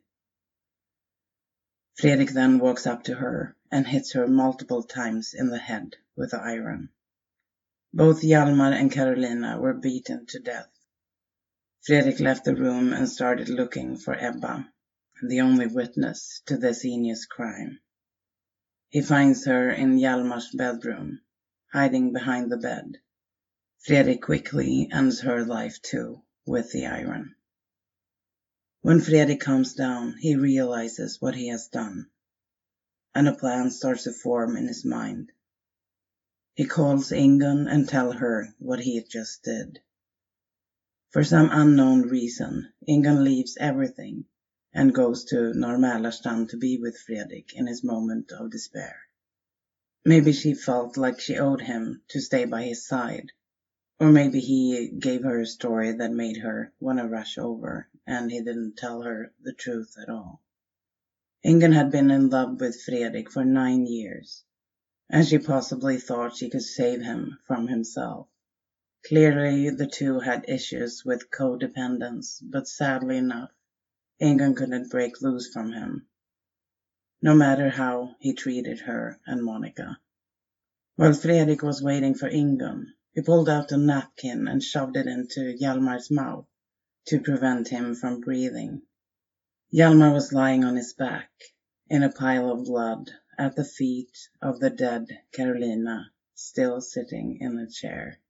Fredrik 1.97 2.31
then 2.31 2.59
walks 2.59 2.87
up 2.87 3.03
to 3.03 3.17
her 3.17 3.55
and 3.71 3.87
hits 3.87 4.13
her 4.13 4.27
multiple 4.27 4.83
times 4.83 5.35
in 5.35 5.51
the 5.51 5.59
head 5.59 5.95
with 6.17 6.31
the 6.31 6.41
iron. 6.41 6.89
Both 7.93 8.23
Hjalmar 8.23 8.73
and 8.73 8.91
Carolina 8.91 9.61
were 9.61 9.75
beaten 9.75 10.25
to 10.29 10.39
death. 10.39 10.71
Fredrik 11.83 12.19
left 12.19 12.47
the 12.47 12.57
room 12.57 12.95
and 12.95 13.07
started 13.07 13.51
looking 13.51 13.99
for 13.99 14.15
Ebba, 14.15 14.73
the 15.25 15.41
only 15.41 15.68
witness 15.68 16.43
to 16.47 16.57
this 16.57 16.83
heinous 16.83 17.27
crime. 17.27 17.79
He 18.89 19.01
finds 19.01 19.45
her 19.45 19.70
in 19.70 19.97
Hjalmar's 19.97 20.51
bedroom, 20.53 21.20
hiding 21.73 22.12
behind 22.12 22.51
the 22.51 22.57
bed. 22.57 22.99
Fredrik 23.79 24.20
quickly 24.20 24.89
ends 24.91 25.20
her 25.20 25.45
life 25.45 25.81
too, 25.81 26.23
with 26.45 26.73
the 26.73 26.87
iron. 26.87 27.37
When 28.81 29.01
Fredrik 29.01 29.39
comes 29.39 29.75
down, 29.75 30.16
he 30.18 30.35
realizes 30.35 31.20
what 31.20 31.37
he 31.37 31.49
has 31.49 31.68
done, 31.68 32.11
and 33.14 33.29
a 33.29 33.35
plan 33.37 33.70
starts 33.70 34.03
to 34.05 34.12
form 34.12 34.57
in 34.57 34.66
his 34.66 34.85
mind. 34.85 35.31
He 36.55 36.64
calls 36.64 37.12
Ingun 37.12 37.68
and 37.68 37.89
tells 37.89 38.16
her 38.16 38.49
what 38.59 38.81
he 38.81 39.01
just 39.09 39.45
did. 39.45 39.81
For 41.11 41.23
some 41.23 41.49
unknown 41.53 42.03
reason, 42.03 42.73
Ingun 42.89 43.23
leaves 43.23 43.57
everything 43.61 44.25
and 44.75 44.95
goes 44.95 45.25
to 45.25 45.53
Norrmälarstrand 45.55 46.49
to 46.49 46.57
be 46.57 46.79
with 46.79 46.97
Fredrik 46.97 47.53
in 47.55 47.66
his 47.66 47.85
moment 47.85 48.33
of 48.33 48.51
despair. 48.51 48.97
Maybe 50.05 50.33
she 50.33 50.55
felt 50.55 50.97
like 50.97 51.20
she 51.20 51.37
owed 51.37 51.61
him 51.61 52.03
to 52.09 52.20
stay 52.20 52.45
by 52.47 52.64
his 52.64 52.87
side, 52.87 53.33
or 54.01 54.11
maybe 54.11 54.41
he 54.41 54.89
gave 54.89 55.23
her 55.25 55.41
a 55.41 55.47
story 55.47 55.93
that 55.93 56.11
made 56.11 56.39
her 56.39 56.73
want 56.81 56.99
to 56.99 57.07
rush 57.07 57.39
over, 57.39 57.89
and 58.07 58.31
he 58.31 58.41
didn't 58.41 58.77
tell 58.77 59.03
her 59.03 59.33
the 59.43 59.53
truth 59.53 59.95
at 60.01 60.09
all. 60.09 60.43
Ingun 61.45 61.73
had 61.73 61.91
been 61.91 62.11
in 62.11 62.31
love 62.31 62.61
with 62.61 62.81
Fredrik 62.83 63.31
for 63.31 63.45
nine 63.45 63.87
years, 63.87 64.43
and 65.11 65.27
she 65.27 65.39
possibly 65.39 65.99
thought 65.99 66.37
she 66.37 66.49
could 66.49 66.62
save 66.62 67.03
him 67.03 67.39
from 67.47 67.68
himself. 67.68 68.29
Clearly, 69.07 69.68
the 69.70 69.87
two 69.87 70.20
had 70.20 70.49
issues 70.49 71.05
with 71.05 71.31
codependence, 71.31 72.41
but 72.43 72.66
sadly 72.66 73.18
enough, 73.18 73.51
Ingun 74.21 74.55
couldn't 74.55 74.91
break 74.91 75.23
loose 75.23 75.51
from 75.51 75.73
him, 75.73 76.07
no 77.23 77.35
matter 77.35 77.71
how 77.71 78.15
he 78.21 78.35
treated 78.35 78.81
her 78.81 79.19
and 79.25 79.43
Monica. 79.43 79.99
While 80.97 81.15
Fredrik 81.15 81.63
was 81.63 81.83
waiting 81.83 82.13
for 82.15 82.29
Ingun, 82.29 82.93
he 83.15 83.23
pulled 83.23 83.49
out 83.49 83.73
a 83.73 83.79
napkin 83.79 84.49
and 84.49 84.63
shoved 84.63 84.99
it 84.99 85.07
into 85.07 85.57
Hjalmar's 85.57 86.11
mouth 86.11 86.47
to 87.07 87.23
prevent 87.23 87.69
him 87.69 87.95
from 87.95 88.21
breathing. 88.21 88.83
Hjalmar 89.73 90.13
was 90.13 90.35
lying 90.35 90.63
on 90.63 90.77
his 90.77 90.93
back 90.93 91.31
in 91.89 92.03
a 92.03 92.13
pile 92.13 92.51
of 92.51 92.65
blood 92.67 93.11
at 93.39 93.57
the 93.57 93.65
feet 93.65 94.29
of 94.43 94.61
the 94.61 94.69
dead 94.69 95.07
Carolina, 95.33 96.13
still 96.35 96.83
sitting 96.83 97.39
in 97.41 97.57
a 97.57 97.67
chair. 97.67 98.21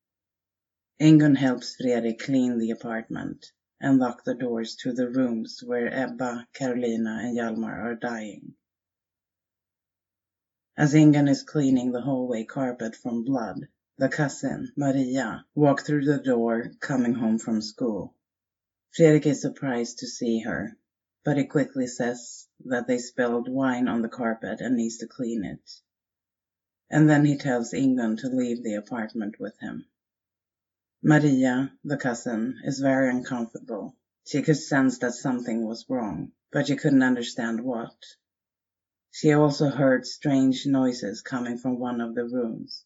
Ingun 1.01 1.35
helps 1.35 1.75
Fredrik 1.75 2.21
clean 2.21 2.59
the 2.59 2.71
apartment 2.71 3.51
and 3.83 3.99
lock 3.99 4.23
the 4.23 4.35
doors 4.35 4.77
to 4.77 4.93
the 4.93 5.11
rooms 5.11 5.61
where 5.67 5.93
Ebba, 5.93 6.47
Carolina 6.55 7.19
and 7.21 7.37
Hjalmar 7.37 7.85
are 7.85 7.97
dying. 7.97 8.55
As 10.77 10.95
Ingun 10.95 11.29
is 11.29 11.43
cleaning 11.43 11.91
the 11.91 12.01
hallway 12.01 12.45
carpet 12.45 12.95
from 12.95 13.25
blood, 13.25 13.67
the 13.99 14.09
cousin, 14.09 14.73
Maria, 14.77 15.45
walked 15.55 15.85
through 15.85 16.05
the 16.05 16.19
door 16.19 16.71
coming 16.81 17.15
home 17.15 17.39
from 17.39 17.61
school. 17.61 18.15
Fredrik 18.97 19.27
is 19.27 19.43
surprised 19.43 19.99
to 19.99 20.07
see 20.07 20.41
her, 20.41 20.77
but 21.25 21.37
he 21.37 21.45
quickly 21.45 21.89
says 21.89 22.47
that 22.65 22.87
they 22.87 22.99
spilled 22.99 23.49
wine 23.49 23.89
on 23.89 24.01
the 24.01 24.09
carpet 24.09 24.61
and 24.61 24.77
needs 24.77 24.99
to 24.99 25.09
clean 25.09 25.45
it. 25.45 25.71
And 26.89 27.11
then 27.11 27.25
he 27.25 27.37
tells 27.37 27.73
Ingun 27.75 28.19
to 28.19 28.29
leave 28.29 28.63
the 28.63 28.75
apartment 28.75 29.41
with 29.41 29.59
him. 29.59 29.87
Maria, 31.05 31.73
the 31.83 31.97
cousin, 31.97 32.61
is 32.63 32.79
very 32.79 33.11
uncomfortable. 33.11 33.97
She 34.25 34.41
could 34.41 34.57
sense 34.57 34.99
that 34.99 35.15
something 35.15 35.67
was 35.67 35.91
wrong, 35.91 36.31
but 36.53 36.69
she 36.69 36.77
couldn't 36.77 37.03
understand 37.03 37.65
what. 37.65 37.97
She 39.11 39.33
also 39.33 39.69
heard 39.69 40.07
strange 40.07 40.65
noises 40.65 41.21
coming 41.21 41.59
from 41.59 41.81
one 41.81 42.01
of 42.01 42.15
the 42.15 42.25
rooms. 42.25 42.85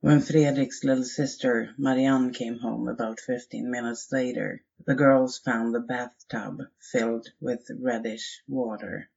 When 0.00 0.22
Fredrik's 0.22 0.82
little 0.82 1.04
sister 1.04 1.74
Marianne 1.76 2.32
came 2.32 2.58
home 2.58 2.88
about 2.88 3.20
15 3.20 3.70
minutes 3.70 4.10
later, 4.10 4.62
the 4.86 4.94
girls 4.94 5.36
found 5.36 5.74
the 5.74 5.80
bathtub 5.80 6.62
filled 6.80 7.28
with 7.38 7.70
reddish 7.78 8.42
water. 8.48 9.10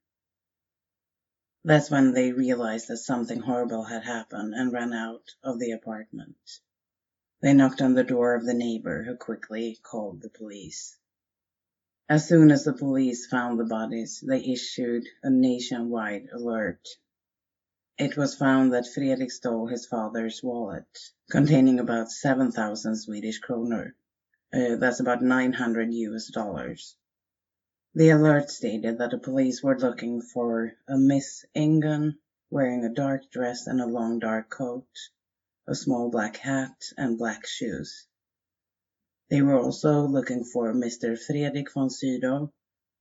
That's 1.64 1.90
when 1.90 2.12
they 2.12 2.32
realized 2.32 2.88
that 2.88 2.98
something 2.98 3.40
horrible 3.40 3.84
had 3.84 4.02
happened 4.02 4.52
and 4.54 4.74
ran 4.74 4.92
out 4.92 5.34
of 5.42 5.58
the 5.58 5.70
apartment. 5.70 6.36
They 7.40 7.54
knocked 7.54 7.80
on 7.80 7.94
the 7.94 8.02
door 8.02 8.34
of 8.34 8.44
the 8.44 8.54
neighbor 8.54 9.04
who 9.04 9.16
quickly 9.16 9.78
called 9.82 10.22
the 10.22 10.28
police. 10.28 10.98
As 12.08 12.26
soon 12.26 12.50
as 12.50 12.64
the 12.64 12.72
police 12.72 13.26
found 13.26 13.60
the 13.60 13.64
bodies, 13.64 14.24
they 14.26 14.44
issued 14.44 15.06
a 15.22 15.30
nationwide 15.30 16.30
alert. 16.32 16.88
It 17.96 18.16
was 18.16 18.34
found 18.34 18.72
that 18.72 18.88
Fredrik 18.88 19.30
stole 19.30 19.66
his 19.66 19.86
father's 19.86 20.42
wallet, 20.42 20.86
containing 21.30 21.78
about 21.78 22.10
7,000 22.10 22.96
Swedish 22.96 23.40
kronor. 23.40 23.92
Uh, 24.52 24.76
that's 24.76 25.00
about 25.00 25.22
900 25.22 25.92
US 25.92 26.28
dollars. 26.28 26.96
The 27.94 28.10
alert 28.10 28.50
stated 28.50 28.98
that 28.98 29.10
the 29.10 29.18
police 29.18 29.62
were 29.62 29.78
looking 29.78 30.22
for 30.22 30.72
a 30.88 30.96
Miss 30.96 31.44
Ingun 31.54 32.18
wearing 32.50 32.84
a 32.84 32.94
dark 32.94 33.30
dress 33.30 33.66
and 33.66 33.80
a 33.80 33.86
long 33.86 34.18
dark 34.18 34.48
coat, 34.48 34.88
a 35.68 35.74
small 35.74 36.08
black 36.10 36.38
hat, 36.38 36.82
and 36.96 37.18
black 37.18 37.46
shoes. 37.46 38.06
They 39.28 39.42
were 39.42 39.58
also 39.58 40.06
looking 40.06 40.44
for 40.44 40.72
Mr. 40.72 41.18
Fredrik 41.18 41.70
von 41.74 41.90
Sydow, 41.90 42.50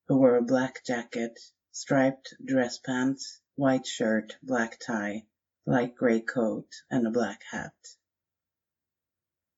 who 0.07 0.18
wore 0.18 0.36
a 0.36 0.41
black 0.41 0.84
jacket, 0.84 1.39
striped 1.72 2.34
dress 2.43 2.78
pants, 2.78 3.39
white 3.55 3.88
shirt, 3.88 4.36
black 4.43 4.80
tie, 4.80 5.26
light 5.65 5.95
grey 5.95 6.20
coat, 6.20 6.68
and 6.91 7.07
a 7.07 7.11
black 7.11 7.41
hat. 7.49 7.74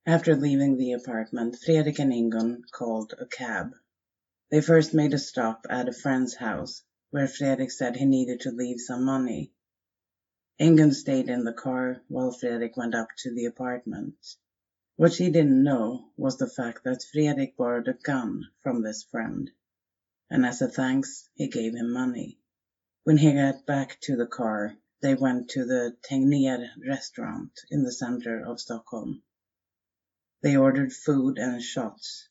After 0.05 0.35
leaving 0.35 0.77
the 0.77 0.93
apartment, 0.93 1.57
Fredrik 1.57 1.97
and 1.97 2.13
Ingun 2.13 2.61
called 2.71 3.15
a 3.17 3.25
cab. 3.25 3.73
They 4.51 4.61
first 4.61 4.93
made 4.93 5.15
a 5.15 5.19
stop 5.19 5.65
at 5.67 5.89
a 5.89 5.93
friend's 5.93 6.35
house, 6.35 6.83
where 7.09 7.27
Fredrik 7.27 7.71
said 7.71 7.95
he 7.95 8.05
needed 8.05 8.41
to 8.41 8.51
leave 8.51 8.79
some 8.79 9.03
money. 9.03 9.51
Ingun 10.61 10.91
stayed 10.93 11.29
in 11.29 11.45
the 11.45 11.53
car 11.53 12.01
while 12.09 12.33
Fredrik 12.33 12.75
went 12.75 12.93
up 12.93 13.07
to 13.19 13.33
the 13.33 13.45
apartment. 13.45 14.17
What 14.97 15.13
she 15.13 15.31
didn't 15.31 15.63
know 15.63 16.11
was 16.17 16.37
the 16.37 16.49
fact 16.49 16.83
that 16.83 17.01
Fredrik 17.01 17.55
borrowed 17.55 17.87
a 17.87 17.93
gun 17.93 18.43
from 18.61 18.81
this 18.81 19.03
friend, 19.03 19.49
and 20.29 20.45
as 20.45 20.61
a 20.61 20.67
thanks 20.67 21.29
he 21.33 21.47
gave 21.47 21.75
him 21.75 21.93
money. 21.93 22.39
When 23.05 23.15
he 23.15 23.31
got 23.31 23.65
back 23.65 24.01
to 24.01 24.17
the 24.17 24.27
car, 24.27 24.75
they 25.01 25.15
went 25.15 25.51
to 25.51 25.63
the 25.63 25.95
Tegnér 26.01 26.67
restaurant 26.85 27.57
in 27.71 27.83
the 27.83 27.93
center 27.93 28.45
of 28.45 28.59
Stockholm. 28.59 29.23
They 30.41 30.57
ordered 30.57 30.91
food 30.91 31.37
and 31.37 31.63
shots, 31.63 32.27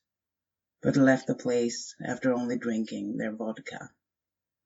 but 0.83 0.99
left 0.99 1.29
the 1.29 1.35
place 1.35 1.95
after 2.05 2.35
only 2.35 2.59
drinking 2.59 3.16
their 3.16 3.33
vodka. 3.33 3.91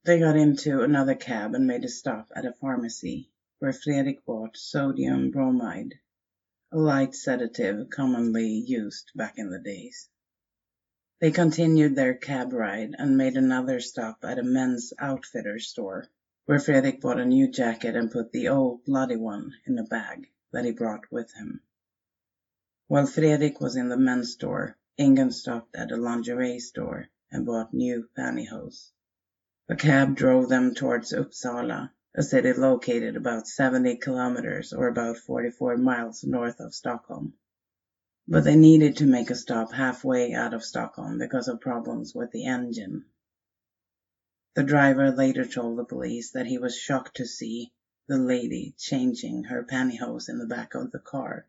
They 0.03 0.19
got 0.19 0.37
into 0.37 0.83
another 0.83 1.15
cab 1.15 1.55
and 1.55 1.69
made 1.69 1.85
a 1.85 1.89
stop 1.89 2.33
at 2.35 2.45
a 2.45 2.53
pharmacy, 2.55 3.32
where 3.63 3.73
Fredrik 3.73 4.25
bought 4.25 4.57
sodium 4.57 5.29
mm. 5.29 5.33
bromide 5.33 5.95
a 6.73 6.77
light 6.77 7.15
sedative 7.15 7.89
commonly 7.91 8.49
used 8.49 9.13
back 9.15 9.39
in 9.39 9.51
the 9.51 9.61
days. 9.61 10.09
They 11.21 11.31
continued 11.31 11.95
their 11.95 12.15
cab 12.15 12.53
ride 12.53 12.97
and 12.99 13.17
made 13.17 13.37
another 13.37 13.79
stop 13.79 14.25
at 14.25 14.41
a 14.41 14.43
men's 14.43 14.93
outfitter 14.99 15.61
store, 15.61 16.09
where 16.47 16.59
Fredrik 16.59 17.01
bought 17.01 17.21
a 17.21 17.25
new 17.25 17.47
jacket 17.47 17.95
and 17.95 18.11
put 18.11 18.33
the 18.33 18.49
old 18.49 18.85
bloody 18.85 19.15
one 19.15 19.53
in 19.65 19.79
a 19.79 19.85
bag 19.85 20.27
that 20.51 20.65
he 20.65 20.73
brought 20.73 21.13
with 21.13 21.33
him. 21.35 21.61
While 22.89 23.07
Fredrik 23.07 23.61
was 23.61 23.77
in 23.77 23.89
the 23.89 23.97
men's 23.97 24.33
store, 24.33 24.77
Ingun 24.99 25.33
stopped 25.33 25.77
at 25.77 25.93
a 25.93 25.97
lingerie 25.97 26.59
store 26.59 27.11
and 27.31 27.47
bought 27.47 27.73
new 27.73 28.09
pantyhose. 28.19 28.91
A 29.69 29.77
cab 29.77 30.17
drove 30.17 30.49
them 30.49 30.75
towards 30.75 31.13
Uppsala, 31.13 31.93
a 32.15 32.23
city 32.23 32.53
located 32.53 33.17
about 33.17 33.49
70 33.49 33.97
kilometers 33.97 34.75
or 34.75 34.89
about 34.89 35.17
44 35.17 35.79
miles 35.79 36.23
north 36.23 36.61
of 36.61 36.75
Stockholm. 36.75 37.33
But 38.29 38.45
they 38.45 38.55
needed 38.55 38.99
to 38.99 39.07
make 39.07 39.31
a 39.31 39.35
stop 39.35 39.73
halfway 39.73 40.35
out 40.35 40.53
of 40.53 40.63
Stockholm 40.63 41.19
because 41.19 41.49
of 41.49 41.63
problems 41.63 42.15
with 42.15 42.31
the 42.31 42.45
engine. 42.45 43.07
The 44.55 44.63
driver 44.63 45.11
later 45.11 45.47
told 45.47 45.79
the 45.79 45.85
police 45.85 46.33
that 46.33 46.47
he 46.47 46.59
was 46.59 46.77
shocked 46.77 47.17
to 47.17 47.25
see 47.25 47.73
the 48.09 48.19
lady 48.19 48.75
changing 48.77 49.45
her 49.45 49.63
pantyhose 49.63 50.29
in 50.29 50.39
the 50.39 50.47
back 50.47 50.75
of 50.75 50.91
the 50.91 50.99
car. 50.99 51.47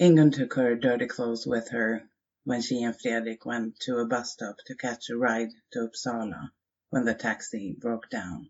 Ingun 0.00 0.32
took 0.32 0.54
her 0.54 0.76
dirty 0.76 1.06
clothes 1.06 1.46
with 1.46 1.68
her 1.68 2.08
when 2.44 2.62
she 2.62 2.82
and 2.82 2.98
Fredrik 2.98 3.44
went 3.44 3.78
to 3.80 3.98
a 3.98 4.06
bus 4.06 4.32
stop 4.32 4.56
to 4.64 4.74
catch 4.74 5.10
a 5.10 5.16
ride 5.18 5.50
to 5.72 5.80
Uppsala 5.80 6.52
when 6.88 7.04
the 7.04 7.12
taxi 7.12 7.76
broke 7.78 8.08
down. 8.08 8.48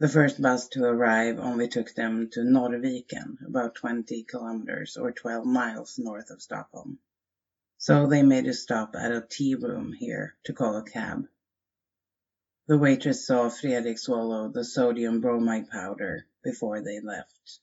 The 0.00 0.08
first 0.08 0.40
bus 0.40 0.68
to 0.68 0.84
arrive 0.84 1.40
only 1.40 1.66
took 1.66 1.92
them 1.92 2.30
to 2.30 2.44
Norrviken, 2.44 3.44
about 3.44 3.74
20 3.74 4.22
kilometers 4.22 4.96
or 4.96 5.10
12 5.10 5.44
miles 5.44 5.98
north 5.98 6.30
of 6.30 6.40
Stockholm. 6.40 7.00
So 7.78 8.06
they 8.06 8.22
made 8.22 8.46
a 8.46 8.54
stop 8.54 8.94
at 8.94 9.10
a 9.10 9.26
tea 9.28 9.56
room 9.56 9.92
here 9.92 10.36
to 10.44 10.52
call 10.52 10.76
a 10.76 10.84
cab. 10.84 11.28
The 12.68 12.78
waitress 12.78 13.26
saw 13.26 13.48
Fredrik 13.48 13.98
swallow 13.98 14.48
the 14.48 14.64
sodium 14.64 15.20
bromide 15.20 15.68
powder 15.68 16.26
before 16.44 16.80
they 16.80 17.00
left. 17.00 17.58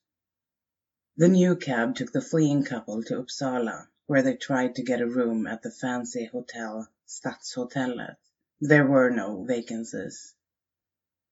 The 1.15 1.29
new 1.29 1.55
cab 1.55 1.95
took 1.95 2.11
the 2.11 2.21
fleeing 2.21 2.65
couple 2.65 3.01
to 3.03 3.21
Uppsala, 3.21 3.87
where 4.07 4.23
they 4.23 4.35
tried 4.35 4.75
to 4.75 4.83
get 4.83 4.99
a 4.99 5.07
room 5.07 5.47
at 5.47 5.61
the 5.61 5.71
fancy 5.71 6.25
hotel 6.25 6.89
Stadshotellet. 7.07 8.17
There 8.59 8.85
were 8.85 9.09
no 9.09 9.45
vacancies. 9.45 10.34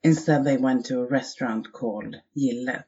Instead 0.05 0.43
they 0.43 0.57
went 0.57 0.85
to 0.87 0.99
a 0.99 1.05
restaurant 1.05 1.71
called 1.71 2.13
Gillet, 2.35 2.83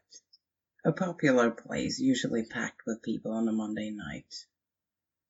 a 0.83 0.91
popular 0.91 1.49
place 1.49 1.97
usually 1.97 2.43
packed 2.43 2.85
with 2.85 3.01
people 3.01 3.31
on 3.31 3.47
a 3.47 3.53
Monday 3.53 3.89
night. 3.89 4.45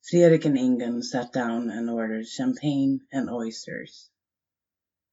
Fredrik 0.02 0.46
and 0.46 0.58
Ingun 0.58 1.04
sat 1.04 1.32
down 1.32 1.70
and 1.70 1.88
ordered 1.88 2.28
champagne 2.28 3.06
and 3.12 3.30
oysters. 3.30 4.10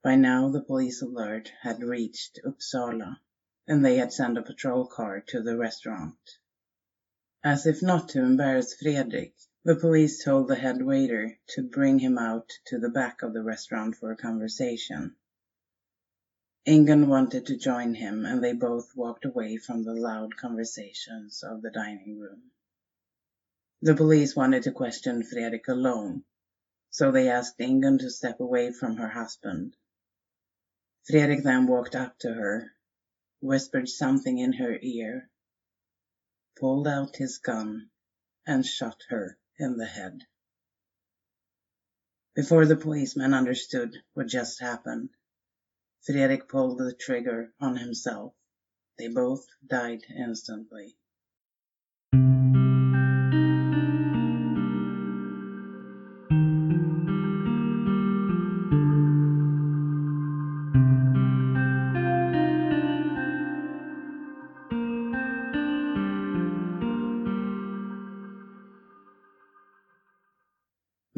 By 0.03 0.17
now 0.17 0.49
the 0.49 0.63
police 0.63 1.03
alert 1.03 1.53
had 1.61 1.83
reached 1.83 2.39
Uppsala, 2.43 3.21
and 3.67 3.85
they 3.85 3.99
had 3.99 4.15
sent 4.15 4.39
a 4.39 4.43
patrol 4.43 4.87
car 4.87 5.21
to 5.27 5.43
the 5.43 5.59
restaurant. 5.59 6.39
As 7.45 7.67
if 7.67 7.83
not 7.83 8.09
to 8.11 8.25
embarrass 8.25 8.73
Fredrik, 8.73 9.35
the 9.63 9.77
police 9.77 10.25
told 10.25 10.49
the 10.49 10.55
head 10.57 10.81
waiter 10.81 11.39
to 11.49 11.63
bring 11.63 11.99
him 11.99 12.17
out 12.17 12.49
to 12.69 12.79
the 12.79 12.89
back 12.89 13.21
of 13.21 13.35
the 13.35 13.43
restaurant 13.43 13.97
for 13.97 14.11
a 14.11 14.17
conversation. 14.17 15.17
Ingun 16.65 17.09
wanted 17.09 17.47
to 17.47 17.57
join 17.57 17.95
him, 17.95 18.25
and 18.25 18.43
they 18.43 18.53
both 18.53 18.95
walked 18.95 19.25
away 19.25 19.57
from 19.57 19.83
the 19.83 19.95
loud 19.95 20.37
conversations 20.37 21.43
of 21.43 21.61
the 21.61 21.71
dining 21.71 22.21
room. 22.21 22.53
The 23.81 23.97
police 23.97 24.37
wanted 24.37 24.63
to 24.63 24.71
question 24.71 25.25
Fredrik 25.25 25.67
alone, 25.67 26.25
so 26.91 27.11
they 27.11 27.29
asked 27.29 27.59
Ingun 27.59 27.99
to 27.99 28.11
step 28.11 28.39
away 28.39 28.71
from 28.71 28.97
her 28.99 29.09
husband. 29.09 29.77
Fredrik 31.05 31.43
then 31.43 31.67
walked 31.67 31.97
up 31.97 32.17
to 32.21 32.33
her, 32.33 32.71
whispered 33.41 33.89
something 33.89 34.39
in 34.39 34.53
her 34.53 34.79
ear, 34.81 35.29
pulled 36.57 36.87
out 36.87 37.17
his 37.17 37.39
gun, 37.39 37.91
and 38.47 38.65
shot 38.65 39.03
her 39.09 39.37
in 39.59 39.79
the 39.79 39.87
head. 39.87 40.21
Before 42.37 42.67
the 42.67 42.77
policeman 42.77 43.35
understood 43.35 43.97
what 44.15 44.29
just 44.29 44.61
happened, 44.61 45.11
Fredrik 46.07 46.49
pulled 46.49 46.79
the 46.79 46.95
trigger 46.95 47.53
on 47.61 47.77
himself. 47.77 48.35
They 48.99 49.09
both 49.09 49.47
died 49.67 50.03
instantly. 50.17 50.97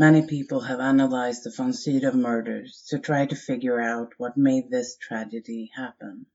Many 0.07 0.27
people 0.27 0.61
have 0.61 0.81
analyzed 0.81 1.45
the 1.45 1.73
Sydow 1.73 2.13
murders 2.13 2.85
to 2.91 2.99
try 2.99 3.25
to 3.25 3.35
figure 3.35 3.81
out 3.81 4.13
what 4.19 4.37
made 4.37 4.69
this 4.69 4.99
tragedy 4.99 5.71
happen. 5.75 6.27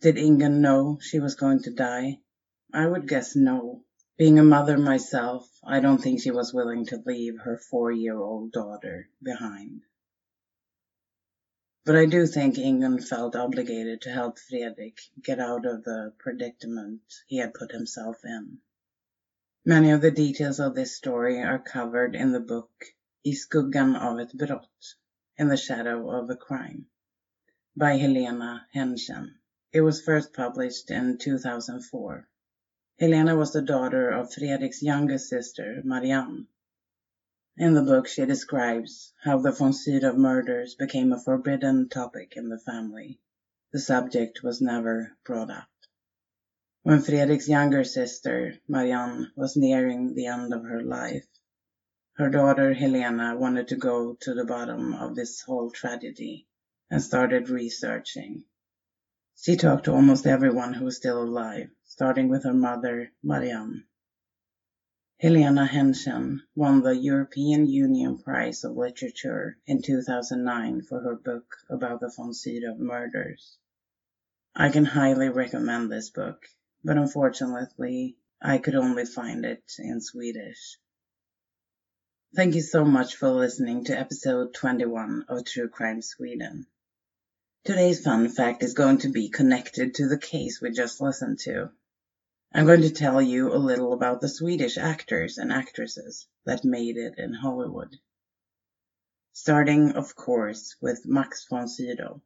Did 0.00 0.16
Ingun 0.16 0.60
know 0.60 0.98
she 1.00 1.20
was 1.20 1.36
going 1.36 1.62
to 1.62 1.70
die? 1.70 2.18
I 2.74 2.88
would 2.88 3.06
guess 3.06 3.36
no. 3.36 3.84
Being 4.18 4.40
a 4.40 4.42
mother 4.42 4.76
myself, 4.76 5.48
I 5.64 5.78
don't 5.78 6.02
think 6.02 6.20
she 6.20 6.32
was 6.32 6.52
willing 6.52 6.84
to 6.86 7.00
leave 7.06 7.38
her 7.44 7.56
four-year-old 7.56 8.50
daughter 8.50 9.08
behind. 9.22 9.82
But 11.84 11.94
I 11.94 12.06
do 12.06 12.26
think 12.26 12.56
Ingun 12.56 12.98
felt 12.98 13.36
obligated 13.36 14.00
to 14.00 14.10
help 14.10 14.40
Fredrik 14.40 14.98
get 15.22 15.38
out 15.38 15.64
of 15.64 15.84
the 15.84 16.12
predicament 16.18 17.02
he 17.28 17.36
had 17.36 17.54
put 17.54 17.70
himself 17.70 18.16
in. 18.24 18.58
Many 19.64 19.92
of 19.92 20.00
the 20.00 20.10
details 20.10 20.58
of 20.58 20.74
this 20.74 20.96
story 20.96 21.40
are 21.40 21.60
covered 21.60 22.16
in 22.16 22.32
the 22.32 22.40
book 22.40 22.70
I 23.28 23.32
skuggan 23.32 23.96
av 23.96 24.20
ett 24.20 24.32
brott, 24.34 24.94
In 25.36 25.48
the 25.48 25.56
Shadow 25.56 26.10
of 26.10 26.30
a 26.30 26.36
Crime, 26.36 26.86
by 27.74 27.96
Helena 27.96 28.68
Henschen. 28.72 29.34
It 29.72 29.80
was 29.80 30.00
first 30.00 30.32
published 30.32 30.92
in 30.92 31.18
2004. 31.18 32.28
Helena 33.00 33.34
was 33.34 33.52
the 33.52 33.62
daughter 33.62 34.10
of 34.10 34.32
Fredrik's 34.32 34.80
younger 34.80 35.18
sister, 35.18 35.82
Marianne. 35.82 36.46
In 37.56 37.74
the 37.74 37.82
book, 37.82 38.06
she 38.06 38.24
describes 38.26 39.12
how 39.24 39.38
the 39.38 39.50
von 39.50 39.72
Sydow 39.72 40.12
murders 40.12 40.76
became 40.76 41.12
a 41.12 41.18
forbidden 41.18 41.88
topic 41.88 42.34
in 42.36 42.48
the 42.48 42.60
family. 42.60 43.18
The 43.72 43.80
subject 43.80 44.44
was 44.44 44.60
never 44.60 45.16
brought 45.24 45.50
up. 45.50 45.68
When 46.84 47.02
Fredrik's 47.02 47.48
younger 47.48 47.82
sister, 47.82 48.54
Marianne, 48.68 49.32
was 49.34 49.56
nearing 49.56 50.14
the 50.14 50.26
end 50.26 50.54
of 50.54 50.62
her 50.62 50.80
life, 50.80 51.26
her 52.16 52.30
daughter 52.30 52.72
Helena 52.72 53.36
wanted 53.36 53.68
to 53.68 53.76
go 53.76 54.14
to 54.14 54.34
the 54.34 54.44
bottom 54.44 54.94
of 54.94 55.14
this 55.14 55.40
whole 55.42 55.70
tragedy 55.70 56.46
and 56.90 57.02
started 57.02 57.48
researching. 57.48 58.44
She 59.36 59.56
talked 59.56 59.84
to 59.84 59.92
almost 59.92 60.26
everyone 60.26 60.72
who 60.72 60.84
was 60.84 60.96
still 60.96 61.22
alive, 61.22 61.68
starting 61.84 62.28
with 62.28 62.44
her 62.44 62.54
mother, 62.54 63.12
Marianne. 63.22 63.84
Helena 65.18 65.66
Henschen 65.66 66.40
won 66.54 66.82
the 66.82 66.96
European 66.96 67.66
Union 67.66 68.18
Prize 68.18 68.64
of 68.64 68.76
Literature 68.76 69.58
in 69.66 69.82
2009 69.82 70.82
for 70.82 71.00
her 71.00 71.16
book 71.16 71.56
about 71.70 72.00
the 72.00 72.12
von 72.16 72.32
murders. 72.78 73.58
I 74.54 74.70
can 74.70 74.84
highly 74.84 75.28
recommend 75.28 75.90
this 75.90 76.10
book 76.10 76.46
but 76.86 76.96
unfortunately 76.96 78.16
I 78.40 78.58
could 78.58 78.76
only 78.76 79.06
find 79.06 79.44
it 79.44 79.64
in 79.78 80.00
Swedish. 80.00 80.78
Thank 82.36 82.54
you 82.54 82.60
so 82.60 82.84
much 82.84 83.16
for 83.16 83.30
listening 83.30 83.84
to 83.84 83.98
episode 83.98 84.52
21 84.52 85.24
of 85.26 85.46
True 85.46 85.70
Crime 85.70 86.02
Sweden. 86.02 86.66
Today's 87.64 88.04
fun 88.04 88.28
fact 88.28 88.62
is 88.62 88.74
going 88.74 88.98
to 88.98 89.08
be 89.08 89.30
connected 89.30 89.94
to 89.94 90.06
the 90.06 90.18
case 90.18 90.60
we 90.60 90.70
just 90.70 91.00
listened 91.00 91.38
to. 91.44 91.70
I'm 92.52 92.66
going 92.66 92.82
to 92.82 92.90
tell 92.90 93.22
you 93.22 93.54
a 93.54 93.56
little 93.56 93.94
about 93.94 94.20
the 94.20 94.28
Swedish 94.28 94.76
actors 94.76 95.38
and 95.38 95.50
actresses 95.50 96.26
that 96.44 96.62
made 96.62 96.98
it 96.98 97.14
in 97.16 97.32
Hollywood. 97.32 97.96
Starting, 99.32 99.92
of 99.92 100.14
course, 100.14 100.76
with 100.78 101.06
Max 101.06 101.46
von 101.48 101.68
Sydow. 101.68 102.20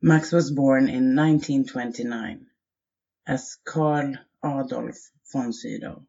Max 0.00 0.30
was 0.30 0.52
born 0.52 0.84
in 0.84 1.16
1929 1.16 2.46
as 3.26 3.58
Carl 3.64 4.14
Adolf 4.44 5.10
von 5.32 5.52
Sydow. 5.52 6.06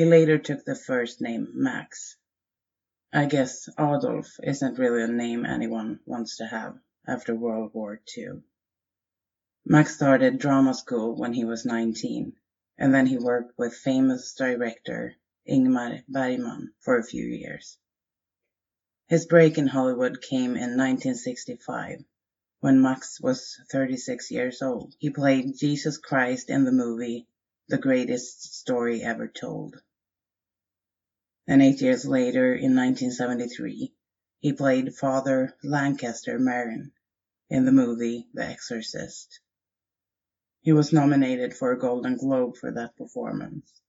He 0.00 0.06
later 0.06 0.38
took 0.38 0.64
the 0.64 0.74
first 0.74 1.20
name 1.20 1.50
Max. 1.52 2.16
I 3.12 3.26
guess 3.26 3.68
Adolf 3.78 4.40
isn't 4.42 4.78
really 4.78 5.02
a 5.02 5.06
name 5.06 5.44
anyone 5.44 6.00
wants 6.06 6.38
to 6.38 6.46
have 6.46 6.78
after 7.06 7.34
World 7.34 7.74
War 7.74 8.00
II. 8.16 8.42
Max 9.66 9.94
started 9.94 10.38
drama 10.38 10.72
school 10.72 11.14
when 11.14 11.34
he 11.34 11.44
was 11.44 11.66
19, 11.66 12.32
and 12.78 12.94
then 12.94 13.04
he 13.04 13.18
worked 13.18 13.58
with 13.58 13.74
famous 13.74 14.32
director 14.32 15.16
Ingmar 15.46 16.02
Bergman 16.08 16.72
for 16.78 16.96
a 16.96 17.04
few 17.04 17.26
years. 17.26 17.76
His 19.06 19.26
break 19.26 19.58
in 19.58 19.66
Hollywood 19.66 20.22
came 20.22 20.56
in 20.56 20.78
1965 20.78 22.02
when 22.60 22.80
Max 22.80 23.20
was 23.20 23.60
36 23.70 24.30
years 24.30 24.62
old. 24.62 24.96
He 24.98 25.10
played 25.10 25.58
Jesus 25.58 25.98
Christ 25.98 26.48
in 26.48 26.64
the 26.64 26.72
movie 26.72 27.26
The 27.68 27.76
Greatest 27.76 28.54
Story 28.54 29.02
Ever 29.02 29.28
Told. 29.28 29.82
And 31.46 31.62
eight 31.62 31.80
years 31.80 32.04
later, 32.04 32.54
in 32.54 32.76
1973, 32.76 33.92
he 34.40 34.52
played 34.52 34.94
Father 34.94 35.56
Lankester 35.62 36.38
Merrin 36.38 36.92
in 37.48 37.64
the 37.64 37.72
movie 37.72 38.28
The 38.32 38.44
Exorcist. 38.44 39.40
He 40.60 40.72
was 40.72 40.92
nominated 40.92 41.54
for 41.54 41.72
a 41.72 41.78
Golden 41.78 42.16
Globe 42.16 42.56
for 42.56 42.70
that 42.72 42.96
performance. 42.96 43.80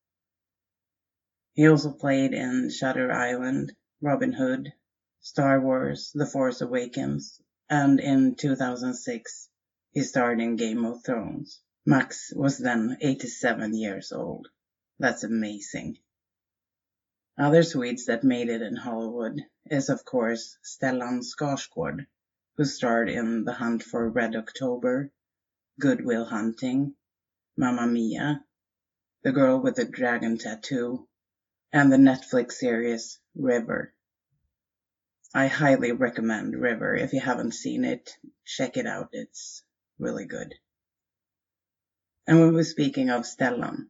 He 1.53 1.67
also 1.67 1.91
played 1.91 2.33
in 2.33 2.69
Shutter 2.69 3.11
Island, 3.11 3.75
Robin 4.01 4.31
Hood, 4.31 4.71
Star 5.19 5.59
Wars, 5.59 6.11
The 6.13 6.25
Force 6.25 6.61
Awakens, 6.61 7.41
and 7.69 7.99
in 7.99 8.35
2006 8.35 9.49
he 9.91 10.01
starred 10.01 10.39
in 10.39 10.55
Game 10.55 10.85
of 10.85 11.03
Thrones. 11.03 11.59
Max 11.85 12.31
was 12.33 12.57
then 12.57 12.97
87 13.01 13.73
years 13.75 14.11
old. 14.11 14.47
That's 14.97 15.23
amazing. 15.23 15.97
Other 17.37 17.63
Swedes 17.63 18.07
that 18.07 18.23
made 18.23 18.49
it 18.49 18.61
in 18.61 18.75
Hollywood 18.75 19.41
is 19.65 19.89
of 19.89 20.03
course 20.03 20.57
Stellan 20.63 21.21
Skarsgård, 21.23 22.05
who 22.57 22.65
starred 22.65 23.09
in 23.09 23.45
The 23.45 23.53
Hunt 23.53 23.83
for 23.83 24.09
Red 24.09 24.35
October, 24.35 25.11
Good 25.79 26.03
Will 26.03 26.25
Hunting, 26.25 26.95
Mamma 27.55 27.87
Mia, 27.87 28.43
The 29.23 29.31
Girl 29.31 29.61
with 29.61 29.75
the 29.75 29.85
Dragon 29.85 30.37
Tattoo, 30.37 31.07
and 31.71 31.91
the 31.91 31.97
Netflix 31.97 32.53
series 32.53 33.19
River. 33.33 33.93
I 35.33 35.47
highly 35.47 35.93
recommend 35.93 36.61
River. 36.61 36.95
If 36.95 37.13
you 37.13 37.21
haven't 37.21 37.53
seen 37.53 37.85
it, 37.85 38.17
check 38.43 38.75
it 38.75 38.85
out. 38.85 39.09
It's 39.13 39.63
really 39.97 40.25
good. 40.25 40.53
And 42.27 42.41
when 42.41 42.53
we're 42.53 42.63
speaking 42.63 43.09
of 43.09 43.25
Stellan, 43.25 43.89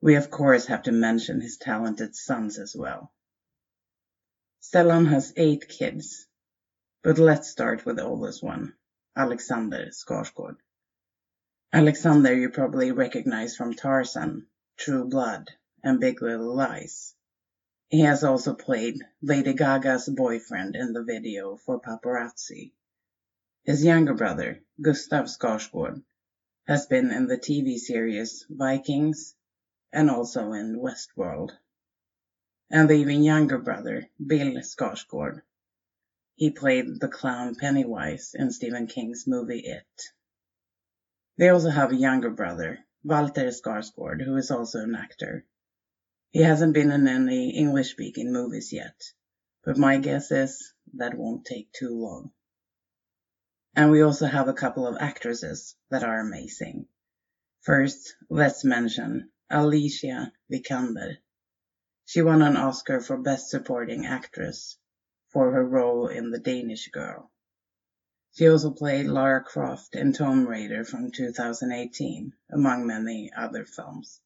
we 0.00 0.14
of 0.14 0.30
course 0.30 0.66
have 0.66 0.82
to 0.82 0.92
mention 0.92 1.40
his 1.40 1.56
talented 1.56 2.14
sons 2.14 2.58
as 2.58 2.76
well. 2.76 3.12
Stellan 4.60 5.06
has 5.08 5.32
eight 5.36 5.68
kids, 5.68 6.26
but 7.02 7.18
let's 7.18 7.48
start 7.48 7.86
with 7.86 7.96
the 7.96 8.04
oldest 8.04 8.42
one, 8.42 8.74
Alexander 9.16 9.86
Skarsgård. 9.90 10.56
Alexander 11.72 12.34
you 12.34 12.50
probably 12.50 12.92
recognize 12.92 13.56
from 13.56 13.74
Tarzan, 13.74 14.46
True 14.76 15.04
Blood, 15.04 15.50
and 15.82 16.00
Big 16.00 16.20
Little 16.20 16.54
Lies. 16.54 17.14
He 17.88 18.00
has 18.00 18.24
also 18.24 18.54
played 18.54 19.00
Lady 19.22 19.54
Gaga's 19.54 20.08
boyfriend 20.08 20.76
in 20.76 20.92
the 20.92 21.04
video 21.04 21.56
for 21.56 21.80
Paparazzi. 21.80 22.72
His 23.64 23.84
younger 23.84 24.14
brother, 24.14 24.62
Gustav 24.80 25.26
Skarsgård, 25.26 26.02
has 26.66 26.86
been 26.86 27.10
in 27.10 27.26
the 27.26 27.38
TV 27.38 27.78
series 27.78 28.44
Vikings 28.50 29.34
and 29.96 30.10
also 30.10 30.52
in 30.52 30.78
Westworld. 30.78 31.52
And 32.70 32.86
the 32.90 32.96
even 32.96 33.24
younger 33.24 33.56
brother, 33.56 34.10
Bill 34.24 34.60
Skarsgård. 34.60 35.40
He 36.34 36.50
played 36.50 37.00
the 37.00 37.08
clown 37.08 37.54
Pennywise 37.54 38.34
in 38.34 38.50
Stephen 38.50 38.88
King's 38.88 39.26
movie 39.26 39.60
It. 39.60 40.02
They 41.38 41.48
also 41.48 41.70
have 41.70 41.92
a 41.92 41.96
younger 41.96 42.28
brother, 42.28 42.80
Walter 43.04 43.46
Skarsgård, 43.46 44.22
who 44.22 44.36
is 44.36 44.50
also 44.50 44.80
an 44.80 44.94
actor. 44.94 45.46
He 46.30 46.42
hasn't 46.42 46.74
been 46.74 46.90
in 46.90 47.08
any 47.08 47.56
English 47.56 47.92
speaking 47.92 48.34
movies 48.34 48.74
yet, 48.74 49.00
but 49.64 49.78
my 49.78 49.96
guess 49.96 50.30
is 50.30 50.74
that 50.92 51.16
won't 51.16 51.46
take 51.46 51.72
too 51.72 51.98
long. 51.98 52.32
And 53.74 53.90
we 53.90 54.02
also 54.02 54.26
have 54.26 54.48
a 54.48 54.60
couple 54.62 54.86
of 54.86 54.98
actresses 55.00 55.74
that 55.88 56.04
are 56.04 56.20
amazing. 56.20 56.86
First, 57.62 58.14
let's 58.28 58.62
mention 58.62 59.30
Alicia 59.48 60.32
Vikander. 60.50 61.18
She 62.04 62.20
won 62.20 62.42
an 62.42 62.56
Oscar 62.56 63.00
for 63.00 63.16
Best 63.16 63.48
Supporting 63.48 64.04
Actress 64.04 64.76
for 65.28 65.52
her 65.52 65.64
role 65.64 66.08
in 66.08 66.32
The 66.32 66.40
Danish 66.40 66.88
Girl. 66.88 67.30
She 68.32 68.48
also 68.48 68.72
played 68.72 69.06
Lara 69.06 69.44
Croft 69.44 69.94
in 69.94 70.12
Tomb 70.12 70.48
Raider 70.48 70.84
from 70.84 71.12
2018, 71.12 72.34
among 72.50 72.88
many 72.88 73.32
other 73.32 73.64
films. 73.64 74.20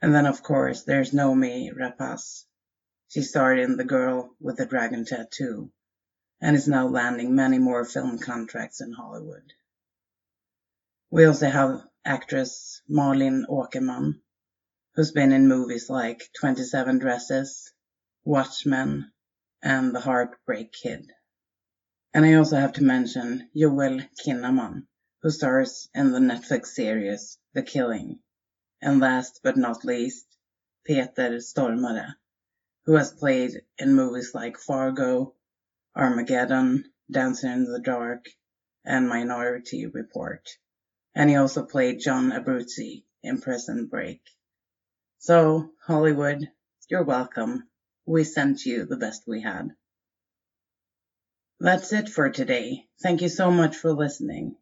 And 0.00 0.14
then, 0.14 0.24
of 0.24 0.42
course, 0.42 0.84
there's 0.84 1.10
Noomi 1.10 1.70
Rapace. 1.70 2.46
She 3.08 3.20
starred 3.20 3.58
in 3.58 3.76
The 3.76 3.84
Girl 3.84 4.34
with 4.40 4.56
the 4.56 4.64
Dragon 4.64 5.04
Tattoo 5.04 5.70
and 6.40 6.56
is 6.56 6.68
now 6.68 6.88
landing 6.88 7.34
many 7.34 7.58
more 7.58 7.84
film 7.84 8.18
contracts 8.18 8.80
in 8.80 8.92
Hollywood. 8.92 9.52
We 11.10 11.26
also 11.26 11.50
have 11.50 11.86
actress 12.08 12.80
Malin 12.88 13.44
Åkerman, 13.50 14.18
who's 14.94 15.10
been 15.10 15.30
in 15.30 15.46
movies 15.46 15.90
like 15.90 16.30
27 16.40 17.00
Dresses, 17.00 17.70
Watchmen, 18.24 19.12
and 19.62 19.94
The 19.94 20.00
Heartbreak 20.00 20.72
Kid. 20.72 21.12
And 22.14 22.24
I 22.24 22.32
also 22.34 22.56
have 22.56 22.72
to 22.74 22.82
mention 22.82 23.50
Joel 23.54 24.00
Kinnaman, 24.24 24.86
who 25.20 25.28
stars 25.28 25.90
in 25.94 26.12
the 26.12 26.18
Netflix 26.18 26.68
series 26.68 27.36
The 27.52 27.62
Killing. 27.62 28.20
And 28.80 29.00
last 29.00 29.40
but 29.42 29.58
not 29.58 29.84
least, 29.84 30.24
Peter 30.86 31.40
Stormare, 31.40 32.14
who 32.86 32.94
has 32.94 33.12
played 33.12 33.66
in 33.76 33.92
movies 33.92 34.34
like 34.34 34.56
Fargo, 34.56 35.34
Armageddon, 35.94 36.90
Dancing 37.10 37.52
in 37.52 37.64
the 37.64 37.80
Dark, 37.80 38.30
and 38.82 39.10
Minority 39.10 39.84
Report. 39.84 40.48
And 41.14 41.30
he 41.30 41.36
also 41.36 41.64
played 41.64 42.00
John 42.00 42.30
Abruzzi 42.30 43.04
in 43.22 43.40
Prison 43.40 43.86
Break. 43.86 44.20
So, 45.18 45.70
Hollywood, 45.86 46.48
you're 46.88 47.04
welcome. 47.04 47.68
We 48.06 48.24
sent 48.24 48.64
you 48.64 48.84
the 48.84 48.96
best 48.96 49.24
we 49.26 49.42
had. 49.42 49.70
That's 51.60 51.92
it 51.92 52.08
for 52.08 52.30
today. 52.30 52.86
Thank 53.02 53.20
you 53.20 53.28
so 53.28 53.50
much 53.50 53.76
for 53.76 53.92
listening. 53.92 54.56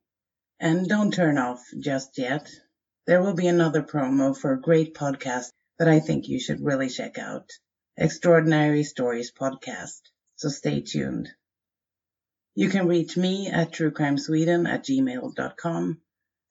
And 0.58 0.88
don't 0.88 1.12
turn 1.12 1.36
off 1.36 1.62
just 1.78 2.16
yet. 2.16 2.50
There 3.06 3.22
will 3.22 3.34
be 3.34 3.48
another 3.48 3.82
promo 3.82 4.36
for 4.36 4.52
a 4.52 4.60
great 4.60 4.94
podcast 4.94 5.50
that 5.78 5.88
I 5.88 6.00
think 6.00 6.28
you 6.28 6.40
should 6.40 6.64
really 6.64 6.88
check 6.88 7.18
out. 7.18 7.50
Extraordinary 7.98 8.82
Stories 8.82 9.30
Podcast. 9.30 10.00
So 10.36 10.48
stay 10.48 10.80
tuned. 10.80 11.28
You 12.54 12.70
can 12.70 12.88
reach 12.88 13.16
me 13.16 13.48
at 13.48 13.72
truecrimesweden 13.72 14.66
at 14.66 14.84
gmail.com 14.84 16.00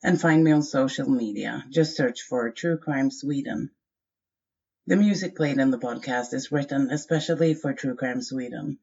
and 0.05 0.21
find 0.21 0.43
me 0.43 0.51
on 0.51 0.61
social 0.61 1.09
media. 1.09 1.65
Just 1.71 1.97
search 1.97 2.21
for 2.21 2.51
True 2.51 2.77
Crime 2.77 3.09
Sweden. 3.09 3.71
The 4.85 4.97
music 4.97 5.35
played 5.35 5.57
in 5.57 5.71
the 5.71 5.79
podcast 5.79 6.31
is 6.31 6.51
written 6.51 6.91
especially 6.91 7.55
for 7.55 7.73
True 7.73 7.95
Crime 7.95 8.21
Sweden, 8.21 8.77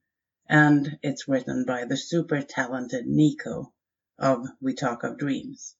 and 0.48 0.98
it's 1.00 1.28
written 1.28 1.64
by 1.64 1.84
the 1.84 1.96
super 1.96 2.42
talented 2.42 3.06
Nico 3.06 3.72
of 4.18 4.48
We 4.60 4.74
Talk 4.74 5.04
of 5.04 5.16
Dreams. 5.16 5.76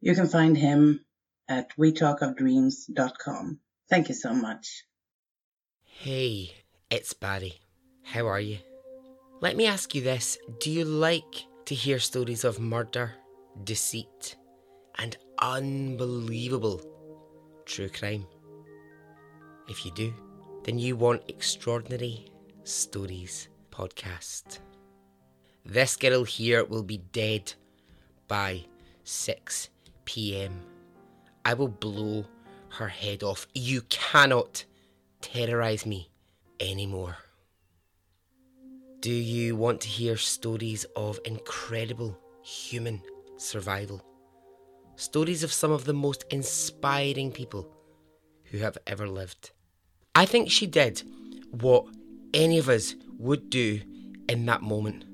You 0.00 0.16
can 0.16 0.28
find 0.28 0.58
him 0.58 1.04
at 1.48 1.70
wetalkofdreams.com. 1.76 3.60
Thank 3.88 4.08
you 4.08 4.14
so 4.16 4.34
much. 4.34 4.82
Hey, 5.84 6.52
it's 6.90 7.12
Barry. 7.12 7.60
How 8.02 8.26
are 8.26 8.40
you? 8.40 8.58
Let 9.40 9.56
me 9.56 9.66
ask 9.66 9.94
you 9.94 10.02
this 10.02 10.36
Do 10.58 10.68
you 10.72 10.84
like 10.84 11.46
to 11.66 11.76
hear 11.76 12.00
stories 12.00 12.42
of 12.42 12.58
murder, 12.58 13.12
deceit, 13.62 14.34
and 14.98 15.16
unbelievable 15.38 16.80
true 17.64 17.88
crime? 17.88 18.26
If 19.68 19.84
you 19.84 19.92
do, 19.92 20.14
then 20.64 20.78
you 20.78 20.96
want 20.96 21.22
Extraordinary 21.28 22.30
Stories 22.64 23.48
podcast. 23.70 24.58
This 25.64 25.96
girl 25.96 26.24
here 26.24 26.64
will 26.64 26.82
be 26.82 26.98
dead 27.12 27.52
by 28.26 28.64
6 29.04 29.68
pm. 30.04 30.60
I 31.44 31.54
will 31.54 31.68
blow 31.68 32.24
her 32.70 32.88
head 32.88 33.22
off. 33.22 33.46
You 33.54 33.82
cannot 33.82 34.64
terrorise 35.20 35.84
me 35.84 36.10
anymore. 36.60 37.16
Do 39.00 39.12
you 39.12 39.54
want 39.54 39.82
to 39.82 39.88
hear 39.88 40.16
stories 40.16 40.84
of 40.96 41.20
incredible 41.24 42.18
human 42.42 43.00
survival? 43.36 44.02
Stories 44.98 45.44
of 45.44 45.52
some 45.52 45.70
of 45.70 45.84
the 45.84 45.92
most 45.92 46.24
inspiring 46.28 47.30
people 47.30 47.72
who 48.50 48.58
have 48.58 48.76
ever 48.84 49.06
lived. 49.06 49.52
I 50.16 50.26
think 50.26 50.50
she 50.50 50.66
did 50.66 51.04
what 51.52 51.86
any 52.34 52.58
of 52.58 52.68
us 52.68 52.96
would 53.16 53.48
do 53.48 53.80
in 54.28 54.44
that 54.46 54.60
moment. 54.60 55.04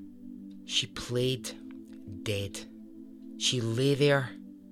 She 0.65 0.87
played 0.87 1.51
dead. 2.23 2.61
She 3.37 3.61
lay 3.61 3.93
there 3.93 4.31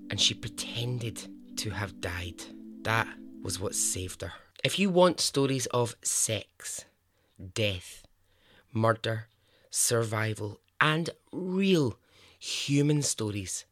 and 0.09 0.19
she 0.19 0.33
pretended 0.33 1.21
to 1.57 1.69
have 1.69 2.01
died. 2.01 2.41
That 2.81 3.07
was 3.43 3.59
what 3.59 3.75
saved 3.75 4.23
her. 4.23 4.33
If 4.63 4.79
you 4.79 4.89
want 4.89 5.19
stories 5.19 5.67
of 5.67 5.95
sex, 6.01 6.85
death, 7.53 8.03
murder, 8.73 9.27
survival, 9.69 10.59
and 10.81 11.11
real 11.31 11.99
human 12.39 13.03
stories 13.03 13.65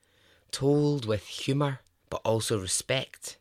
told 0.52 1.06
with 1.06 1.26
humour 1.26 1.80
but 2.10 2.22
also 2.26 2.60
respect, 2.60 3.38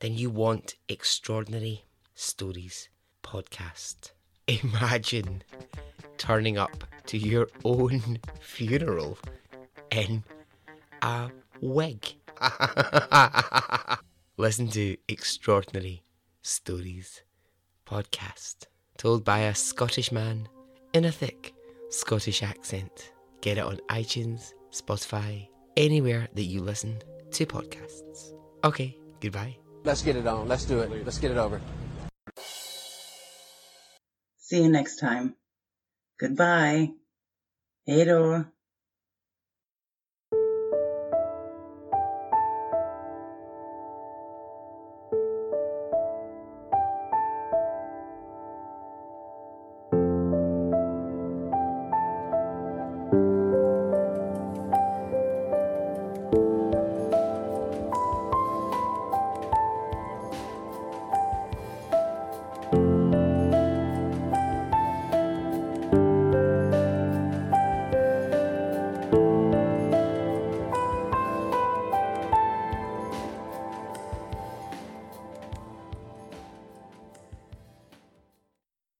then 0.00 0.14
you 0.14 0.30
want 0.30 0.74
Extraordinary 0.88 1.84
Stories 2.14 2.88
podcast. 3.22 4.12
Imagine 4.46 5.42
turning 6.18 6.58
up 6.58 6.84
to 7.06 7.18
your 7.18 7.48
own 7.64 8.18
funeral 8.40 9.18
in 9.90 10.22
a 11.02 11.30
wig. 11.60 12.14
Listen 14.36 14.68
to 14.68 14.96
Extraordinary 15.08 16.02
Stories 16.42 17.22
podcast, 17.86 18.66
told 18.98 19.24
by 19.24 19.38
a 19.40 19.54
Scottish 19.54 20.12
man 20.12 20.48
in 20.92 21.06
a 21.06 21.12
thick 21.12 21.54
Scottish 21.88 22.42
accent. 22.42 23.12
Get 23.40 23.58
it 23.58 23.64
on 23.64 23.78
iTunes, 23.88 24.52
Spotify, 24.70 25.48
anywhere 25.76 26.28
that 26.34 26.44
you 26.44 26.60
listen 26.60 26.98
to 27.32 27.46
podcasts. 27.46 28.32
Okay, 28.64 28.96
goodbye. 29.20 29.56
Let's 29.84 30.02
get 30.02 30.16
it 30.16 30.26
on. 30.26 30.48
Let's 30.48 30.64
do 30.64 30.80
it. 30.80 30.90
Let's 31.04 31.18
get 31.18 31.30
it 31.30 31.36
over. 31.36 31.60
See 34.38 34.62
you 34.62 34.68
next 34.68 34.96
time. 34.96 35.34
Goodbye. 36.18 36.92
Hej 37.86 38.04
då. 38.04 38.44